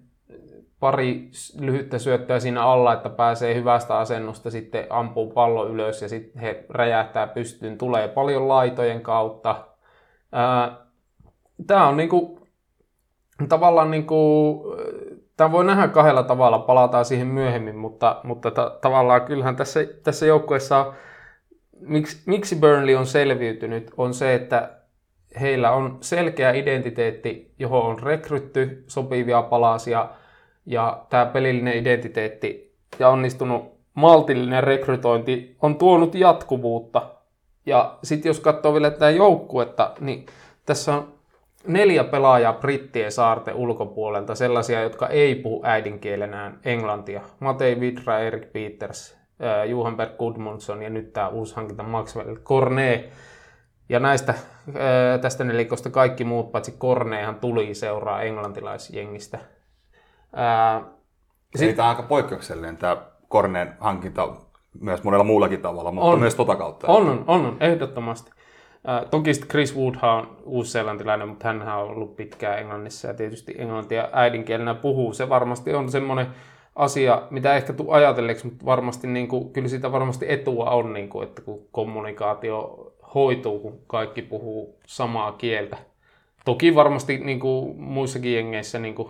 pari 0.80 1.30
lyhyttä 1.60 1.98
syöttöä 1.98 2.40
siinä 2.40 2.62
alla, 2.62 2.92
että 2.92 3.08
pääsee 3.08 3.54
hyvästä 3.54 3.98
asennosta, 3.98 4.50
sitten 4.50 4.86
ampuu 4.90 5.30
pallo 5.30 5.68
ylös 5.68 6.02
ja 6.02 6.08
sitten 6.08 6.42
he 6.42 6.64
räjähtää 6.68 7.26
pystyyn. 7.26 7.78
Tulee 7.78 8.08
paljon 8.08 8.48
laitojen 8.48 9.00
kautta. 9.00 9.64
Ää, 10.32 10.87
tämä 11.66 11.88
on 11.88 11.96
niinku, 11.96 12.48
tavallaan 13.48 13.90
niinku, 13.90 14.76
tämä 15.36 15.52
voi 15.52 15.64
nähdä 15.64 15.88
kahdella 15.88 16.22
tavalla, 16.22 16.58
palataan 16.58 17.04
siihen 17.04 17.26
myöhemmin, 17.26 17.76
mutta, 17.76 18.20
mutta 18.24 18.50
ta- 18.50 18.78
tavallaan 18.80 19.22
kyllähän 19.22 19.56
tässä, 19.56 19.80
tässä 20.02 20.26
joukkueessa 20.26 20.92
miksi, 21.80 22.22
miksi 22.26 22.56
Burnley 22.56 22.94
on 22.94 23.06
selviytynyt, 23.06 23.90
on 23.96 24.14
se, 24.14 24.34
että 24.34 24.70
heillä 25.40 25.70
on 25.70 25.98
selkeä 26.00 26.52
identiteetti, 26.52 27.54
johon 27.58 27.82
on 27.82 27.98
rekrytty 27.98 28.84
sopivia 28.86 29.42
palasia, 29.42 30.08
ja 30.66 31.04
tämä 31.10 31.26
pelillinen 31.26 31.76
identiteetti 31.76 32.76
ja 32.98 33.08
onnistunut 33.08 33.78
maltillinen 33.94 34.64
rekrytointi 34.64 35.56
on 35.62 35.76
tuonut 35.76 36.14
jatkuvuutta. 36.14 37.10
Ja 37.66 37.98
sitten 38.02 38.30
jos 38.30 38.40
katsoo 38.40 38.72
vielä 38.72 38.90
tätä 38.90 39.10
joukkuetta, 39.10 39.94
niin 40.00 40.26
tässä 40.66 40.94
on 40.94 41.17
neljä 41.68 42.04
pelaajaa 42.04 42.52
brittien 42.52 43.12
saarten 43.12 43.54
ulkopuolelta, 43.54 44.34
sellaisia, 44.34 44.82
jotka 44.82 45.08
ei 45.08 45.34
puhu 45.34 45.62
äidinkielenään 45.64 46.58
englantia. 46.64 47.20
Matei 47.40 47.80
Vidra, 47.80 48.18
Erik 48.18 48.52
Peters, 48.52 49.18
äh, 49.44 49.68
Johan 49.68 49.96
Berg 49.96 50.16
Gudmundsson 50.18 50.82
ja 50.82 50.90
nyt 50.90 51.12
tämä 51.12 51.28
uusi 51.28 51.56
hankinta 51.56 51.82
Maxwell 51.82 52.36
Cornet. 52.36 53.10
Ja 53.88 54.00
näistä, 54.00 54.34
tästä 55.20 55.44
nelikosta 55.44 55.90
kaikki 55.90 56.24
muut, 56.24 56.52
paitsi 56.52 56.72
Cornehan 56.72 57.34
tuli 57.34 57.74
seuraa 57.74 58.22
englantilaisjengistä. 58.22 59.38
Sitten 61.56 61.76
tämä 61.76 61.88
on 61.88 61.96
aika 61.96 62.08
poikkeuksellinen 62.08 62.76
tämä 62.76 62.96
Korneen 63.28 63.74
hankinta 63.80 64.28
myös 64.80 65.04
monella 65.04 65.24
muullakin 65.24 65.62
tavalla, 65.62 65.92
mutta 65.92 66.10
On. 66.10 66.20
myös 66.20 66.34
tota 66.34 66.56
kautta. 66.56 66.86
On, 66.86 67.08
on, 67.08 67.24
on 67.26 67.56
ehdottomasti. 67.60 68.30
Äh, 68.88 69.10
toki 69.10 69.30
Chris 69.32 69.76
Woodhan 69.76 70.18
on 70.18 70.36
uusi-seelantilainen, 70.44 71.28
mutta 71.28 71.48
hän 71.48 71.62
on 71.62 71.90
ollut 71.90 72.16
pitkään 72.16 72.58
Englannissa 72.58 73.08
ja 73.08 73.14
tietysti 73.14 73.54
englantia 73.58 74.08
äidinkielenä 74.12 74.74
puhuu. 74.74 75.12
Se 75.12 75.28
varmasti 75.28 75.74
on 75.74 75.90
semmoinen 75.90 76.26
asia, 76.76 77.22
mitä 77.30 77.56
ehkä 77.56 77.72
tuu 77.72 77.90
ajatelleeksi, 77.92 78.46
mutta 78.46 78.64
varmasti 78.64 79.06
niin 79.06 79.28
kuin, 79.28 79.52
kyllä 79.52 79.68
siitä 79.68 79.92
varmasti 79.92 80.26
etua 80.28 80.70
on, 80.70 80.92
niin 80.92 81.08
kuin, 81.08 81.28
että 81.28 81.42
kun 81.42 81.66
kommunikaatio 81.72 82.92
hoituu, 83.14 83.58
kun 83.58 83.78
kaikki 83.86 84.22
puhuu 84.22 84.78
samaa 84.86 85.32
kieltä. 85.32 85.76
Toki 86.44 86.74
varmasti 86.74 87.18
niin 87.18 87.40
kuin 87.40 87.80
muissakin 87.80 88.34
jengeissä 88.34 88.78
niin 88.78 88.94
kuin, 88.94 89.08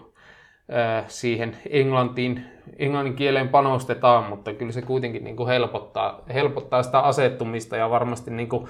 äh, 0.74 1.04
siihen 1.08 1.56
englantiin, 1.70 2.44
englannin 2.78 3.16
kieleen 3.16 3.48
panostetaan, 3.48 4.24
mutta 4.24 4.52
kyllä 4.52 4.72
se 4.72 4.82
kuitenkin 4.82 5.24
niin 5.24 5.36
kuin 5.36 5.48
helpottaa, 5.48 6.22
helpottaa 6.34 6.82
sitä 6.82 6.98
asettumista 6.98 7.76
ja 7.76 7.90
varmasti 7.90 8.30
niin 8.30 8.48
kuin, 8.48 8.68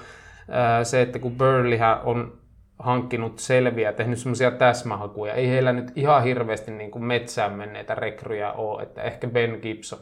se, 0.83 1.01
että 1.01 1.19
kun 1.19 1.37
Burleyhän 1.37 2.01
on 2.03 2.37
hankkinut 2.79 3.39
selviä, 3.39 3.93
tehnyt 3.93 4.19
semmoisia 4.19 4.51
täsmähakuja, 4.51 5.33
ei 5.33 5.49
heillä 5.49 5.73
nyt 5.73 5.91
ihan 5.95 6.23
hirveästi 6.23 6.71
niin 6.71 6.91
kuin 6.91 7.05
metsään 7.05 7.53
menneitä 7.53 7.95
rekryjä 7.95 8.51
ole, 8.53 8.83
että 8.83 9.01
ehkä 9.01 9.27
Ben 9.27 9.59
Gibson 9.61 9.99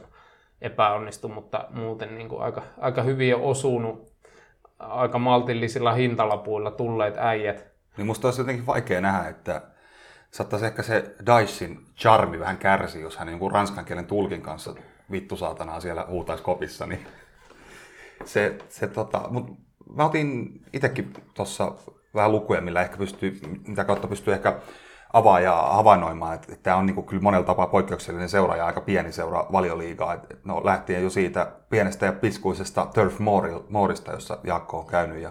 epäonnistui, 0.60 1.30
mutta 1.30 1.64
muuten 1.70 2.14
niin 2.14 2.28
kuin 2.28 2.42
aika, 2.42 2.62
aika 2.78 3.02
hyvin 3.02 3.34
on 3.34 3.42
osunut 3.42 4.12
aika 4.78 5.18
maltillisilla 5.18 5.92
hintalapuilla 5.92 6.70
tulleet 6.70 7.14
äijät. 7.18 7.66
Niin 7.96 8.06
musta 8.06 8.28
olisi 8.28 8.40
jotenkin 8.40 8.66
vaikea 8.66 9.00
nähdä, 9.00 9.28
että 9.28 9.62
saattaisi 10.30 10.66
ehkä 10.66 10.82
se 10.82 11.14
Daishin 11.26 11.78
charmi 11.96 12.40
vähän 12.40 12.58
kärsi, 12.58 13.00
jos 13.00 13.16
hän 13.16 13.28
jonkun 13.28 13.52
ranskan 13.52 13.84
kielen 13.84 14.06
tulkin 14.06 14.42
kanssa 14.42 14.74
vittu 15.10 15.36
saatanaa 15.36 15.80
siellä 15.80 16.06
huutaisi 16.08 16.44
kopissa, 16.44 16.86
niin 16.86 17.06
se, 18.24 18.58
se 18.68 18.86
tota, 18.86 19.22
mut 19.30 19.67
mä 19.96 20.04
otin 20.04 20.60
itsekin 20.72 21.12
tuossa 21.34 21.72
vähän 22.14 22.32
lukuja, 22.32 22.60
millä 22.60 22.82
ehkä 22.82 22.96
pystyy, 22.96 23.40
mitä 23.66 23.84
kautta 23.84 24.08
pystyy 24.08 24.34
ehkä 24.34 24.60
avaa 25.12 25.40
ja 25.40 25.52
havainnoimaan, 25.52 26.34
että, 26.34 26.52
että 26.52 26.62
tämä 26.62 26.76
on 26.76 26.86
niin 26.86 26.94
kuin 26.94 27.06
kyllä 27.06 27.22
monella 27.22 27.46
tapaa 27.46 27.66
poikkeuksellinen 27.66 28.28
seura 28.28 28.56
ja 28.56 28.66
aika 28.66 28.80
pieni 28.80 29.12
seura 29.12 29.46
valioliigaa. 29.52 30.14
Et, 30.14 30.44
no, 30.44 30.60
lähtien 30.64 31.02
jo 31.02 31.10
siitä 31.10 31.52
pienestä 31.70 32.06
ja 32.06 32.12
piskuisesta 32.12 32.86
Turf 32.94 33.18
Moorista, 33.68 34.12
jossa 34.12 34.38
Jaakko 34.44 34.78
on 34.78 34.86
käynyt 34.86 35.22
ja 35.22 35.30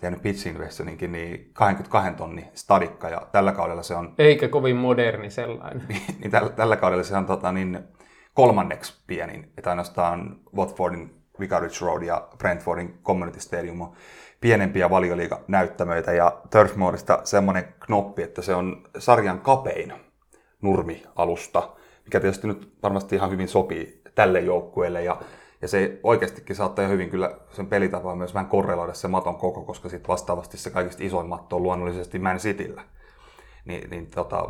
tehnyt 0.00 0.22
pitch 0.22 0.46
investoninkin, 0.46 1.12
niin 1.12 1.50
22 1.52 2.12
tonni 2.12 2.48
stadikka 2.54 3.08
ja 3.08 3.26
tällä 3.32 3.52
kaudella 3.52 3.82
se 3.82 3.94
on, 3.94 4.14
Eikä 4.18 4.48
kovin 4.48 4.76
moderni 4.76 5.30
sellainen. 5.30 5.86
niin 6.20 6.30
tällä, 6.30 6.50
tällä 6.50 6.76
kaudella 6.76 7.04
se 7.04 7.16
on 7.16 7.26
tota, 7.26 7.52
niin, 7.52 7.78
kolmanneksi 8.34 9.02
pienin, 9.06 9.52
että 9.58 9.70
ainoastaan 9.70 10.36
Watfordin 10.56 11.19
Vicarage 11.40 11.74
Road 11.80 12.02
ja 12.02 12.28
Brentfordin 12.38 12.98
Community 13.04 13.40
Stadium 13.40 13.80
on 13.80 13.92
pienempiä 14.40 14.90
valioliiga-näyttämöitä 14.90 16.12
ja 16.12 16.40
Turfmoorista 16.50 17.20
semmoinen 17.24 17.74
knoppi, 17.80 18.22
että 18.22 18.42
se 18.42 18.54
on 18.54 18.82
sarjan 18.98 19.40
kapein 19.40 19.92
nurmialusta, 20.62 21.70
mikä 22.04 22.20
tietysti 22.20 22.46
nyt 22.46 22.72
varmasti 22.82 23.16
ihan 23.16 23.30
hyvin 23.30 23.48
sopii 23.48 24.02
tälle 24.14 24.40
joukkueelle 24.40 25.02
ja 25.02 25.20
ja 25.62 25.68
se 25.68 26.00
oikeastikin 26.02 26.56
saattaa 26.56 26.86
hyvin 26.86 27.10
kyllä 27.10 27.38
sen 27.52 27.66
pelitapaa 27.66 28.16
myös 28.16 28.34
vähän 28.34 28.48
korreloida 28.48 28.94
se 28.94 29.08
maton 29.08 29.36
koko, 29.36 29.62
koska 29.62 29.88
sitten 29.88 30.08
vastaavasti 30.08 30.58
se 30.58 30.70
kaikista 30.70 31.04
isoin 31.04 31.26
matto 31.26 31.56
on 31.56 31.62
luonnollisesti 31.62 32.18
Man 32.18 32.38
Cityllä. 32.38 32.84
Niin, 33.64 33.90
niin 33.90 34.06
tota, 34.06 34.48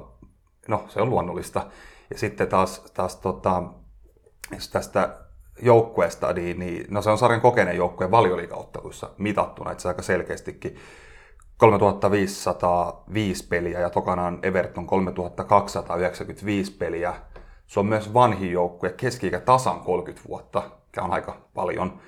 no 0.68 0.84
se 0.88 1.00
on 1.00 1.10
luonnollista. 1.10 1.66
Ja 2.10 2.18
sitten 2.18 2.48
taas, 2.48 2.80
taas 2.94 3.16
tota, 3.16 3.62
jos 4.54 4.68
tästä 4.68 5.18
joukkueesta, 5.62 6.32
niin, 6.32 6.58
niin 6.58 6.86
no 6.90 7.02
se 7.02 7.10
on 7.10 7.18
sarjan 7.18 7.40
kokeneen 7.40 7.76
joukkueen 7.76 8.10
valioliikaotteluissa 8.10 9.10
mitattuna, 9.18 9.70
että 9.70 9.82
se 9.82 9.88
aika 9.88 10.02
selkeästikin 10.02 10.76
3505 11.56 13.46
peliä 13.48 13.80
ja 13.80 13.90
tokanaan 13.90 14.38
Everton 14.42 14.86
3295 14.86 16.72
peliä. 16.72 17.14
Se 17.66 17.80
on 17.80 17.86
myös 17.86 18.14
vanhin 18.14 18.52
joukkue, 18.52 18.92
keski 18.92 19.30
tasan 19.44 19.80
30 19.80 20.28
vuotta, 20.28 20.62
mikä 20.86 21.02
on 21.02 21.12
aika 21.12 21.36
paljon. 21.54 22.00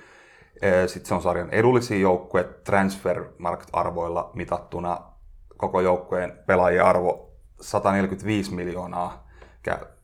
Sitten 0.87 1.07
se 1.07 1.13
on 1.13 1.21
sarjan 1.21 1.49
edullisin 1.49 2.01
joukkue 2.01 2.43
Transfermarkt-arvoilla 2.43 4.31
mitattuna. 4.33 5.01
Koko 5.57 5.81
joukkueen 5.81 6.39
pelaajien 6.45 6.85
arvo 6.85 7.31
145 7.61 8.53
miljoonaa, 8.53 9.27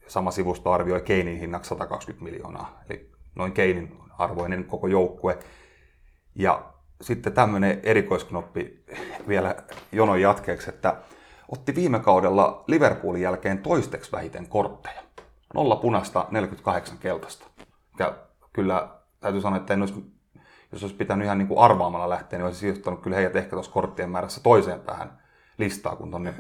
sama 0.08 0.32
sivusto 0.32 0.72
arvioi 0.72 1.02
Keinin 1.02 1.40
hinnaksi 1.40 1.70
120 1.70 2.24
miljoonaa. 2.24 2.82
Eli 2.90 3.12
noin 3.40 3.52
Keinin 3.52 4.00
arvoinen 4.18 4.66
koko 4.66 4.88
joukkue. 4.88 5.40
Ja 6.36 6.74
sitten 7.02 7.34
tämmöinen 7.34 7.80
erikoisknoppi 7.84 8.84
vielä 9.28 9.56
jonon 9.92 10.22
jatkeeksi, 10.22 10.70
että 10.70 10.96
otti 11.48 11.76
viime 11.76 12.00
kaudella 12.00 12.64
Liverpoolin 12.68 13.22
jälkeen 13.22 13.58
toisteksi 13.60 14.12
vähiten 14.12 14.48
kortteja. 14.48 15.02
Nolla 15.54 15.76
punasta, 15.76 16.28
48 16.32 16.98
keltaista. 16.98 17.46
Ja 18.00 18.18
kyllä 18.54 18.90
täytyy 19.20 19.42
sanoa, 19.42 19.58
että 19.58 19.74
en 19.74 19.82
olisi, 19.82 20.14
jos 20.72 20.84
olisi 20.84 20.96
pitänyt 20.96 21.26
ihan 21.26 21.38
niin 21.38 21.48
kuin 21.48 21.60
arvaamalla 21.60 22.10
lähteä, 22.10 22.40
niin 22.40 22.46
olisi 22.46 22.60
sijoittanut 22.60 23.02
kyllä 23.02 23.16
heidät 23.16 23.36
ehkä 23.36 23.50
tuossa 23.50 23.72
korttien 23.72 24.10
määrässä 24.10 24.42
toiseen 24.44 24.80
päähän 24.80 25.22
listaa, 25.58 25.96
kun 25.96 26.12
tonne 26.12 26.34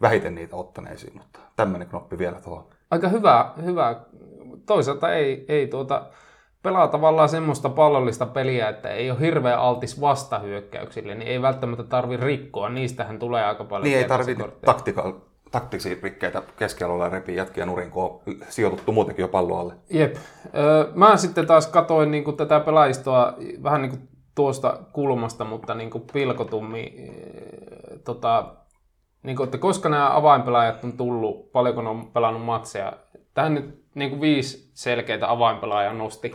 vähiten 0.00 0.34
niitä 0.34 0.56
ottaneisiin. 0.56 1.12
Mutta 1.16 1.38
tämmöinen 1.56 1.88
knoppi 1.88 2.18
vielä 2.18 2.40
tuohon. 2.40 2.70
Aika 2.92 3.08
hyvä, 3.08 3.50
hyvä. 3.64 3.96
Toisaalta 4.66 5.12
ei, 5.12 5.44
ei 5.48 5.66
tuota, 5.66 6.02
pelaa 6.62 6.88
tavallaan 6.88 7.28
semmoista 7.28 7.68
pallollista 7.68 8.26
peliä, 8.26 8.68
että 8.68 8.88
ei 8.88 9.10
ole 9.10 9.20
hirveän 9.20 9.58
altis 9.58 10.00
vastahyökkäyksille, 10.00 11.14
niin 11.14 11.28
ei 11.28 11.42
välttämättä 11.42 11.84
tarvi 11.84 12.16
rikkoa. 12.16 12.68
Niistähän 12.68 13.18
tulee 13.18 13.44
aika 13.44 13.64
paljon. 13.64 13.84
Niin 13.84 13.98
ei 13.98 14.04
tarvitse 14.04 14.42
kortteja. 14.42 14.72
taktika, 14.72 15.14
taktisia 15.50 15.96
rikkeitä 16.02 16.42
keskialueella 16.56 17.08
repii 17.08 17.36
jätkiä 17.36 17.66
nurin, 17.66 17.90
kun 17.90 18.04
on 18.04 18.20
sijoituttu 18.48 18.92
muutenkin 18.92 19.22
jo 19.22 19.28
pallo 19.28 19.58
alle. 19.58 19.74
Jep. 19.90 20.16
Öö, 20.54 20.86
mä 20.94 21.16
sitten 21.16 21.46
taas 21.46 21.66
katoin 21.66 22.10
niin 22.10 22.24
kuin 22.24 22.36
tätä 22.36 22.60
pelaajistoa 22.60 23.34
vähän 23.62 23.82
niin 23.82 23.90
kuin 23.90 24.08
tuosta 24.34 24.78
kulmasta, 24.92 25.44
mutta 25.44 25.74
niin 25.74 25.90
kuin 25.90 26.04
pilkotummin, 26.12 26.94
ee, 26.98 27.98
tota, 28.04 28.54
niin 29.22 29.36
kuin, 29.36 29.44
että 29.44 29.58
koska 29.58 29.88
nämä 29.88 30.16
avainpelaajat 30.16 30.84
on 30.84 30.96
tullut, 30.96 31.52
paljonko 31.52 31.82
ne 31.82 31.88
on 31.88 32.10
pelannut 32.12 32.44
matseja. 32.44 32.92
Tähän 33.34 33.54
nyt 33.54 33.84
niin 33.94 34.10
kuin 34.10 34.20
viisi 34.20 34.70
selkeitä 34.74 35.30
avainpelaajaa 35.30 35.92
nosti. 35.94 36.34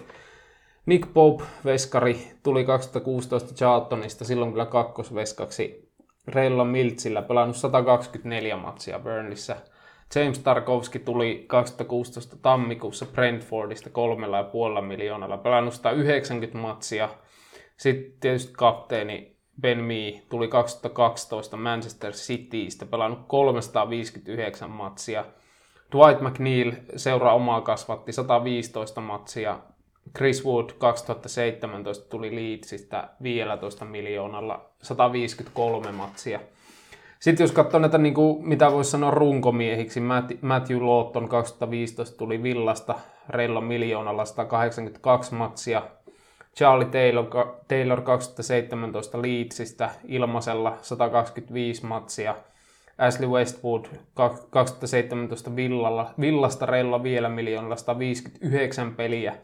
Nick 0.86 1.14
Pope, 1.14 1.44
veskari, 1.66 2.32
tuli 2.44 2.66
2016 2.66 3.54
Charltonista, 3.54 4.26
silloin 4.26 4.52
kyllä 4.52 4.66
kakkosveskaksi. 4.66 5.92
Reilla 6.28 6.66
Miltsillä 6.66 7.22
pelannut 7.22 7.56
124 7.56 8.58
matsia 8.58 9.00
Burnleyssä. 9.00 9.56
James 10.16 10.40
Tarkovski 10.40 11.00
tuli 11.00 11.44
2016 11.48 12.36
tammikuussa 12.42 13.06
Brentfordista 13.06 13.90
kolmella 13.90 14.38
ja 14.38 14.44
puolella 14.44 14.82
miljoonalla, 14.82 15.38
pelannut 15.38 15.74
190 15.74 16.58
matsia. 16.58 17.10
Sitten 17.78 18.20
tietysti 18.20 18.54
kapteeni 18.58 19.37
Ben 19.62 19.84
Mee 19.84 20.22
tuli 20.30 20.48
2012 20.48 21.58
Manchester 21.58 22.12
Citystä, 22.12 22.86
pelannut 22.86 23.20
359 23.28 24.70
matsia. 24.72 25.26
Dwight 25.92 26.22
McNeil 26.22 26.72
seuraa 26.96 27.34
omaa 27.34 27.62
kasvatti 27.62 28.12
115 28.12 29.02
matsia. 29.02 29.60
Chris 30.16 30.46
Wood 30.46 30.70
2017 30.78 32.10
tuli 32.10 32.36
Leedsistä 32.36 33.10
15 33.24 33.86
miljoonalla 33.86 34.70
153 34.82 35.92
matsia. 35.92 36.40
Sitten 37.20 37.44
jos 37.44 37.52
katsoo 37.52 37.80
näitä, 37.80 37.98
niin 37.98 38.14
kuin, 38.14 38.48
mitä 38.48 38.72
voisi 38.72 38.92
sanoa 38.92 39.12
runkomiehiksi, 39.12 40.00
Matt- 40.00 40.38
Matthew 40.42 40.82
Lawton 40.82 41.30
2015 41.30 42.18
tuli 42.18 42.44
Villasta 42.44 42.96
reillo 43.30 43.62
miljoonalla 43.62 44.26
182 44.26 45.34
matsia. 45.34 45.82
Charlie 46.58 46.86
Taylor, 46.86 47.26
Taylor 47.68 48.02
2017 48.02 49.22
Leedsistä 49.22 49.90
ilmaisella 50.08 50.78
125 50.82 51.86
matsia. 51.86 52.36
Ashley 52.98 53.30
Westwood 53.30 53.86
2017 54.50 55.56
Villalla, 55.56 56.14
Villasta 56.20 56.66
reillo 56.66 57.04
vielä 57.04 57.30
miljoonalla 57.30 57.76
159 57.76 58.96
peliä. 58.96 59.36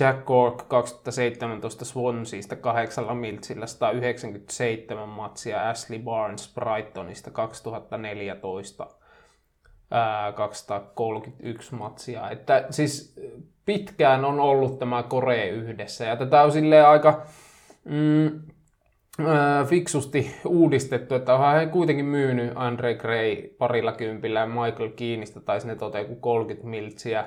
Jack 0.00 0.24
Cork 0.24 0.68
2017 0.68 1.84
Swanseasta 1.84 2.56
kahdeksalla 2.56 3.14
miltsillä 3.14 3.66
197 3.66 5.08
matsia, 5.08 5.70
Ashley 5.70 5.98
Barnes 5.98 6.54
Brightonista 6.54 7.30
2014 7.30 8.86
ää, 9.90 10.32
231 10.32 11.74
matsia. 11.74 12.30
Että 12.30 12.66
siis 12.70 13.16
pitkään 13.64 14.24
on 14.24 14.40
ollut 14.40 14.78
tämä 14.78 15.02
Kore 15.02 15.48
yhdessä 15.48 16.04
ja 16.04 16.16
tätä 16.16 16.42
on 16.42 16.52
silleen 16.52 16.88
aika 16.88 17.22
mm, 17.84 18.40
fiksusti 19.66 20.34
uudistettu, 20.46 21.14
että 21.14 21.34
onhan 21.34 21.60
he 21.60 21.66
kuitenkin 21.66 22.06
myynyt 22.06 22.52
Andre 22.54 22.94
Gray 22.94 23.36
parilla 23.58 23.92
kympillä 23.92 24.40
ja 24.40 24.46
Michael 24.46 24.88
Kiinistä 24.96 25.40
taisi 25.40 25.66
ne 25.66 25.76
tote 25.76 26.06
30 26.20 26.68
miltsiä. 26.68 27.26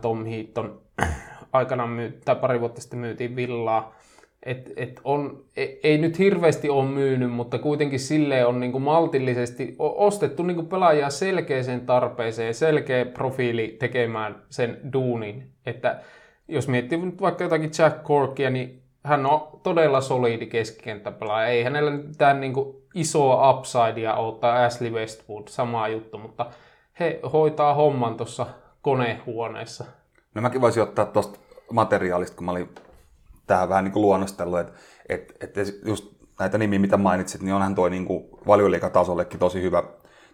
Tom 0.00 0.24
Heaton 0.24 0.80
aikanaan 1.52 1.90
myy, 1.90 2.20
tai 2.24 2.36
pari 2.36 2.60
vuotta 2.60 2.80
sitten 2.80 2.98
myytiin 2.98 3.36
villaa. 3.36 3.94
Et, 4.42 4.72
et 4.76 5.00
on, 5.04 5.44
ei, 5.56 5.80
ei 5.82 5.98
nyt 5.98 6.18
hirveästi 6.18 6.68
ole 6.68 6.88
myynyt, 6.88 7.30
mutta 7.30 7.58
kuitenkin 7.58 8.00
sille 8.00 8.46
on 8.46 8.60
niinku 8.60 8.80
maltillisesti 8.80 9.76
ostettu 9.78 10.42
niinku 10.42 10.62
pelaajia 10.62 11.10
selkeäseen 11.10 11.80
tarpeeseen, 11.80 12.54
selkeä 12.54 13.04
profiili 13.04 13.76
tekemään 13.78 14.42
sen 14.50 14.80
duunin. 14.92 15.50
Että 15.66 16.00
jos 16.48 16.68
miettii 16.68 16.98
nyt 16.98 17.20
vaikka 17.20 17.44
jotakin 17.44 17.70
Jack 17.78 18.02
Corkia, 18.02 18.50
niin 18.50 18.82
hän 19.04 19.26
on 19.26 19.60
todella 19.62 20.00
solidi 20.00 20.46
keskikenttäpelaaja. 20.46 21.48
Ei 21.48 21.62
hänellä 21.62 21.90
mitään 21.90 22.40
niinku 22.40 22.82
isoa 22.94 23.50
upsidea 23.50 24.14
ole, 24.14 24.38
tai 24.38 24.64
Ashley 24.64 24.90
Westwood, 24.90 25.48
sama 25.48 25.88
juttu, 25.88 26.18
mutta 26.18 26.46
he 27.00 27.20
hoitaa 27.32 27.74
homman 27.74 28.16
tuossa 28.16 28.46
konehuoneessa. 28.82 29.84
No 30.34 30.42
mäkin 30.42 30.60
voisin 30.60 30.82
ottaa 30.82 31.06
tuosta 31.06 31.38
materiaalista, 31.72 32.36
kun 32.36 32.44
mä 32.44 32.50
olin 32.50 32.68
tähän 33.50 33.68
vähän 33.68 33.84
niin 33.84 33.92
kuin 33.92 34.02
luonnostellut, 34.02 34.60
että 34.60 34.72
et, 35.08 35.34
et 35.40 35.54
just 35.84 36.06
näitä 36.38 36.58
nimiä, 36.58 36.78
mitä 36.78 36.96
mainitsit, 36.96 37.42
niin 37.42 37.54
onhan 37.54 37.74
toi 37.74 37.90
niin 37.90 38.06
valioliikatasollekin 38.46 39.40
tosi 39.40 39.62
hyvä 39.62 39.82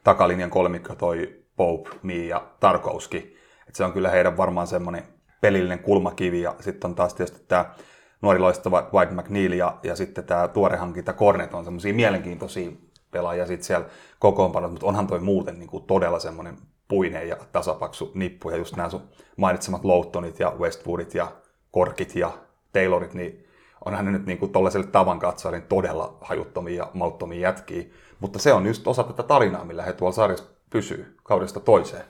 takalinjan 0.05 0.51
kolmikko, 0.51 0.95
toi 0.95 1.43
Pope, 1.57 1.91
Mii 2.03 2.29
ja 2.29 2.47
Tarkowski. 2.61 3.37
Et 3.69 3.75
se 3.75 3.85
on 3.85 3.93
kyllä 3.93 4.11
heidän 4.11 4.37
varmaan 4.37 4.67
semmoinen 4.67 5.03
pelillinen 5.41 5.79
kulmakivi, 5.79 6.43
ja 6.43 6.55
sitten 6.61 6.89
on 6.89 6.95
taas 6.95 7.14
tietysti 7.14 7.45
tämä 7.49 7.75
nuori 8.23 8.39
loistava 8.39 8.91
White 8.95 9.12
McNeil 9.12 9.53
ja, 9.53 9.79
ja 9.83 9.97
sitten 9.97 10.25
tämä 10.25 10.49
tuore 10.49 10.77
hankinta 10.77 11.12
Cornet 11.12 11.55
on 11.55 11.64
semmoisia 11.64 11.95
mielenkiintoisia 11.95 12.71
pelaajia 13.11 13.47
sitten 13.47 13.64
siellä 13.64 13.87
kokoonpanot, 14.19 14.71
mutta 14.71 14.87
onhan 14.87 15.07
toi 15.07 15.21
muuten 15.21 15.59
niin 15.59 15.69
kuin 15.69 15.85
todella 15.85 16.19
semmoinen 16.19 16.57
puinen 16.89 17.29
ja 17.29 17.37
tasapaksu 17.53 18.12
nippu, 18.14 18.51
ja 18.51 18.57
just 18.57 18.77
nämä 18.77 18.91
sun 18.91 19.09
mainitsemat 19.37 19.85
Lowtonit 19.85 20.41
ja 20.41 20.53
Westwoodit 20.59 21.14
ja 21.14 21.33
Korkit 21.71 22.17
ja 22.17 22.45
Taylorit, 22.81 23.14
niin 23.14 23.47
onhan 23.85 24.05
ne 24.05 24.11
nyt 24.11 24.27
niin 24.27 24.39
kuin 24.39 24.53
tollaiselle 24.53 24.87
tavan 24.87 25.18
katsojalle 25.18 25.61
todella 25.61 26.18
hajuttomia 26.20 26.77
ja 26.77 26.91
malttomia 26.95 27.41
jätkiä, 27.41 27.85
mutta 28.20 28.39
se 28.39 28.53
on 28.53 28.66
just 28.66 28.87
osa 28.87 29.03
tätä 29.03 29.22
tarinaa, 29.22 29.64
millä 29.64 29.83
he 29.83 29.93
tuolla 29.93 30.14
sarjassa 30.14 30.45
pysyy 30.70 31.16
kaudesta 31.22 31.61
toiseen. 31.61 32.05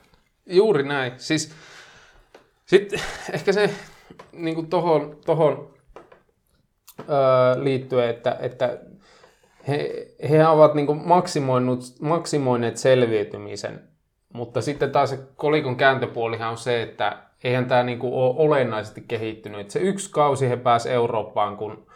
Juuri 0.46 0.82
näin. 0.82 1.12
Siis 1.16 1.52
sitten 2.66 3.00
ehkä 3.34 3.52
se 3.52 3.70
niin 4.32 4.54
kuin 4.54 4.66
tohon, 4.66 5.16
tohon 5.26 5.74
öö, 7.00 7.64
liittyen, 7.64 8.10
että, 8.10 8.36
että 8.40 8.78
he, 9.68 10.08
he 10.30 10.46
ovat 10.46 10.74
niin 10.74 10.86
kuin 10.86 11.02
maksimoineet 12.00 12.76
selviytymisen 12.76 13.88
mutta 14.36 14.62
sitten 14.62 14.92
taas 14.92 15.10
se 15.10 15.18
kolikon 15.36 15.76
kääntöpuolihan 15.76 16.50
on 16.50 16.56
se, 16.56 16.82
että 16.82 17.22
eihän 17.46 17.66
tämä 17.66 17.82
niinku 17.82 18.22
ole 18.22 18.34
olennaisesti 18.38 19.04
kehittynyt. 19.08 19.60
Et 19.60 19.70
se 19.70 19.78
yksi 19.78 20.10
kausi 20.10 20.48
he 20.48 20.56
pääsi 20.56 20.90
Eurooppaan, 20.90 21.56
kun 21.56 21.86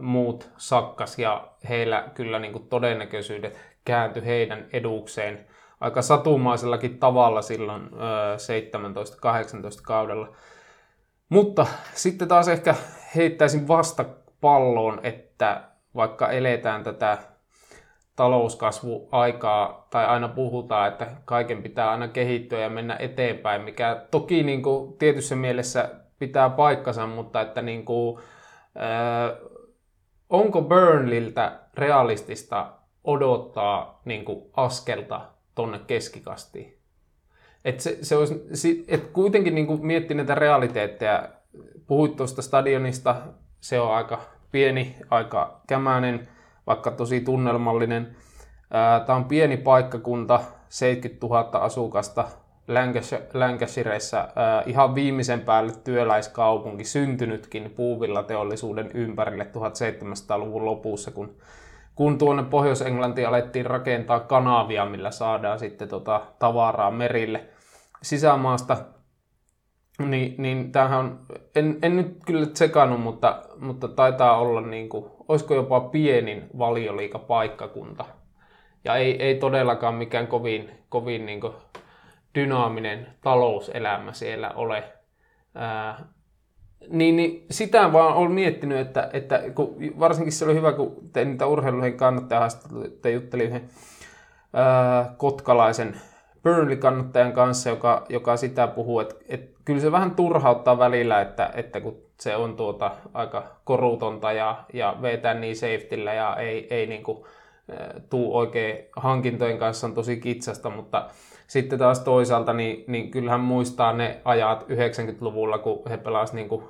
muut 0.00 0.50
sakkas 0.56 1.18
ja 1.18 1.48
heillä 1.68 2.08
kyllä 2.14 2.38
niinku 2.38 2.58
todennäköisyydet 2.58 3.58
kääntyi 3.84 4.26
heidän 4.26 4.66
edukseen 4.72 5.46
aika 5.80 6.02
satumaisellakin 6.02 6.98
tavalla 6.98 7.42
silloin 7.42 7.82
17-18 7.82 7.86
kaudella. 9.82 10.28
Mutta 11.28 11.66
sitten 11.94 12.28
taas 12.28 12.48
ehkä 12.48 12.74
heittäisin 13.16 13.68
vasta 13.68 14.04
palloon, 14.40 15.00
että 15.02 15.62
vaikka 15.94 16.30
eletään 16.30 16.82
tätä 16.84 17.18
talouskasvuaikaa, 18.16 19.86
tai 19.90 20.06
aina 20.06 20.28
puhutaan, 20.28 20.88
että 20.88 21.06
kaiken 21.24 21.62
pitää 21.62 21.90
aina 21.90 22.08
kehittyä 22.08 22.58
ja 22.58 22.70
mennä 22.70 22.96
eteenpäin, 22.98 23.62
mikä 23.62 24.06
toki 24.10 24.42
niin 24.42 24.62
kuin, 24.62 24.98
tietyssä 24.98 25.36
mielessä 25.36 25.90
pitää 26.18 26.50
paikkansa, 26.50 27.06
mutta 27.06 27.40
että 27.40 27.62
niin 27.62 27.84
kuin, 27.84 28.18
äh, 28.76 29.50
onko 30.30 30.62
Burnliltä 30.62 31.60
realistista 31.74 32.72
odottaa 33.04 34.00
niin 34.04 34.24
kuin, 34.24 34.50
askelta 34.56 35.20
tonne 35.54 35.80
keskikastiin? 35.86 36.78
Et 37.64 37.80
se, 37.80 37.98
se 38.02 38.16
olisi, 38.16 38.84
et 38.88 39.06
kuitenkin 39.06 39.54
niin 39.54 39.66
kuin 39.66 39.86
miettii 39.86 40.16
näitä 40.16 40.34
realiteetteja. 40.34 41.28
Puhuit 41.86 42.16
tuosta 42.16 42.42
stadionista, 42.42 43.16
se 43.60 43.80
on 43.80 43.94
aika 43.94 44.20
pieni, 44.52 44.96
aika 45.10 45.60
kämäinen, 45.66 46.28
vaikka 46.66 46.90
tosi 46.90 47.20
tunnelmallinen. 47.20 48.16
Tämä 49.06 49.16
on 49.16 49.24
pieni 49.24 49.56
paikkakunta, 49.56 50.40
70 50.68 51.26
000 51.26 51.58
asukasta, 51.58 52.24
Lancashireissa 53.34 54.28
ihan 54.66 54.94
viimeisen 54.94 55.40
päälle 55.40 55.72
työläiskaupunki, 55.84 56.84
syntynytkin 56.84 57.70
puuvilla 57.76 58.22
teollisuuden 58.22 58.90
ympärille 58.94 59.44
1700-luvun 59.44 60.64
lopussa, 60.64 61.10
kun, 61.10 61.36
kun 61.94 62.18
tuonne 62.18 62.42
Pohjois-Englantiin 62.42 63.28
alettiin 63.28 63.66
rakentaa 63.66 64.20
kanavia, 64.20 64.86
millä 64.86 65.10
saadaan 65.10 65.58
sitten 65.58 65.88
tota 65.88 66.20
tavaraa 66.38 66.90
merille 66.90 67.44
sisämaasta. 68.02 68.76
Niin, 69.98 70.34
niin 70.38 70.72
tämähän 70.72 70.98
on, 70.98 71.18
en, 71.54 71.78
en 71.82 71.96
nyt 71.96 72.16
kyllä 72.26 72.46
tsekannut, 72.46 73.00
mutta, 73.00 73.42
mutta 73.60 73.88
taitaa 73.88 74.38
olla 74.38 74.60
niin 74.60 74.88
kuin, 74.88 75.10
olisiko 75.28 75.54
jopa 75.54 75.80
pienin 75.80 76.46
valioliikapaikkakunta. 76.58 78.04
Ja 78.84 78.96
ei, 78.96 79.22
ei 79.22 79.34
todellakaan 79.34 79.94
mikään 79.94 80.26
kovin, 80.26 80.70
kovin 80.88 81.26
niin 81.26 81.40
dynaaminen 82.34 83.06
talouselämä 83.20 84.12
siellä 84.12 84.50
ole. 84.50 84.84
Ää, 85.54 86.04
niin, 86.88 87.16
niin 87.16 87.46
sitä 87.50 87.92
vaan 87.92 88.14
olen 88.14 88.32
miettinyt, 88.32 88.78
että, 88.78 89.10
että 89.12 89.42
kun, 89.54 89.76
varsinkin 89.98 90.32
se 90.32 90.44
oli 90.44 90.54
hyvä, 90.54 90.72
kun 90.72 91.10
tein 91.12 91.28
niitä 91.28 91.46
urheilujen 91.46 91.96
kannattajahaastatteluita, 91.96 93.08
juttelin 93.08 93.46
yhden 93.46 93.68
ää, 94.52 95.14
kotkalaisen 95.16 96.00
Burnley-kannattajan 96.42 97.32
kanssa, 97.32 97.70
joka, 97.70 98.06
joka 98.08 98.36
sitä 98.36 98.66
puhuu, 98.66 99.00
että, 99.00 99.14
että 99.28 99.60
kyllä 99.64 99.80
se 99.80 99.92
vähän 99.92 100.10
turhauttaa 100.10 100.78
välillä, 100.78 101.20
että, 101.20 101.50
että 101.54 101.80
kun 101.80 102.05
se 102.20 102.36
on 102.36 102.56
tuota 102.56 102.90
aika 103.14 103.44
korutonta 103.64 104.32
ja, 104.32 104.64
ja 104.72 104.96
vetää 105.02 105.34
niin 105.34 105.56
safetyllä 105.56 106.14
ja 106.14 106.36
ei, 106.36 106.66
ei 106.70 106.86
niin 106.86 107.02
kuin, 107.02 107.24
tuu 108.10 108.36
oikein 108.36 108.84
hankintojen 108.96 109.58
kanssa 109.58 109.86
on 109.86 109.94
tosi 109.94 110.16
kitsasta, 110.16 110.70
mutta 110.70 111.06
sitten 111.46 111.78
taas 111.78 112.00
toisaalta 112.00 112.52
niin, 112.52 112.84
niin 112.86 113.10
kyllähän 113.10 113.40
muistaa 113.40 113.92
ne 113.92 114.20
ajat 114.24 114.62
90-luvulla, 114.62 115.58
kun 115.58 115.82
he 115.90 115.96
pelasivat 115.96 116.48
niin 116.50 116.62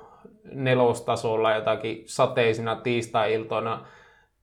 nelostasolla 0.51 1.55
jotakin 1.55 2.03
sateisina 2.05 2.75
tiistai-iltoina 2.75 3.85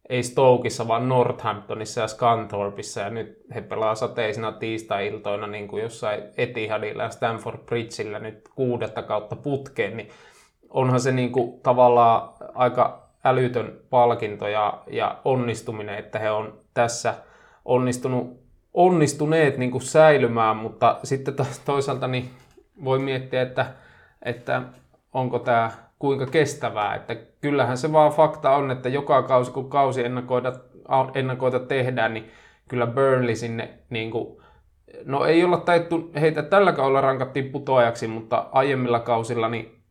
ei 0.09 0.23
Stokeissa, 0.23 0.89
vaan 0.89 1.09
Northamptonissa 1.09 2.01
ja 2.01 2.09
Scunthorpeissa, 2.09 3.01
ja 3.01 3.11
nyt 3.11 3.39
he 3.55 3.61
pelaa 3.61 3.95
sateisina 3.95 4.53
tiistai-iltoina 4.53 5.47
niin 5.47 5.69
kuin 5.69 5.83
jossain 5.83 6.23
Etihadilla 6.37 7.03
ja 7.03 7.11
Stanford 7.11 7.59
Bridgeillä 7.59 8.19
nyt 8.19 8.49
kuudetta 8.55 9.03
kautta 9.03 9.37
putkeen, 9.37 9.97
niin 9.97 10.09
onhan 10.75 11.01
se 11.01 11.13
niin 11.13 11.33
kuin 11.33 11.61
tavallaan 11.61 12.29
aika 12.55 13.03
älytön 13.25 13.73
palkinto 13.91 14.49
ja, 14.49 14.83
ja 14.91 15.19
onnistuminen, 15.25 15.99
että 15.99 16.19
he 16.19 16.31
on 16.31 16.59
tässä 16.75 17.15
onnistunut, 17.65 18.41
onnistuneet 18.75 19.59
niin 19.59 19.71
kuin 19.71 19.83
säilymään, 19.83 20.57
mutta 20.57 20.99
sitten 21.05 21.35
toisaalta 21.65 22.09
niin 22.09 22.31
voi 22.85 22.99
miettiä, 22.99 23.43
että, 23.43 23.67
että 24.23 24.63
onko 25.13 25.39
tämä 25.39 25.71
kuinka 25.99 26.27
kestävää. 26.27 26.95
Että 26.95 27.17
kyllähän 27.41 27.79
se 27.79 27.93
vaan 27.93 28.13
fakta 28.13 28.51
on, 28.51 28.71
että 28.71 28.89
joka 28.89 29.23
kausi 29.23 29.51
kun 29.53 29.71
kausi 29.71 30.05
ennakoida, 30.05 30.53
ennakoita 31.15 31.61
tehdään, 31.61 32.15
niin 32.15 32.31
kyllä 32.69 32.87
Burnley 32.87 33.37
sinne 33.37 33.71
niin 33.91 34.11
kuin, 34.11 34.43
no 35.05 35.25
ei 35.25 35.45
olla 35.45 35.57
taittu, 35.57 36.11
heitä 36.21 36.43
tällä 36.43 36.73
kaudella 36.73 37.01
rankattiin 37.01 37.51
putoajaksi, 37.51 38.07
mutta 38.07 38.47
aiemmilla 38.53 39.01
kausilla 39.01 39.49
niin 39.49 39.84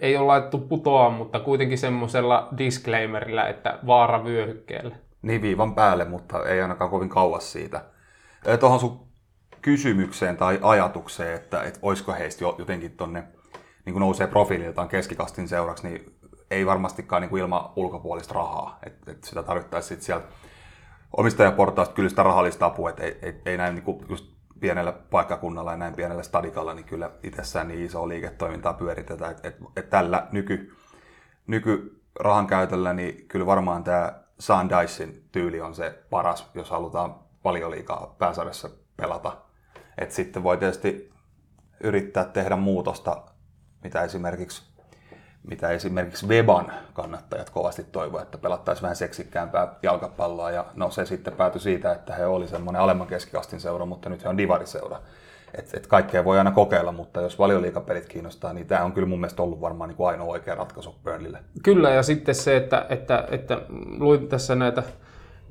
ei 0.00 0.16
ole 0.16 0.26
laittu 0.26 0.58
putoa, 0.58 1.10
mutta 1.10 1.40
kuitenkin 1.40 1.78
semmoisella 1.78 2.48
disclaimerillä, 2.58 3.48
että 3.48 3.78
vaara 3.86 4.24
vyöhykkeelle. 4.24 4.96
Niin 5.22 5.42
viivan 5.42 5.74
päälle, 5.74 6.04
mutta 6.04 6.44
ei 6.44 6.62
ainakaan 6.62 6.90
kovin 6.90 7.08
kauas 7.08 7.52
siitä. 7.52 7.84
Tuohon 8.60 8.80
sun 8.80 9.06
kysymykseen 9.62 10.36
tai 10.36 10.58
ajatukseen, 10.62 11.34
että, 11.34 11.62
että 11.62 11.78
olisiko 11.82 12.12
heistä 12.12 12.44
jo 12.44 12.54
jotenkin 12.58 12.96
tonne, 12.96 13.24
niin 13.84 13.92
kuin 13.92 14.00
nousee 14.00 14.26
profiililtaan 14.26 14.88
keskikastin 14.88 15.48
seuraksi, 15.48 15.88
niin 15.88 16.16
ei 16.50 16.66
varmastikaan 16.66 17.22
niin 17.22 17.30
kuin 17.30 17.42
ilman 17.42 17.70
ulkopuolista 17.76 18.34
rahaa. 18.34 18.78
Et, 18.86 19.08
et 19.08 19.24
sitä 19.24 19.42
tarvittaisiin 19.42 20.00
sieltä 20.00 20.26
omistajaportaasta 21.16 21.94
kyllä 21.94 22.08
sitä 22.08 22.22
rahallista 22.22 22.66
apua, 22.66 22.90
että 22.90 23.02
ei, 23.02 23.18
ei, 23.22 23.34
ei 23.46 23.56
näin 23.56 23.74
niin 23.74 23.84
kuin 23.84 24.06
just 24.08 24.33
pienellä 24.64 24.92
paikkakunnalla 24.92 25.70
ja 25.70 25.76
näin 25.76 25.94
pienellä 25.94 26.22
stadikalla, 26.22 26.74
niin 26.74 26.84
kyllä 26.84 27.10
itsessään 27.22 27.68
niin 27.68 27.84
iso 27.84 28.08
liiketoimintaa 28.08 28.72
pyöritetään, 28.72 29.30
että 29.30 29.48
et, 29.48 29.56
et 29.76 29.90
tällä 29.90 30.26
nyky, 30.32 30.76
nykyrahan 31.46 32.46
käytöllä, 32.46 32.92
niin 32.92 33.28
kyllä 33.28 33.46
varmaan 33.46 33.84
tämä 33.84 34.12
Dyson 34.68 35.12
tyyli 35.32 35.60
on 35.60 35.74
se 35.74 35.98
paras, 36.10 36.50
jos 36.54 36.70
halutaan 36.70 37.14
paljon 37.42 37.70
liikaa 37.70 38.14
pääsarjassa 38.18 38.70
pelata. 38.96 39.36
Et 39.98 40.10
sitten 40.10 40.42
voi 40.42 40.56
tietysti 40.56 41.12
yrittää 41.80 42.24
tehdä 42.24 42.56
muutosta, 42.56 43.22
mitä 43.82 44.02
esimerkiksi 44.02 44.73
mitä 45.48 45.70
esimerkiksi 45.70 46.26
Weban 46.26 46.72
kannattajat 46.92 47.50
kovasti 47.50 47.84
toivoivat, 47.92 48.26
että 48.26 48.38
pelattaisiin 48.38 48.82
vähän 48.82 48.96
seksikkäämpää 48.96 49.74
jalkapalloa. 49.82 50.50
Ja 50.50 50.64
no 50.74 50.90
se 50.90 51.06
sitten 51.06 51.32
päätyi 51.32 51.60
siitä, 51.60 51.92
että 51.92 52.14
he 52.14 52.26
oli 52.26 52.48
semmoinen 52.48 52.82
alemman 52.82 53.06
keskikastin 53.06 53.60
seura, 53.60 53.86
mutta 53.86 54.08
nyt 54.08 54.24
he 54.24 54.28
on 54.28 54.38
divariseura. 54.38 55.00
Et, 55.58 55.70
et 55.74 55.86
kaikkea 55.86 56.24
voi 56.24 56.38
aina 56.38 56.50
kokeilla, 56.50 56.92
mutta 56.92 57.20
jos 57.20 57.38
valioliikapelit 57.38 58.08
kiinnostaa, 58.08 58.52
niin 58.52 58.66
tämä 58.66 58.84
on 58.84 58.92
kyllä 58.92 59.08
mun 59.08 59.20
mielestä 59.20 59.42
ollut 59.42 59.60
varmaan 59.60 59.88
niin 59.88 59.96
kuin 59.96 60.08
ainoa 60.08 60.26
oikea 60.26 60.54
ratkaisu 60.54 60.94
Burnleylle. 61.04 61.38
Kyllä, 61.62 61.90
ja 61.90 62.02
sitten 62.02 62.34
se, 62.34 62.56
että, 62.56 62.86
että, 62.88 63.28
että 63.30 63.60
luin 63.98 64.28
tässä 64.28 64.54
näitä 64.54 64.82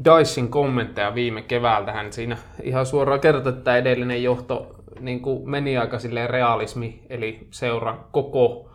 Dyson 0.05 0.47
kommentteja 0.47 1.15
viime 1.15 1.41
keväältä, 1.41 1.91
hän 1.91 2.13
siinä 2.13 2.37
ihan 2.63 2.85
suoraan 2.85 3.19
kertoi, 3.19 3.53
että 3.53 3.77
edellinen 3.77 4.23
johto 4.23 4.75
niin 4.99 5.21
kuin 5.21 5.49
meni 5.49 5.77
aika 5.77 5.97
realismi, 6.27 7.03
eli 7.09 7.47
seuran 7.51 7.99
koko 8.11 8.69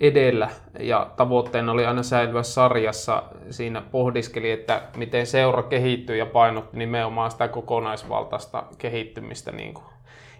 edellä 0.00 0.50
ja 0.80 1.10
tavoitteena 1.16 1.72
oli 1.72 1.86
aina 1.86 2.02
säilyä 2.02 2.42
sarjassa. 2.42 3.22
Siinä 3.50 3.82
pohdiskeli, 3.90 4.50
että 4.50 4.82
miten 4.96 5.26
seura 5.26 5.62
kehittyy 5.62 6.16
ja 6.16 6.26
painotti 6.26 6.78
nimenomaan 6.78 7.30
sitä 7.30 7.48
kokonaisvaltaista 7.48 8.62
kehittymistä 8.78 9.52
niin 9.52 9.74
kuin 9.74 9.86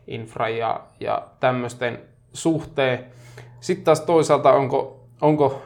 infra 0.06 0.48
ja, 0.48 0.80
ja 1.00 1.22
tämmöisten 1.40 1.98
suhteen. 2.32 3.04
Sitten 3.60 3.84
taas 3.84 4.00
toisaalta 4.00 4.52
onko, 4.52 5.00
onko 5.20 5.62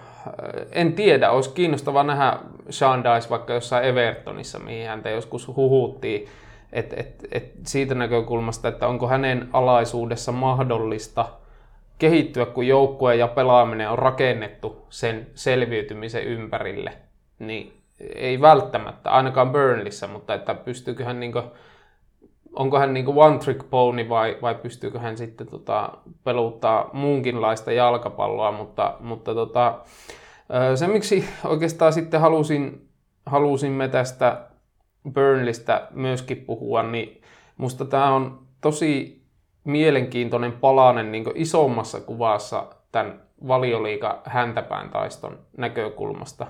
en 0.73 0.93
tiedä, 0.93 1.31
olisi 1.31 1.51
kiinnostava 1.51 2.03
nähdä 2.03 2.39
Sean 2.71 3.05
Dice 3.05 3.31
vaikka 3.31 3.53
jossain 3.53 3.85
Evertonissa, 3.85 4.59
mihin 4.59 4.89
häntä 4.89 5.11
joskus 5.11 5.49
huhuttiin, 5.49 6.29
et, 6.73 6.93
et, 6.97 7.27
et 7.33 7.53
siitä 7.67 7.95
näkökulmasta, 7.95 8.69
että 8.69 8.89
onko 8.89 9.09
hänen 9.09 9.49
alaisuudessa 9.53 10.33
mahdollista– 10.33 11.29
kehittyä, 11.99 12.47
kun 12.47 12.67
joukkue 12.67 13.17
ja 13.17 13.29
pelaaminen 13.29 13.91
on 13.91 13.99
rakennettu 13.99 14.87
sen 14.91 15.27
selviytymisen 15.35 16.25
ympärille, 16.25 16.93
niin 17.39 17.83
ei 18.15 18.41
välttämättä, 18.41 19.11
ainakaan 19.11 19.51
Burnleyssä, 19.51 20.07
mutta 20.07 20.35
että 20.35 20.55
pystyykö 20.55 21.05
hän 21.05 21.21
niin 21.21 21.33
kuin, 21.33 21.45
onko 22.53 22.79
hän 22.79 22.95
niin 22.95 23.09
one 23.09 23.39
trick 23.39 23.71
pony 23.71 24.09
vai, 24.09 24.39
vai 24.43 24.55
pystyykö 24.55 24.99
hän 24.99 25.17
sitten 25.17 25.47
tota, 25.47 25.93
peluttaa 26.25 26.91
muunkinlaista 26.93 27.73
jalkapalloa, 27.73 28.53
mutta, 28.53 28.97
mutta 29.01 29.35
tota, 29.35 29.79
se 30.75 30.87
miksi 30.87 31.25
oikeastaan 31.45 31.93
sitten 31.93 32.21
halusin, 32.21 32.89
halusimme 33.27 33.89
tästä 33.89 34.47
Burnleystä 35.13 35.89
myöskin 35.91 36.37
puhua, 36.37 36.83
niin 36.83 37.23
musta 37.57 37.85
tämä 37.85 38.15
on 38.15 38.39
tosi 38.61 39.22
mielenkiintoinen 39.65 40.53
palanen 40.53 41.13
niin 41.13 41.25
isommassa 41.35 42.01
kuvassa 42.01 42.67
tämän 42.93 43.23
valioliiga 43.49 44.23
häntäpään 44.25 44.91
taiston 44.91 45.39
näkökulmasta. 45.57 46.47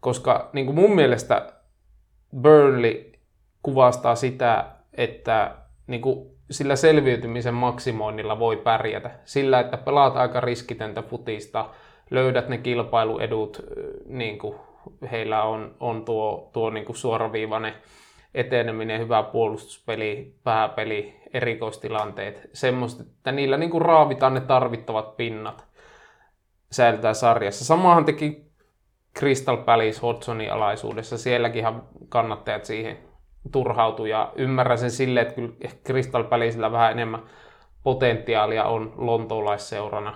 Koska 0.00 0.50
niin 0.52 0.66
kuin 0.66 0.76
mun 0.76 0.94
mielestä 0.94 1.52
Burnley 2.40 3.12
kuvastaa 3.62 4.14
sitä, 4.14 4.64
että 4.94 5.54
niin 5.86 6.00
kuin 6.02 6.32
sillä 6.50 6.76
selviytymisen 6.76 7.54
maksimoinnilla 7.54 8.38
voi 8.38 8.56
pärjätä. 8.56 9.10
Sillä, 9.24 9.60
että 9.60 9.76
pelaat 9.76 10.16
aika 10.16 10.40
riskitöntä 10.40 11.02
futista, 11.02 11.70
löydät 12.10 12.48
ne 12.48 12.58
kilpailuedut, 12.58 13.62
niin 14.06 14.38
kuin 14.38 14.56
heillä 15.10 15.42
on, 15.42 15.74
on 15.80 16.04
tuo, 16.04 16.50
tuo 16.52 16.70
niin 16.70 16.84
kuin 16.84 16.96
suoraviivainen 16.96 17.74
eteneminen, 18.34 19.00
hyvä 19.00 19.22
puolustuspeli, 19.22 20.34
pääpeli, 20.44 21.21
erikoistilanteet, 21.32 22.50
semmoista, 22.52 23.02
että 23.02 23.32
niillä 23.32 23.56
niin 23.56 23.70
kuin 23.70 23.82
raavitaan 23.82 24.34
ne 24.34 24.40
tarvittavat 24.40 25.16
pinnat 25.16 25.64
säilytään 26.70 27.14
sarjassa. 27.14 27.64
Samahan 27.64 28.04
teki 28.04 28.52
Crystal 29.18 29.56
Palace 29.56 30.00
Hodgsonin 30.02 30.52
alaisuudessa, 30.52 31.18
sielläkin 31.18 31.64
kannattajat 32.08 32.64
siihen 32.64 32.98
turhautu 33.52 34.04
ja 34.04 34.32
ymmärrän 34.36 34.78
sen 34.78 34.90
silleen, 34.90 35.26
että 35.26 35.34
kyllä 35.34 35.54
Crystal 35.86 36.24
Palacella 36.24 36.72
vähän 36.72 36.92
enemmän 36.92 37.22
potentiaalia 37.82 38.64
on 38.64 38.92
lontoolaisseurana. 38.96 40.14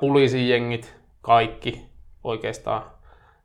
Pulisijengit, 0.00 0.96
kaikki 1.20 1.86
oikeastaan. 2.24 2.82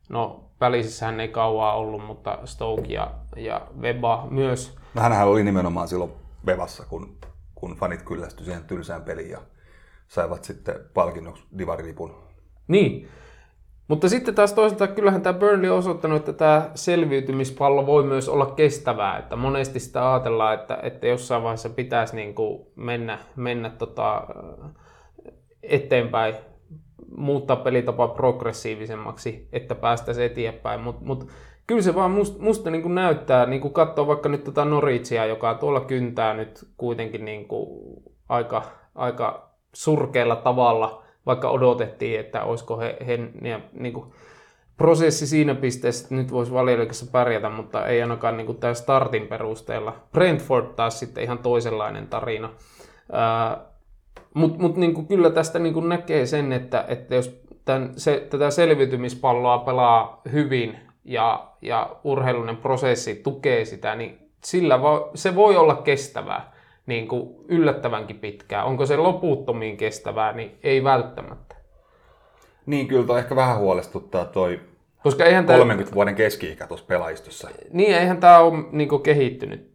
No 0.09 0.43
Välisissähän 0.61 1.19
ei 1.19 1.27
kauaa 1.27 1.75
ollut, 1.75 2.05
mutta 2.05 2.39
Stoke 2.45 2.87
ja, 2.87 3.11
ja 3.35 3.61
Weba 3.79 4.27
myös. 4.29 4.76
No 4.93 5.01
hänhän 5.01 5.27
oli 5.27 5.43
nimenomaan 5.43 5.87
silloin 5.87 6.11
Webassa, 6.45 6.85
kun, 6.89 7.17
kun 7.55 7.75
fanit 7.75 8.01
kyllästyi 8.01 8.45
siihen 8.45 8.63
tylsään 8.63 9.03
peliin 9.03 9.29
ja 9.29 9.39
saivat 10.07 10.43
sitten 10.43 10.75
palkinnoksi 10.93 11.43
divarilipun. 11.57 12.15
Niin, 12.67 13.07
mutta 13.87 14.09
sitten 14.09 14.35
taas 14.35 14.53
toisaalta 14.53 14.87
kyllähän 14.87 15.21
tämä 15.21 15.39
Burnley 15.39 15.69
on 15.69 15.77
osoittanut, 15.77 16.17
että 16.17 16.33
tämä 16.33 16.69
selviytymispallo 16.75 17.85
voi 17.85 18.03
myös 18.03 18.29
olla 18.29 18.45
kestävää. 18.45 19.17
Että 19.17 19.35
monesti 19.35 19.79
sitä 19.79 20.11
ajatellaan, 20.13 20.53
että, 20.53 20.79
että 20.83 21.07
jossain 21.07 21.43
vaiheessa 21.43 21.69
pitäisi 21.69 22.15
niin 22.15 22.35
kuin 22.35 22.67
mennä, 22.75 23.19
mennä 23.35 23.69
tota, 23.69 24.27
eteenpäin 25.63 26.35
muuttaa 27.17 27.55
pelitapa 27.55 28.07
progressiivisemmaksi, 28.07 29.49
että 29.51 29.75
päästäisiin 29.75 30.25
eteenpäin. 30.25 30.81
Mutta 30.81 31.05
mut, 31.05 31.29
kyllä 31.67 31.81
se 31.81 31.95
vaan 31.95 32.11
musta, 32.11 32.43
musta 32.43 32.71
niin 32.71 32.95
näyttää, 32.95 33.45
niin 33.45 33.61
kuin 33.61 33.73
katsoo 33.73 34.07
vaikka 34.07 34.29
nyt 34.29 34.43
tota 34.43 34.65
Noritsia, 34.65 35.25
joka 35.25 35.53
tuolla 35.53 35.81
kyntää 35.81 36.33
nyt 36.33 36.67
kuitenkin 36.77 37.25
niin 37.25 37.47
kuin 37.47 37.79
aika, 38.29 38.63
aika 38.95 39.49
surkealla 39.73 40.35
tavalla, 40.35 41.03
vaikka 41.25 41.49
odotettiin, 41.49 42.19
että 42.19 42.43
olisiko 42.43 42.77
he, 42.77 42.97
he 43.07 43.19
niin 43.73 43.93
kuin, 43.93 44.11
prosessi 44.77 45.27
siinä 45.27 45.55
pisteessä, 45.55 46.03
että 46.05 46.15
nyt 46.15 46.31
voisi 46.31 46.53
valioliikassa 46.53 47.05
pärjätä, 47.11 47.49
mutta 47.49 47.87
ei 47.87 48.01
ainakaan 48.01 48.37
niin 48.37 48.45
kuin 48.45 48.57
tämän 48.57 48.75
startin 48.75 49.27
perusteella. 49.27 49.95
Brentford 50.11 50.65
taas 50.75 50.99
sitten 50.99 51.23
ihan 51.23 51.39
toisenlainen 51.39 52.07
tarina. 52.07 52.49
Mutta 54.33 54.59
mut 54.59 54.77
niinku 54.77 55.03
kyllä 55.03 55.29
tästä 55.29 55.59
niinku 55.59 55.79
näkee 55.81 56.25
sen, 56.25 56.53
että, 56.53 56.85
että 56.87 57.15
jos 57.15 57.41
tämän, 57.65 57.93
se, 57.97 58.27
tätä 58.29 58.49
selviytymispalloa 58.49 59.57
pelaa 59.57 60.21
hyvin 60.31 60.77
ja, 61.03 61.47
ja 61.61 61.95
urheilunen 62.03 62.57
prosessi 62.57 63.15
tukee 63.15 63.65
sitä, 63.65 63.95
niin 63.95 64.17
sillä 64.43 64.81
vo, 64.81 65.11
se 65.15 65.35
voi 65.35 65.55
olla 65.55 65.75
kestävää 65.75 66.51
niin 66.85 67.07
kuin 67.07 67.35
yllättävänkin 67.47 68.19
pitkään. 68.19 68.65
Onko 68.65 68.85
se 68.85 68.97
loputtomiin 68.97 69.77
kestävää, 69.77 70.33
niin 70.33 70.57
ei 70.63 70.83
välttämättä. 70.83 71.55
Niin, 72.65 72.87
kyllä 72.87 73.07
toi 73.07 73.19
ehkä 73.19 73.35
vähän 73.35 73.57
huolestuttaa 73.57 74.25
toi 74.25 74.59
Koska 75.03 75.25
eihän 75.25 75.45
30 75.45 75.89
tämä, 75.89 75.95
vuoden 75.95 76.15
keski-ikä 76.15 76.67
tuossa 76.67 76.85
pelaistossa. 76.85 77.49
Niin, 77.71 77.95
eihän 77.95 78.17
tämä 78.17 78.39
ole 78.39 78.63
niin 78.71 79.01
kehittynyt. 79.03 79.73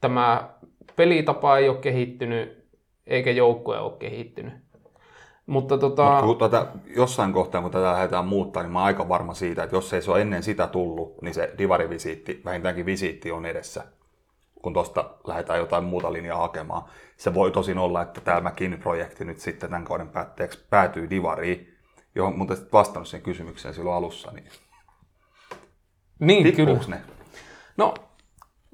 Tämä 0.00 0.50
pelitapa 0.96 1.58
ei 1.58 1.68
ole 1.68 1.78
kehittynyt 1.78 2.66
eikä 3.06 3.30
joukkue 3.30 3.78
ole 3.78 3.92
kehittynyt. 3.98 4.52
Mutta 5.46 5.78
tota... 5.78 6.22
Mut 6.22 6.38
kun 6.38 6.50
tätä, 6.50 6.66
jossain 6.96 7.32
kohtaa, 7.32 7.62
kun 7.62 7.70
tätä 7.70 7.92
lähdetään 7.92 8.24
muuttaa, 8.24 8.62
niin 8.62 8.72
mä 8.72 8.78
oon 8.78 8.86
aika 8.86 9.08
varma 9.08 9.34
siitä, 9.34 9.62
että 9.62 9.76
jos 9.76 9.92
ei 9.92 10.02
se 10.02 10.10
ole 10.10 10.20
ennen 10.20 10.42
sitä 10.42 10.66
tullut, 10.66 11.22
niin 11.22 11.34
se 11.34 11.54
divarivisiitti, 11.58 12.40
vähintäänkin 12.44 12.86
visiitti 12.86 13.32
on 13.32 13.46
edessä, 13.46 13.84
kun 14.62 14.72
tuosta 14.72 15.10
lähdetään 15.26 15.58
jotain 15.58 15.84
muuta 15.84 16.12
linjaa 16.12 16.38
hakemaan. 16.38 16.82
Se 17.16 17.34
voi 17.34 17.50
tosin 17.50 17.78
olla, 17.78 18.02
että 18.02 18.20
tämä 18.20 18.50
McKinney-projekti 18.50 19.24
nyt 19.24 19.40
sitten 19.40 19.70
tämän 19.70 19.84
kauden 19.84 20.08
päätteeksi 20.08 20.66
päätyy 20.70 21.10
divariin, 21.10 21.74
johon 22.14 22.38
mutta 22.38 22.54
vastannut 22.72 23.08
sen 23.08 23.22
kysymykseen 23.22 23.74
silloin 23.74 23.96
alussa, 23.96 24.30
niin, 24.32 24.46
niin 26.18 26.56
kyllä. 26.56 26.78
ne? 26.88 27.00
No, 27.76 27.94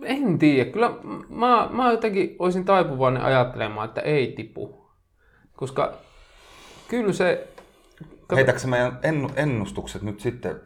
en 0.05 0.39
tiedä. 0.39 0.71
Kyllä 0.71 0.91
mä, 1.29 1.69
mä 1.71 1.91
jotenkin 1.91 2.37
olisin 2.39 2.65
taipuvainen 2.65 3.23
ajattelemaan, 3.23 3.89
että 3.89 4.01
ei 4.01 4.33
tipu. 4.37 4.87
Koska 5.57 5.93
kyllä 6.93 7.13
se... 7.13 7.49
Heitäkö 8.37 8.67
meidän 8.67 8.99
ennu- 9.03 9.33
ennustukset 9.37 10.03
nyt 10.03 10.21
sitten 10.21 10.61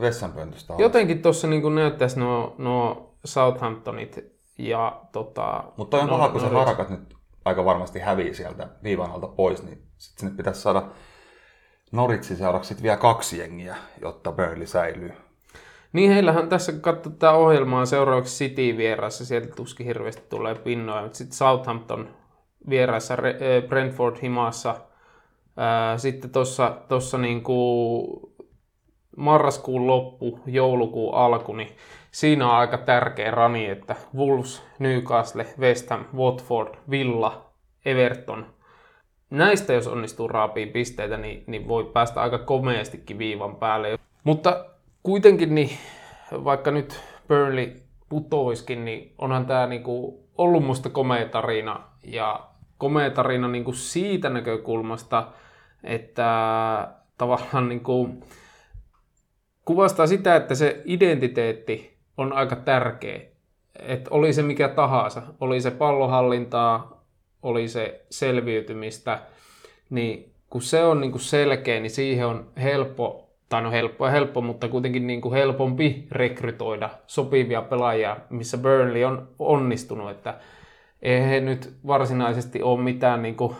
vessanpöntöstä 0.00 0.72
alas? 0.72 0.80
Jotenkin 0.80 1.22
tuossa 1.22 1.46
niin 1.46 1.74
näyttäisi 1.74 2.20
nuo, 2.20 2.54
nuo 2.58 3.14
Southamptonit 3.24 4.18
ja 4.58 5.00
tota... 5.12 5.64
Mutta 5.76 5.96
on 5.96 6.06
no- 6.06 6.12
paha, 6.12 6.28
kun 6.28 6.40
se 6.40 6.46
harakat 6.46 6.90
nyt 6.90 7.14
aika 7.44 7.64
varmasti 7.64 7.98
hävii 7.98 8.34
sieltä 8.34 8.68
viivan 8.82 9.10
alta 9.10 9.26
pois, 9.26 9.62
niin 9.62 9.82
sitten 9.98 10.20
sinne 10.20 10.36
pitäisi 10.36 10.60
saada 10.60 10.82
Noritsin 11.92 12.36
seuraavaksi 12.36 12.74
sit 12.74 12.82
vielä 12.82 12.96
kaksi 12.96 13.38
jengiä, 13.38 13.76
jotta 14.00 14.32
Burnley 14.32 14.66
säilyy. 14.66 15.12
Niin 15.92 16.10
heillähän 16.10 16.48
tässä, 16.48 16.72
kun 16.72 16.98
tätä 17.02 17.32
ohjelmaa 17.32 17.86
seuraavaksi 17.86 18.44
City 18.44 18.76
vieressä, 18.76 19.24
sieltä 19.24 19.54
tuskin 19.54 19.86
hirveästi 19.86 20.22
tulee 20.28 20.54
pinnoja, 20.54 21.02
mutta 21.02 21.18
sitten 21.18 21.36
Southampton 21.36 22.08
äh, 22.72 23.68
Brentford 23.68 24.16
himassa, 24.22 24.88
Ää, 25.60 25.98
sitten 25.98 26.30
tuossa 26.30 26.76
tossa 26.88 27.18
niinku 27.18 28.34
marraskuun 29.16 29.86
loppu, 29.86 30.40
joulukuun 30.46 31.14
alku, 31.14 31.52
niin 31.52 31.76
siinä 32.10 32.46
on 32.46 32.54
aika 32.54 32.78
tärkeä 32.78 33.30
rani, 33.30 33.66
että 33.66 33.96
Wolves, 34.16 34.62
Newcastle, 34.78 35.46
West 35.58 35.90
Ham, 35.90 36.04
Watford, 36.16 36.74
Villa, 36.90 37.50
Everton. 37.84 38.46
Näistä 39.30 39.72
jos 39.72 39.86
onnistuu 39.86 40.28
raapii 40.28 40.66
pisteitä, 40.66 41.16
niin, 41.16 41.44
niin 41.46 41.68
voi 41.68 41.84
päästä 41.84 42.20
aika 42.22 42.38
komeastikin 42.38 43.18
viivan 43.18 43.56
päälle. 43.56 43.98
Mutta 44.24 44.64
kuitenkin, 45.02 45.54
niin, 45.54 45.70
vaikka 46.44 46.70
nyt 46.70 47.00
Burnley 47.28 47.76
putoiskin, 48.08 48.84
niin 48.84 49.14
onhan 49.18 49.46
tämä 49.46 49.66
niinku 49.66 50.24
ollut 50.38 50.64
musta 50.64 50.90
komea 50.90 51.28
tarina. 51.28 51.80
Ja 52.04 52.40
komea 52.78 53.10
tarina 53.10 53.48
niinku 53.48 53.72
siitä 53.72 54.28
näkökulmasta, 54.28 55.26
että 55.84 56.88
tavallaan 57.18 57.68
niinku 57.68 58.10
kuvastaa 59.64 60.06
sitä, 60.06 60.36
että 60.36 60.54
se 60.54 60.82
identiteetti 60.84 61.96
on 62.16 62.32
aika 62.32 62.56
tärkeä. 62.56 63.20
Että 63.78 64.10
oli 64.10 64.32
se 64.32 64.42
mikä 64.42 64.68
tahansa, 64.68 65.22
oli 65.40 65.60
se 65.60 65.70
pallohallintaa, 65.70 67.04
oli 67.42 67.68
se 67.68 68.04
selviytymistä, 68.10 69.18
niin 69.90 70.32
kun 70.50 70.62
se 70.62 70.84
on 70.84 71.00
niin 71.00 71.12
kuin 71.12 71.22
selkeä, 71.22 71.80
niin 71.80 71.90
siihen 71.90 72.26
on 72.26 72.46
helppo, 72.62 73.30
tai 73.48 73.62
no 73.62 73.70
helppo 73.70 74.06
ja 74.06 74.10
helppo, 74.10 74.40
mutta 74.40 74.68
kuitenkin 74.68 75.06
niin 75.06 75.20
kuin 75.20 75.34
helpompi 75.34 76.06
rekrytoida 76.10 76.90
sopivia 77.06 77.62
pelaajia, 77.62 78.16
missä 78.30 78.58
Burnley 78.58 79.04
on 79.04 79.28
onnistunut, 79.38 80.10
että 80.10 80.34
ei 81.02 81.20
he 81.20 81.40
nyt 81.40 81.74
varsinaisesti 81.86 82.62
ole 82.62 82.80
mitään 82.82 83.22
niin 83.22 83.36
kuin, 83.36 83.56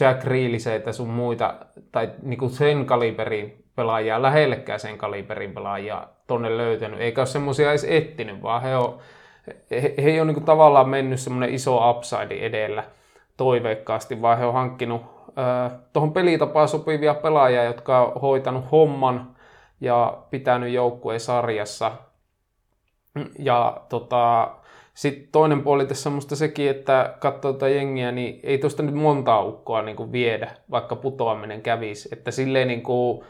Jack 0.00 0.24
Reeliseitä 0.24 0.92
sun 0.92 1.08
muita, 1.08 1.54
tai 1.92 2.10
niin 2.22 2.38
kuin 2.38 2.50
sen 2.50 2.86
kaliberin 2.86 3.64
pelaajia, 3.76 4.22
lähellekään 4.22 4.80
sen 4.80 4.98
kaliberin 4.98 5.52
pelaajia 5.52 6.08
tonne 6.26 6.56
löytänyt, 6.56 7.00
eikä 7.00 7.20
ole 7.20 7.26
semmoisia 7.26 7.70
edes 7.70 7.86
etsinyt, 7.88 8.42
vaan 8.42 8.62
he 8.62 8.76
on, 8.76 8.98
he, 9.70 9.94
he 10.02 10.10
ei 10.10 10.20
ole 10.20 10.26
niin 10.26 10.34
kuin 10.34 10.44
tavallaan 10.44 10.88
mennyt 10.88 11.20
semmoinen 11.20 11.54
iso 11.54 11.90
upside 11.90 12.34
edellä 12.34 12.84
toiveikkaasti, 13.36 14.22
vaan 14.22 14.38
he 14.38 14.46
on 14.46 14.54
hankkinut 14.54 15.02
äh, 15.38 15.78
tuohon 15.92 16.12
pelitapaan 16.12 16.68
sopivia 16.68 17.14
pelaajia, 17.14 17.64
jotka 17.64 18.00
on 18.00 18.20
hoitanut 18.20 18.64
homman 18.72 19.36
ja 19.80 20.18
pitänyt 20.30 20.72
joukkueen 20.72 21.20
sarjassa. 21.20 21.92
Ja 23.38 23.80
tota, 23.88 24.50
sitten 24.98 25.28
toinen 25.32 25.62
puoli 25.62 25.86
tässä 25.86 26.10
on 26.10 26.20
sekin, 26.22 26.70
että 26.70 27.14
katsoo 27.18 27.52
tätä 27.52 27.68
jengiä, 27.68 28.12
niin 28.12 28.40
ei 28.42 28.58
tuosta 28.58 28.82
nyt 28.82 28.94
montaa 28.94 29.44
ukkoa 29.44 29.82
niin 29.82 29.96
kuin 29.96 30.12
viedä, 30.12 30.50
vaikka 30.70 30.96
putoaminen 30.96 31.62
kävisi. 31.62 32.08
Että 32.12 32.30
silleen 32.30 32.68
niin 32.68 32.82
kuin, 32.82 33.24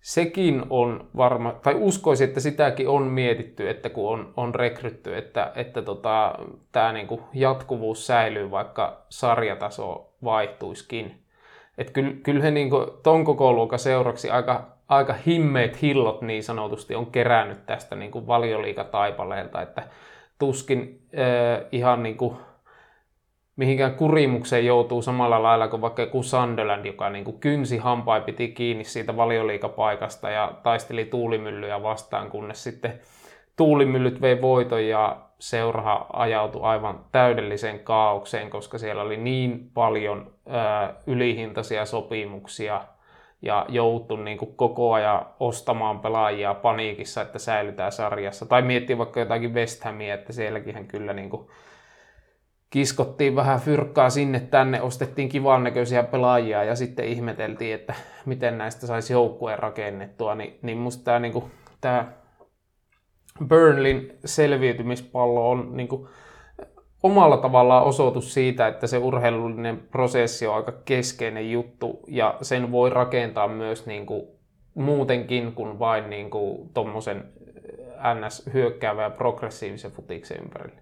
sekin 0.00 0.62
on 0.70 1.08
varma, 1.16 1.52
tai 1.52 1.74
uskoisin, 1.78 2.28
että 2.28 2.40
sitäkin 2.40 2.88
on 2.88 3.02
mietitty, 3.02 3.70
että 3.70 3.88
kun 3.88 4.12
on, 4.12 4.32
on 4.36 4.54
rekrytty, 4.54 5.16
että, 5.16 5.52
että 5.54 5.82
tota, 5.82 6.34
tämä 6.72 6.92
niinku 6.92 7.20
jatkuvuus 7.34 8.06
säilyy, 8.06 8.50
vaikka 8.50 9.02
sarjataso 9.08 10.12
vaihtuiskin. 10.24 11.14
Että 11.78 11.92
kyllä, 11.92 12.12
kyllä 12.22 12.42
he 12.42 12.50
niinku, 12.50 12.86
ton 13.02 13.24
koko 13.24 13.52
luokan 13.52 13.78
seuraksi 13.78 14.30
aika, 14.30 14.68
aika 14.88 15.14
himmeet 15.26 15.82
hillot 15.82 16.22
niin 16.22 16.42
sanotusti 16.42 16.94
on 16.94 17.06
kerännyt 17.06 17.66
tästä 17.66 17.96
niinku 17.96 18.26
valioliikataipaleelta, 18.26 19.62
että 19.62 19.82
tuskin 20.40 21.00
äh, 21.18 21.66
ihan 21.72 22.02
niinku, 22.02 22.36
mihinkään 23.56 23.94
kurimukseen 23.94 24.66
joutuu 24.66 25.02
samalla 25.02 25.42
lailla 25.42 25.68
kuin 25.68 25.82
vaikka 25.82 26.02
joku 26.02 26.22
Sunderland, 26.22 26.86
joka 26.86 27.10
niin 27.10 27.24
kuin 27.24 27.40
kynsi 27.40 27.78
hampain 27.78 28.22
piti 28.22 28.48
kiinni 28.48 28.84
siitä 28.84 29.16
valioliikapaikasta 29.16 30.30
ja 30.30 30.52
taisteli 30.62 31.04
tuulimyllyjä 31.04 31.82
vastaan, 31.82 32.30
kunnes 32.30 32.64
sitten 32.64 33.00
tuulimyllyt 33.56 34.20
vei 34.20 34.40
voiton 34.40 34.86
ja 34.86 35.16
seura 35.38 36.06
ajautui 36.12 36.62
aivan 36.62 37.00
täydelliseen 37.12 37.78
kaaukseen, 37.80 38.50
koska 38.50 38.78
siellä 38.78 39.02
oli 39.02 39.16
niin 39.16 39.70
paljon 39.74 40.32
ää, 40.48 40.94
ylihintaisia 41.06 41.84
sopimuksia 41.84 42.84
ja 43.42 43.66
jouttu 43.68 44.16
niin 44.16 44.38
kuin 44.38 44.56
koko 44.56 44.92
ajan 44.92 45.26
ostamaan 45.40 46.00
pelaajia 46.00 46.54
paniikissa, 46.54 47.22
että 47.22 47.38
säilytään 47.38 47.92
sarjassa. 47.92 48.46
Tai 48.46 48.62
miettii 48.62 48.98
vaikka 48.98 49.20
jotakin 49.20 49.54
West 49.54 49.84
Hamia, 49.84 50.14
että 50.14 50.32
sielläkin 50.32 50.88
kyllä 50.88 51.12
niin 51.12 51.30
kuin 51.30 51.46
kiskottiin 52.70 53.36
vähän 53.36 53.60
fyrkkaa 53.60 54.10
sinne 54.10 54.40
tänne, 54.40 54.82
ostettiin 54.82 55.28
kivan 55.28 55.64
näköisiä 55.64 56.02
pelaajia 56.02 56.64
ja 56.64 56.76
sitten 56.76 57.04
ihmeteltiin, 57.04 57.74
että 57.74 57.94
miten 58.26 58.58
näistä 58.58 58.86
saisi 58.86 59.12
joukkueen 59.12 59.58
rakennettua, 59.58 60.34
niin, 60.34 60.58
niin 60.62 60.78
musta 60.78 61.04
tämä 61.04 61.18
niinku, 61.18 61.50
tää 61.80 62.12
Burnlin 63.48 64.18
selviytymispallo 64.24 65.50
on 65.50 65.76
niinku, 65.76 66.08
omalla 67.02 67.36
tavallaan 67.36 67.84
osoitus 67.84 68.34
siitä, 68.34 68.68
että 68.68 68.86
se 68.86 68.98
urheilullinen 68.98 69.82
prosessi 69.90 70.46
on 70.46 70.54
aika 70.54 70.72
keskeinen 70.84 71.52
juttu 71.52 72.00
ja 72.08 72.36
sen 72.42 72.72
voi 72.72 72.90
rakentaa 72.90 73.48
myös 73.48 73.86
niinku, 73.86 74.38
muutenkin 74.74 75.52
kuin 75.52 75.78
vain 75.78 76.10
niinku, 76.10 76.70
tuommoisen 76.74 77.24
NS-hyökkäävän 78.14 79.02
ja 79.02 79.10
progressiivisen 79.10 79.90
futiksen 79.90 80.38
ympärille. 80.42 80.80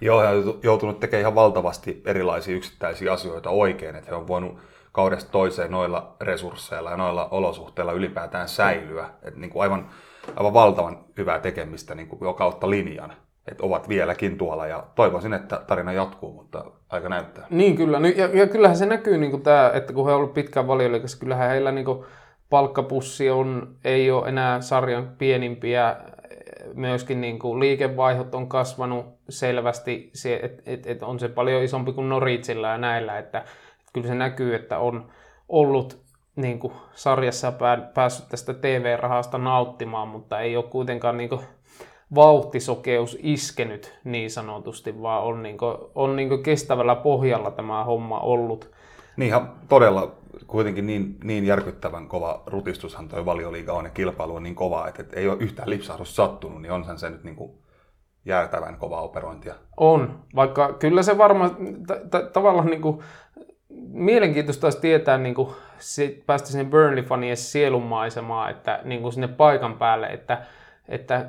Joo, 0.00 0.20
he 0.20 0.28
on 0.28 0.60
joutunut 0.62 1.00
tekemään 1.00 1.20
ihan 1.20 1.34
valtavasti 1.34 2.02
erilaisia 2.04 2.56
yksittäisiä 2.56 3.12
asioita 3.12 3.50
oikein, 3.50 3.96
että 3.96 4.10
he 4.10 4.16
on 4.16 4.28
voinut 4.28 4.58
kaudesta 4.92 5.32
toiseen 5.32 5.70
noilla 5.70 6.16
resursseilla 6.20 6.90
ja 6.90 6.96
noilla 6.96 7.28
olosuhteilla 7.30 7.92
ylipäätään 7.92 8.48
säilyä. 8.48 9.10
Että 9.22 9.40
niin 9.40 9.50
kuin 9.50 9.62
aivan, 9.62 9.90
aivan 10.36 10.54
valtavan 10.54 10.98
hyvää 11.16 11.38
tekemistä 11.38 11.94
niin 11.94 12.08
kuin 12.08 12.18
jo 12.22 12.32
kautta 12.32 12.70
linjan. 12.70 13.12
Että 13.50 13.66
ovat 13.66 13.88
vieläkin 13.88 14.38
tuolla 14.38 14.66
ja 14.66 14.84
toivoisin, 14.94 15.32
että 15.32 15.60
tarina 15.66 15.92
jatkuu, 15.92 16.32
mutta 16.32 16.64
aika 16.88 17.08
näyttää. 17.08 17.46
Niin 17.50 17.76
kyllä, 17.76 18.00
Ny- 18.00 18.14
ja, 18.16 18.26
ja 18.26 18.46
kyllähän 18.46 18.76
se 18.76 18.86
näkyy, 18.86 19.18
niin 19.18 19.42
tämä, 19.42 19.70
että 19.74 19.92
kun 19.92 20.06
he 20.06 20.12
ovat 20.12 20.20
olleet 20.20 20.34
pitkään 20.34 20.66
valioliikassa, 20.66 21.18
kyllähän 21.18 21.50
heillä 21.50 21.72
niin 21.72 21.84
kuin, 21.84 22.04
palkkapussi 22.50 23.30
on, 23.30 23.76
ei 23.84 24.10
ole 24.10 24.28
enää 24.28 24.60
sarjan 24.60 25.08
pienimpiä, 25.18 25.96
myöskin 26.74 27.20
niin 27.20 27.38
kuin, 27.38 27.60
liikevaihdot 27.60 28.34
on 28.34 28.48
kasvanut 28.48 29.06
selvästi, 29.28 30.12
että 30.42 30.62
et, 30.66 30.86
et 30.86 31.02
on 31.02 31.18
se 31.18 31.28
paljon 31.28 31.62
isompi 31.62 31.92
kuin 31.92 32.08
Noritsilla 32.08 32.68
ja 32.68 32.78
näillä, 32.78 33.18
että, 33.18 33.38
että 33.38 33.90
kyllä 33.92 34.06
se 34.06 34.14
näkyy, 34.14 34.54
että 34.54 34.78
on 34.78 35.10
ollut 35.48 36.06
niin 36.36 36.58
kuin, 36.58 36.72
sarjassa 36.94 37.52
pää, 37.52 37.76
päässyt 37.94 38.28
tästä 38.28 38.54
TV-rahasta 38.54 39.38
nauttimaan, 39.38 40.08
mutta 40.08 40.40
ei 40.40 40.56
ole 40.56 40.64
kuitenkaan 40.64 41.16
niin 41.16 41.28
kuin, 41.28 41.40
vauhtisokeus 42.14 43.18
iskenyt 43.22 43.98
niin 44.04 44.30
sanotusti, 44.30 45.02
vaan 45.02 45.22
on, 45.22 45.42
niin 45.42 45.58
kuin, 45.58 45.76
on 45.94 46.16
niin 46.16 46.28
kuin 46.28 46.42
kestävällä 46.42 46.94
pohjalla 46.94 47.50
tämä 47.50 47.84
homma 47.84 48.20
ollut. 48.20 48.70
Niin 49.16 49.28
ihan 49.28 49.52
todella 49.68 50.12
kuitenkin 50.46 50.86
niin, 50.86 51.16
niin 51.24 51.46
järkyttävän 51.46 52.08
kova 52.08 52.42
rutistushan 52.46 53.08
toi 53.08 53.24
valioliiga 53.24 53.72
on 53.72 53.84
ja 53.84 53.90
kilpailu 53.90 54.36
on 54.36 54.42
niin 54.42 54.54
kova, 54.54 54.88
että, 54.88 55.02
että 55.02 55.20
ei 55.20 55.28
ole 55.28 55.36
yhtään 55.40 55.70
lipsahdus 55.70 56.16
sattunut, 56.16 56.62
niin 56.62 56.72
onhan 56.72 56.98
se 56.98 57.10
nyt 57.10 57.24
niin 57.24 57.36
kuin 57.36 57.52
jäätävän 58.24 58.76
kova 58.76 59.00
operointia. 59.00 59.54
On, 59.76 60.18
vaikka 60.34 60.72
kyllä 60.72 61.02
se 61.02 61.18
varmaan 61.18 61.50
t- 61.86 62.10
t- 62.10 62.32
tavallaan 62.32 62.66
niin 62.66 62.82
kuin, 62.82 63.02
mielenkiintoista 63.88 64.66
olisi 64.66 64.80
tietää 64.80 65.18
niin 65.18 65.34
kuin, 65.34 65.48
sit 65.78 66.26
päästä 66.26 66.48
sinne 66.48 66.70
Burnley-fanien 66.70 67.36
sielunmaisemaan, 67.36 68.50
että 68.50 68.80
niin 68.84 69.02
kuin 69.02 69.12
sinne 69.12 69.28
paikan 69.28 69.74
päälle, 69.74 70.06
että, 70.06 70.42
että 70.88 71.26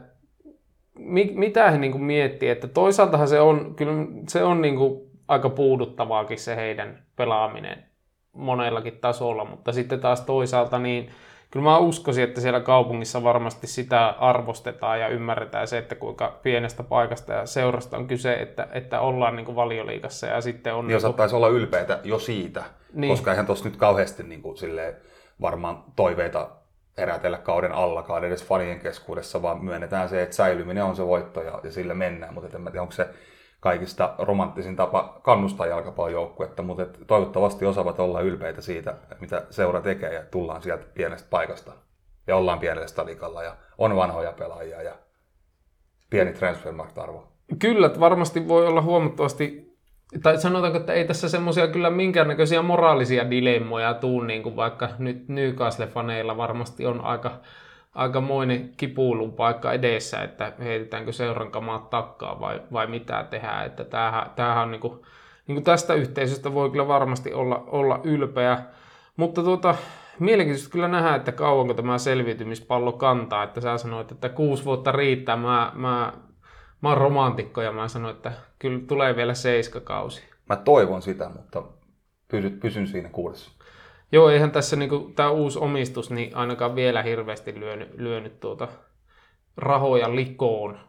mi, 0.98 1.32
mitä 1.36 1.72
he 1.72 1.78
niin 1.78 1.92
kuin 1.92 2.04
miettii, 2.04 2.50
että 2.50 2.68
toisaaltahan 2.68 3.28
se 3.28 3.40
on, 3.40 3.76
kyllä 3.76 3.94
se 4.28 4.44
on 4.44 4.62
niin 4.62 4.76
kuin 4.76 5.02
aika 5.28 5.50
puuduttavaakin 5.50 6.40
se 6.40 6.56
heidän 6.56 7.04
pelaaminen 7.16 7.84
monellakin 8.34 8.98
tasolla, 9.02 9.46
mutta 9.46 9.72
sitten 9.72 10.00
taas 10.00 10.22
toisaalta 10.22 10.80
niin 10.80 11.10
kyllä 11.52 11.64
mä 11.64 11.78
uskoisin, 11.78 12.24
että 12.24 12.42
siellä 12.42 12.60
kaupungissa 12.60 13.24
varmasti 13.24 13.68
sitä 13.68 14.08
arvostetaan 14.08 15.00
ja 15.00 15.08
ymmärretään 15.08 15.68
se, 15.68 15.78
että 15.78 15.96
kuinka 15.96 16.40
pienestä 16.44 16.84
paikasta 16.84 17.34
ja 17.34 17.46
seurasta 17.46 17.98
on 17.98 18.08
kyse, 18.08 18.34
että, 18.34 18.68
että 18.72 19.02
ollaan 19.02 19.36
niin 19.36 19.46
kuin 19.46 19.56
valioliigassa 19.56 20.28
ja 20.28 20.42
sitten 20.42 20.74
on... 20.74 20.80
Niin 20.80 20.88
niin 20.88 21.02
kuin- 21.02 21.06
osattaisi 21.06 21.36
olla 21.36 21.48
ylpeitä 21.48 22.00
jo 22.04 22.20
siitä, 22.20 22.64
niin. 22.94 23.12
koska 23.12 23.32
eihän 23.32 23.46
tuossa 23.46 23.66
nyt 23.66 23.78
kauheasti 23.78 24.24
niin 24.24 24.42
kuin, 24.42 24.58
silleen, 24.58 24.96
varmaan 25.42 25.84
toiveita 25.96 26.50
herätellä 26.98 27.38
kauden 27.38 27.72
allakaan 27.72 28.24
edes 28.24 28.46
fanien 28.46 28.80
keskuudessa, 28.80 29.42
vaan 29.42 29.66
myönnetään 29.66 30.10
se, 30.10 30.22
että 30.22 30.36
säilyminen 30.36 30.84
on 30.84 30.96
se 30.96 31.06
voitto 31.06 31.42
ja, 31.42 31.60
ja 31.64 31.72
sillä 31.72 31.94
mennään. 31.94 32.34
Mutta 32.34 32.58
en 32.58 32.64
tiedä, 32.64 32.82
onko 32.82 32.92
se 32.92 33.10
kaikista 33.60 34.16
romanttisin 34.18 34.76
tapa 34.76 35.20
kannustaa 35.24 35.68
jalkapallojoukkuetta, 35.68 36.64
mutta 36.64 36.86
toivottavasti 37.08 37.66
osaavat 37.66 38.00
olla 38.00 38.22
ylpeitä 38.22 38.62
siitä, 38.62 38.96
mitä 39.20 39.46
seura 39.50 39.82
tekee 39.82 40.14
ja 40.14 40.24
tullaan 40.32 40.62
sieltä 40.62 40.86
pienestä 40.94 41.28
paikasta. 41.30 41.72
Ja 42.28 42.36
ollaan 42.36 42.60
pienellä 42.60 42.88
stadikalla 42.88 43.44
ja 43.44 43.56
on 43.78 43.96
vanhoja 43.96 44.32
pelaajia 44.32 44.82
ja 44.82 44.96
pieni 46.10 46.34
transfermarkt-arvo. 46.34 47.28
Kyllä, 47.60 47.92
varmasti 48.00 48.48
voi 48.48 48.68
olla 48.68 48.82
huomattavasti, 48.82 49.67
tai 50.24 50.38
sanotaanko, 50.38 50.80
että 50.80 50.94
ei 50.94 51.06
tässä 51.06 51.30
semmoisia 51.30 51.68
kyllä 51.68 51.90
minkäännäköisiä 51.90 52.62
moraalisia 52.62 53.30
dilemmoja 53.30 53.94
tuu, 53.94 54.22
niin 54.22 54.44
kuin 54.44 54.56
vaikka 54.56 54.90
nyt 54.98 55.28
Newcastle-faneilla 55.28 56.38
varmasti 56.38 56.86
on 56.86 57.02
aika, 57.02 57.32
aikamoinen 57.96 58.70
kipuilun 58.78 59.34
paikka 59.34 59.74
edessä, 59.74 60.24
että 60.24 60.54
heitetäänkö 60.60 61.12
seuran 61.12 61.52
kamaat 61.52 61.90
takkaa 61.90 62.40
vai, 62.40 62.62
vai 62.72 62.88
mitä 62.88 63.26
tehdään, 63.30 63.66
että 63.66 63.84
tämähän, 63.84 64.32
tämähän 64.36 64.64
on 64.64 64.72
niin 64.72 64.82
kuin, 64.82 64.94
niin 65.48 65.56
kuin 65.56 65.64
tästä 65.64 65.94
yhteisöstä 65.94 66.54
voi 66.54 66.70
kyllä 66.70 66.88
varmasti 66.88 67.34
olla, 67.34 67.64
olla 67.68 68.00
ylpeä, 68.04 68.60
mutta 69.16 69.44
tuota, 69.44 69.76
mielenkiintoista 70.20 70.72
kyllä 70.72 70.88
nähdä, 70.88 71.16
että 71.16 71.32
kauanko 71.32 71.74
tämä 71.74 71.98
selviytymispallo 71.98 72.92
kantaa, 72.92 73.44
että 73.44 73.62
sä 73.62 73.78
sanoit, 73.78 74.12
että 74.12 74.30
kuusi 74.30 74.66
vuotta 74.66 74.92
riittää, 74.92 75.36
mä, 75.36 75.72
mä 75.76 76.14
Mä 76.82 76.90
oon 76.90 76.98
romantikko 76.98 77.62
ja 77.62 77.72
mä 77.72 77.88
sanoin, 77.88 78.16
että 78.16 78.32
kyllä 78.60 78.80
tulee 78.88 79.16
vielä 79.16 79.34
seiskakausi. 79.34 80.24
Mä 80.50 80.56
toivon 80.56 81.02
sitä, 81.02 81.30
mutta 81.30 81.64
pysyn, 82.28 82.60
pysyn 82.60 82.88
siinä 82.88 83.10
kuudessa. 83.10 83.52
Joo, 84.12 84.30
eihän 84.30 84.52
tässä 84.52 84.76
niinku, 84.76 85.12
tämä 85.16 85.30
uusi 85.30 85.60
omistus 85.60 86.12
niin 86.12 86.36
ainakaan 86.36 86.76
vielä 86.76 87.04
hirveästi 87.04 87.60
lyönyt, 87.60 87.90
lyönyt 87.98 88.40
tuota 88.40 88.68
rahoja 89.58 90.16
likoon. 90.16 90.80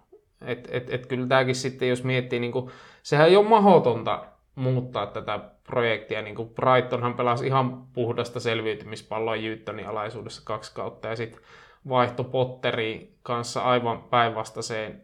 Et, 0.44 0.68
et, 0.72 0.94
et 0.94 1.06
kyllä 1.06 1.26
tämäkin 1.26 1.54
sitten, 1.54 1.88
jos 1.88 2.04
miettii, 2.04 2.40
niinku, 2.40 2.70
sehän 3.02 3.28
ei 3.28 3.36
ole 3.36 3.48
mahdotonta 3.48 4.26
muuttaa 4.54 5.06
tätä 5.06 5.40
projektia. 5.64 6.22
Niin 6.22 6.34
kuin 6.34 6.48
Brightonhan 6.48 7.14
pelasi 7.14 7.46
ihan 7.46 7.86
puhdasta 7.92 8.40
selviytymispalloa 8.40 9.36
Jyttonin 9.36 9.88
alaisuudessa 9.88 10.42
kaksi 10.44 10.74
kautta 10.74 11.08
ja 11.08 11.16
sitten 11.16 11.40
vaihto 11.88 12.24
Potteriin 12.24 13.14
kanssa 13.22 13.60
aivan 13.60 14.02
päinvastaiseen 14.02 15.02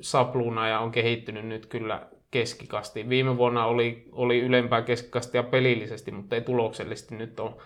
sapluuna 0.00 0.68
ja 0.68 0.80
on 0.80 0.90
kehittynyt 0.90 1.46
nyt 1.46 1.66
kyllä 1.66 2.06
keskikasti. 2.30 3.08
Viime 3.08 3.36
vuonna 3.36 3.66
oli, 3.66 4.08
oli 4.12 4.40
ylempää 4.40 4.82
keskikastia 4.82 5.42
pelillisesti, 5.42 6.10
mutta 6.10 6.34
ei 6.36 6.40
tuloksellisesti. 6.40 7.14
Nyt 7.14 7.40
on 7.40 7.56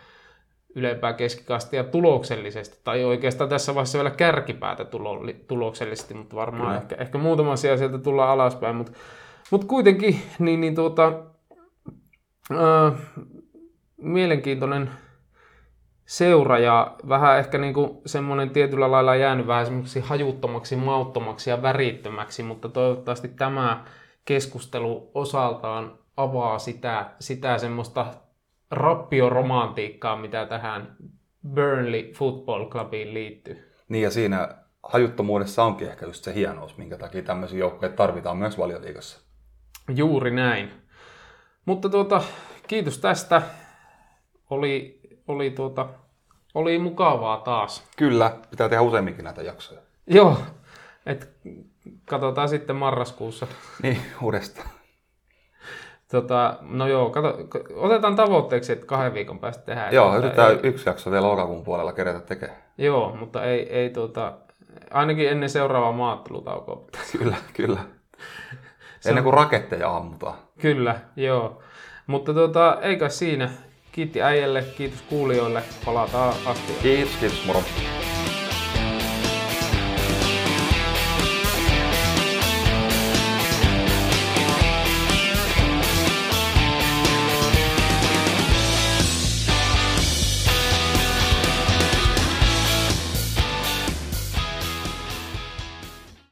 ylempää 0.75 1.13
keskikastia 1.13 1.85
tuloksellisesti, 1.85 2.79
tai 2.85 3.05
oikeastaan 3.05 3.51
tässä 3.51 3.75
vaiheessa 3.75 3.99
vielä 3.99 4.11
kärkipäätä 4.11 4.85
tulo, 4.85 5.21
tuloksellisesti, 5.49 6.15
mutta 6.15 6.37
varmaan 6.37 6.69
Kyllä. 6.69 6.81
ehkä, 6.81 6.97
ehkä 6.99 7.19
muutama 7.19 7.53
asia 7.53 7.77
sieltä 7.77 7.99
tullaan 7.99 8.31
alaspäin, 8.31 8.77
mutta, 8.77 8.93
mutta 9.51 9.67
kuitenkin 9.67 10.21
niin, 10.39 10.61
niin 10.61 10.75
tuota, 10.75 11.23
ää, 12.51 12.93
mielenkiintoinen 13.97 14.91
seura 16.07 16.59
ja 16.59 16.97
vähän 17.09 17.39
ehkä 17.39 17.59
niin 17.59 17.75
kuin 17.75 17.99
semmoinen 18.07 18.51
tietyllä 18.51 18.91
lailla 18.91 19.17
jäänyt 19.17 19.47
vähän 19.47 19.67
semmoiseksi 19.67 20.09
hajuttomaksi, 20.09 20.77
mauttomaksi 20.77 21.51
ja 21.51 21.63
värittömäksi, 21.63 22.43
mutta 22.43 22.69
toivottavasti 22.69 23.29
tämä 23.29 23.85
keskustelu 24.25 25.11
osaltaan 25.15 25.99
avaa 26.17 26.59
sitä, 26.59 27.11
sitä 27.21 27.59
semmoista 27.59 28.07
rappioromantiikkaa, 28.71 30.17
mitä 30.17 30.47
tähän 30.47 30.97
Burnley 31.55 32.13
Football 32.13 32.69
Clubiin 32.69 33.15
liittyy. 33.15 33.73
Niin 33.89 34.03
ja 34.03 34.11
siinä 34.11 34.49
hajuttomuudessa 34.83 35.65
onkin 35.65 35.89
ehkä 35.89 36.07
just 36.07 36.25
se 36.25 36.35
hienous, 36.35 36.79
minkä 36.79 36.97
takia 36.97 37.23
tämmöisiä 37.23 37.59
joukkoja 37.59 37.93
tarvitaan 37.93 38.37
myös 38.37 38.59
valioliigassa. 38.59 39.21
Juuri 39.95 40.31
näin. 40.31 40.71
Mutta 41.65 41.89
tuota, 41.89 42.23
kiitos 42.69 42.99
tästä. 42.99 43.43
Oli, 44.51 45.01
oli, 45.33 45.51
tuota, 45.51 45.89
oli 46.55 46.79
mukavaa 46.79 47.37
taas. 47.37 47.85
Kyllä, 47.97 48.37
pitää 48.51 48.69
tehdä 48.69 48.83
useamminkin 48.83 49.25
näitä 49.25 49.43
jaksoja. 49.43 49.81
Joo, 50.07 50.37
et 51.07 51.31
katsotaan 52.05 52.49
sitten 52.49 52.77
marraskuussa. 52.77 53.47
Niin, 53.83 53.99
uudestaan. 54.23 54.69
Tota, 56.11 56.59
no 56.61 56.87
joo, 56.87 57.11
kato, 57.11 57.39
otetaan 57.75 58.17
tavoitteeksi, 58.17 58.73
että 58.73 58.87
kahden 58.87 59.15
viikon 59.15 59.39
päästä 59.39 59.65
tehdään. 59.65 59.95
Joo, 59.95 60.19
yritetään 60.19 60.51
ei, 60.51 60.61
yksi 60.63 60.89
jakso 60.89 61.11
vielä 61.11 61.29
lokakuun 61.29 61.65
puolella 61.65 61.93
kerätä 61.93 62.21
tekemään. 62.21 62.63
Joo, 62.79 63.17
mutta 63.17 63.45
ei, 63.45 63.73
ei 63.73 63.91
tuota, 63.91 64.33
ainakin 64.91 65.29
ennen 65.29 65.49
seuraavaa 65.49 65.93
maattelutaukoa. 65.93 66.85
Kyllä, 67.19 67.37
kyllä. 67.55 67.81
Ennen 69.07 69.25
kuin 69.25 69.35
raketteja 69.35 69.97
ammutaan. 69.97 70.35
Kyllä, 70.61 71.01
joo. 71.17 71.63
Mutta 72.07 72.35
tuota, 72.35 72.79
ei 72.83 72.97
kai 72.97 73.11
siinä. 73.11 73.51
Kiitti 73.93 74.23
äijälle, 74.23 74.65
kiitos 74.77 75.03
kuulijoille. 75.03 75.63
Palataan 75.85 76.35
asti. 76.47 76.73
Kiitos, 76.83 77.15
kiitos, 77.21 77.47
moro. 77.47 77.63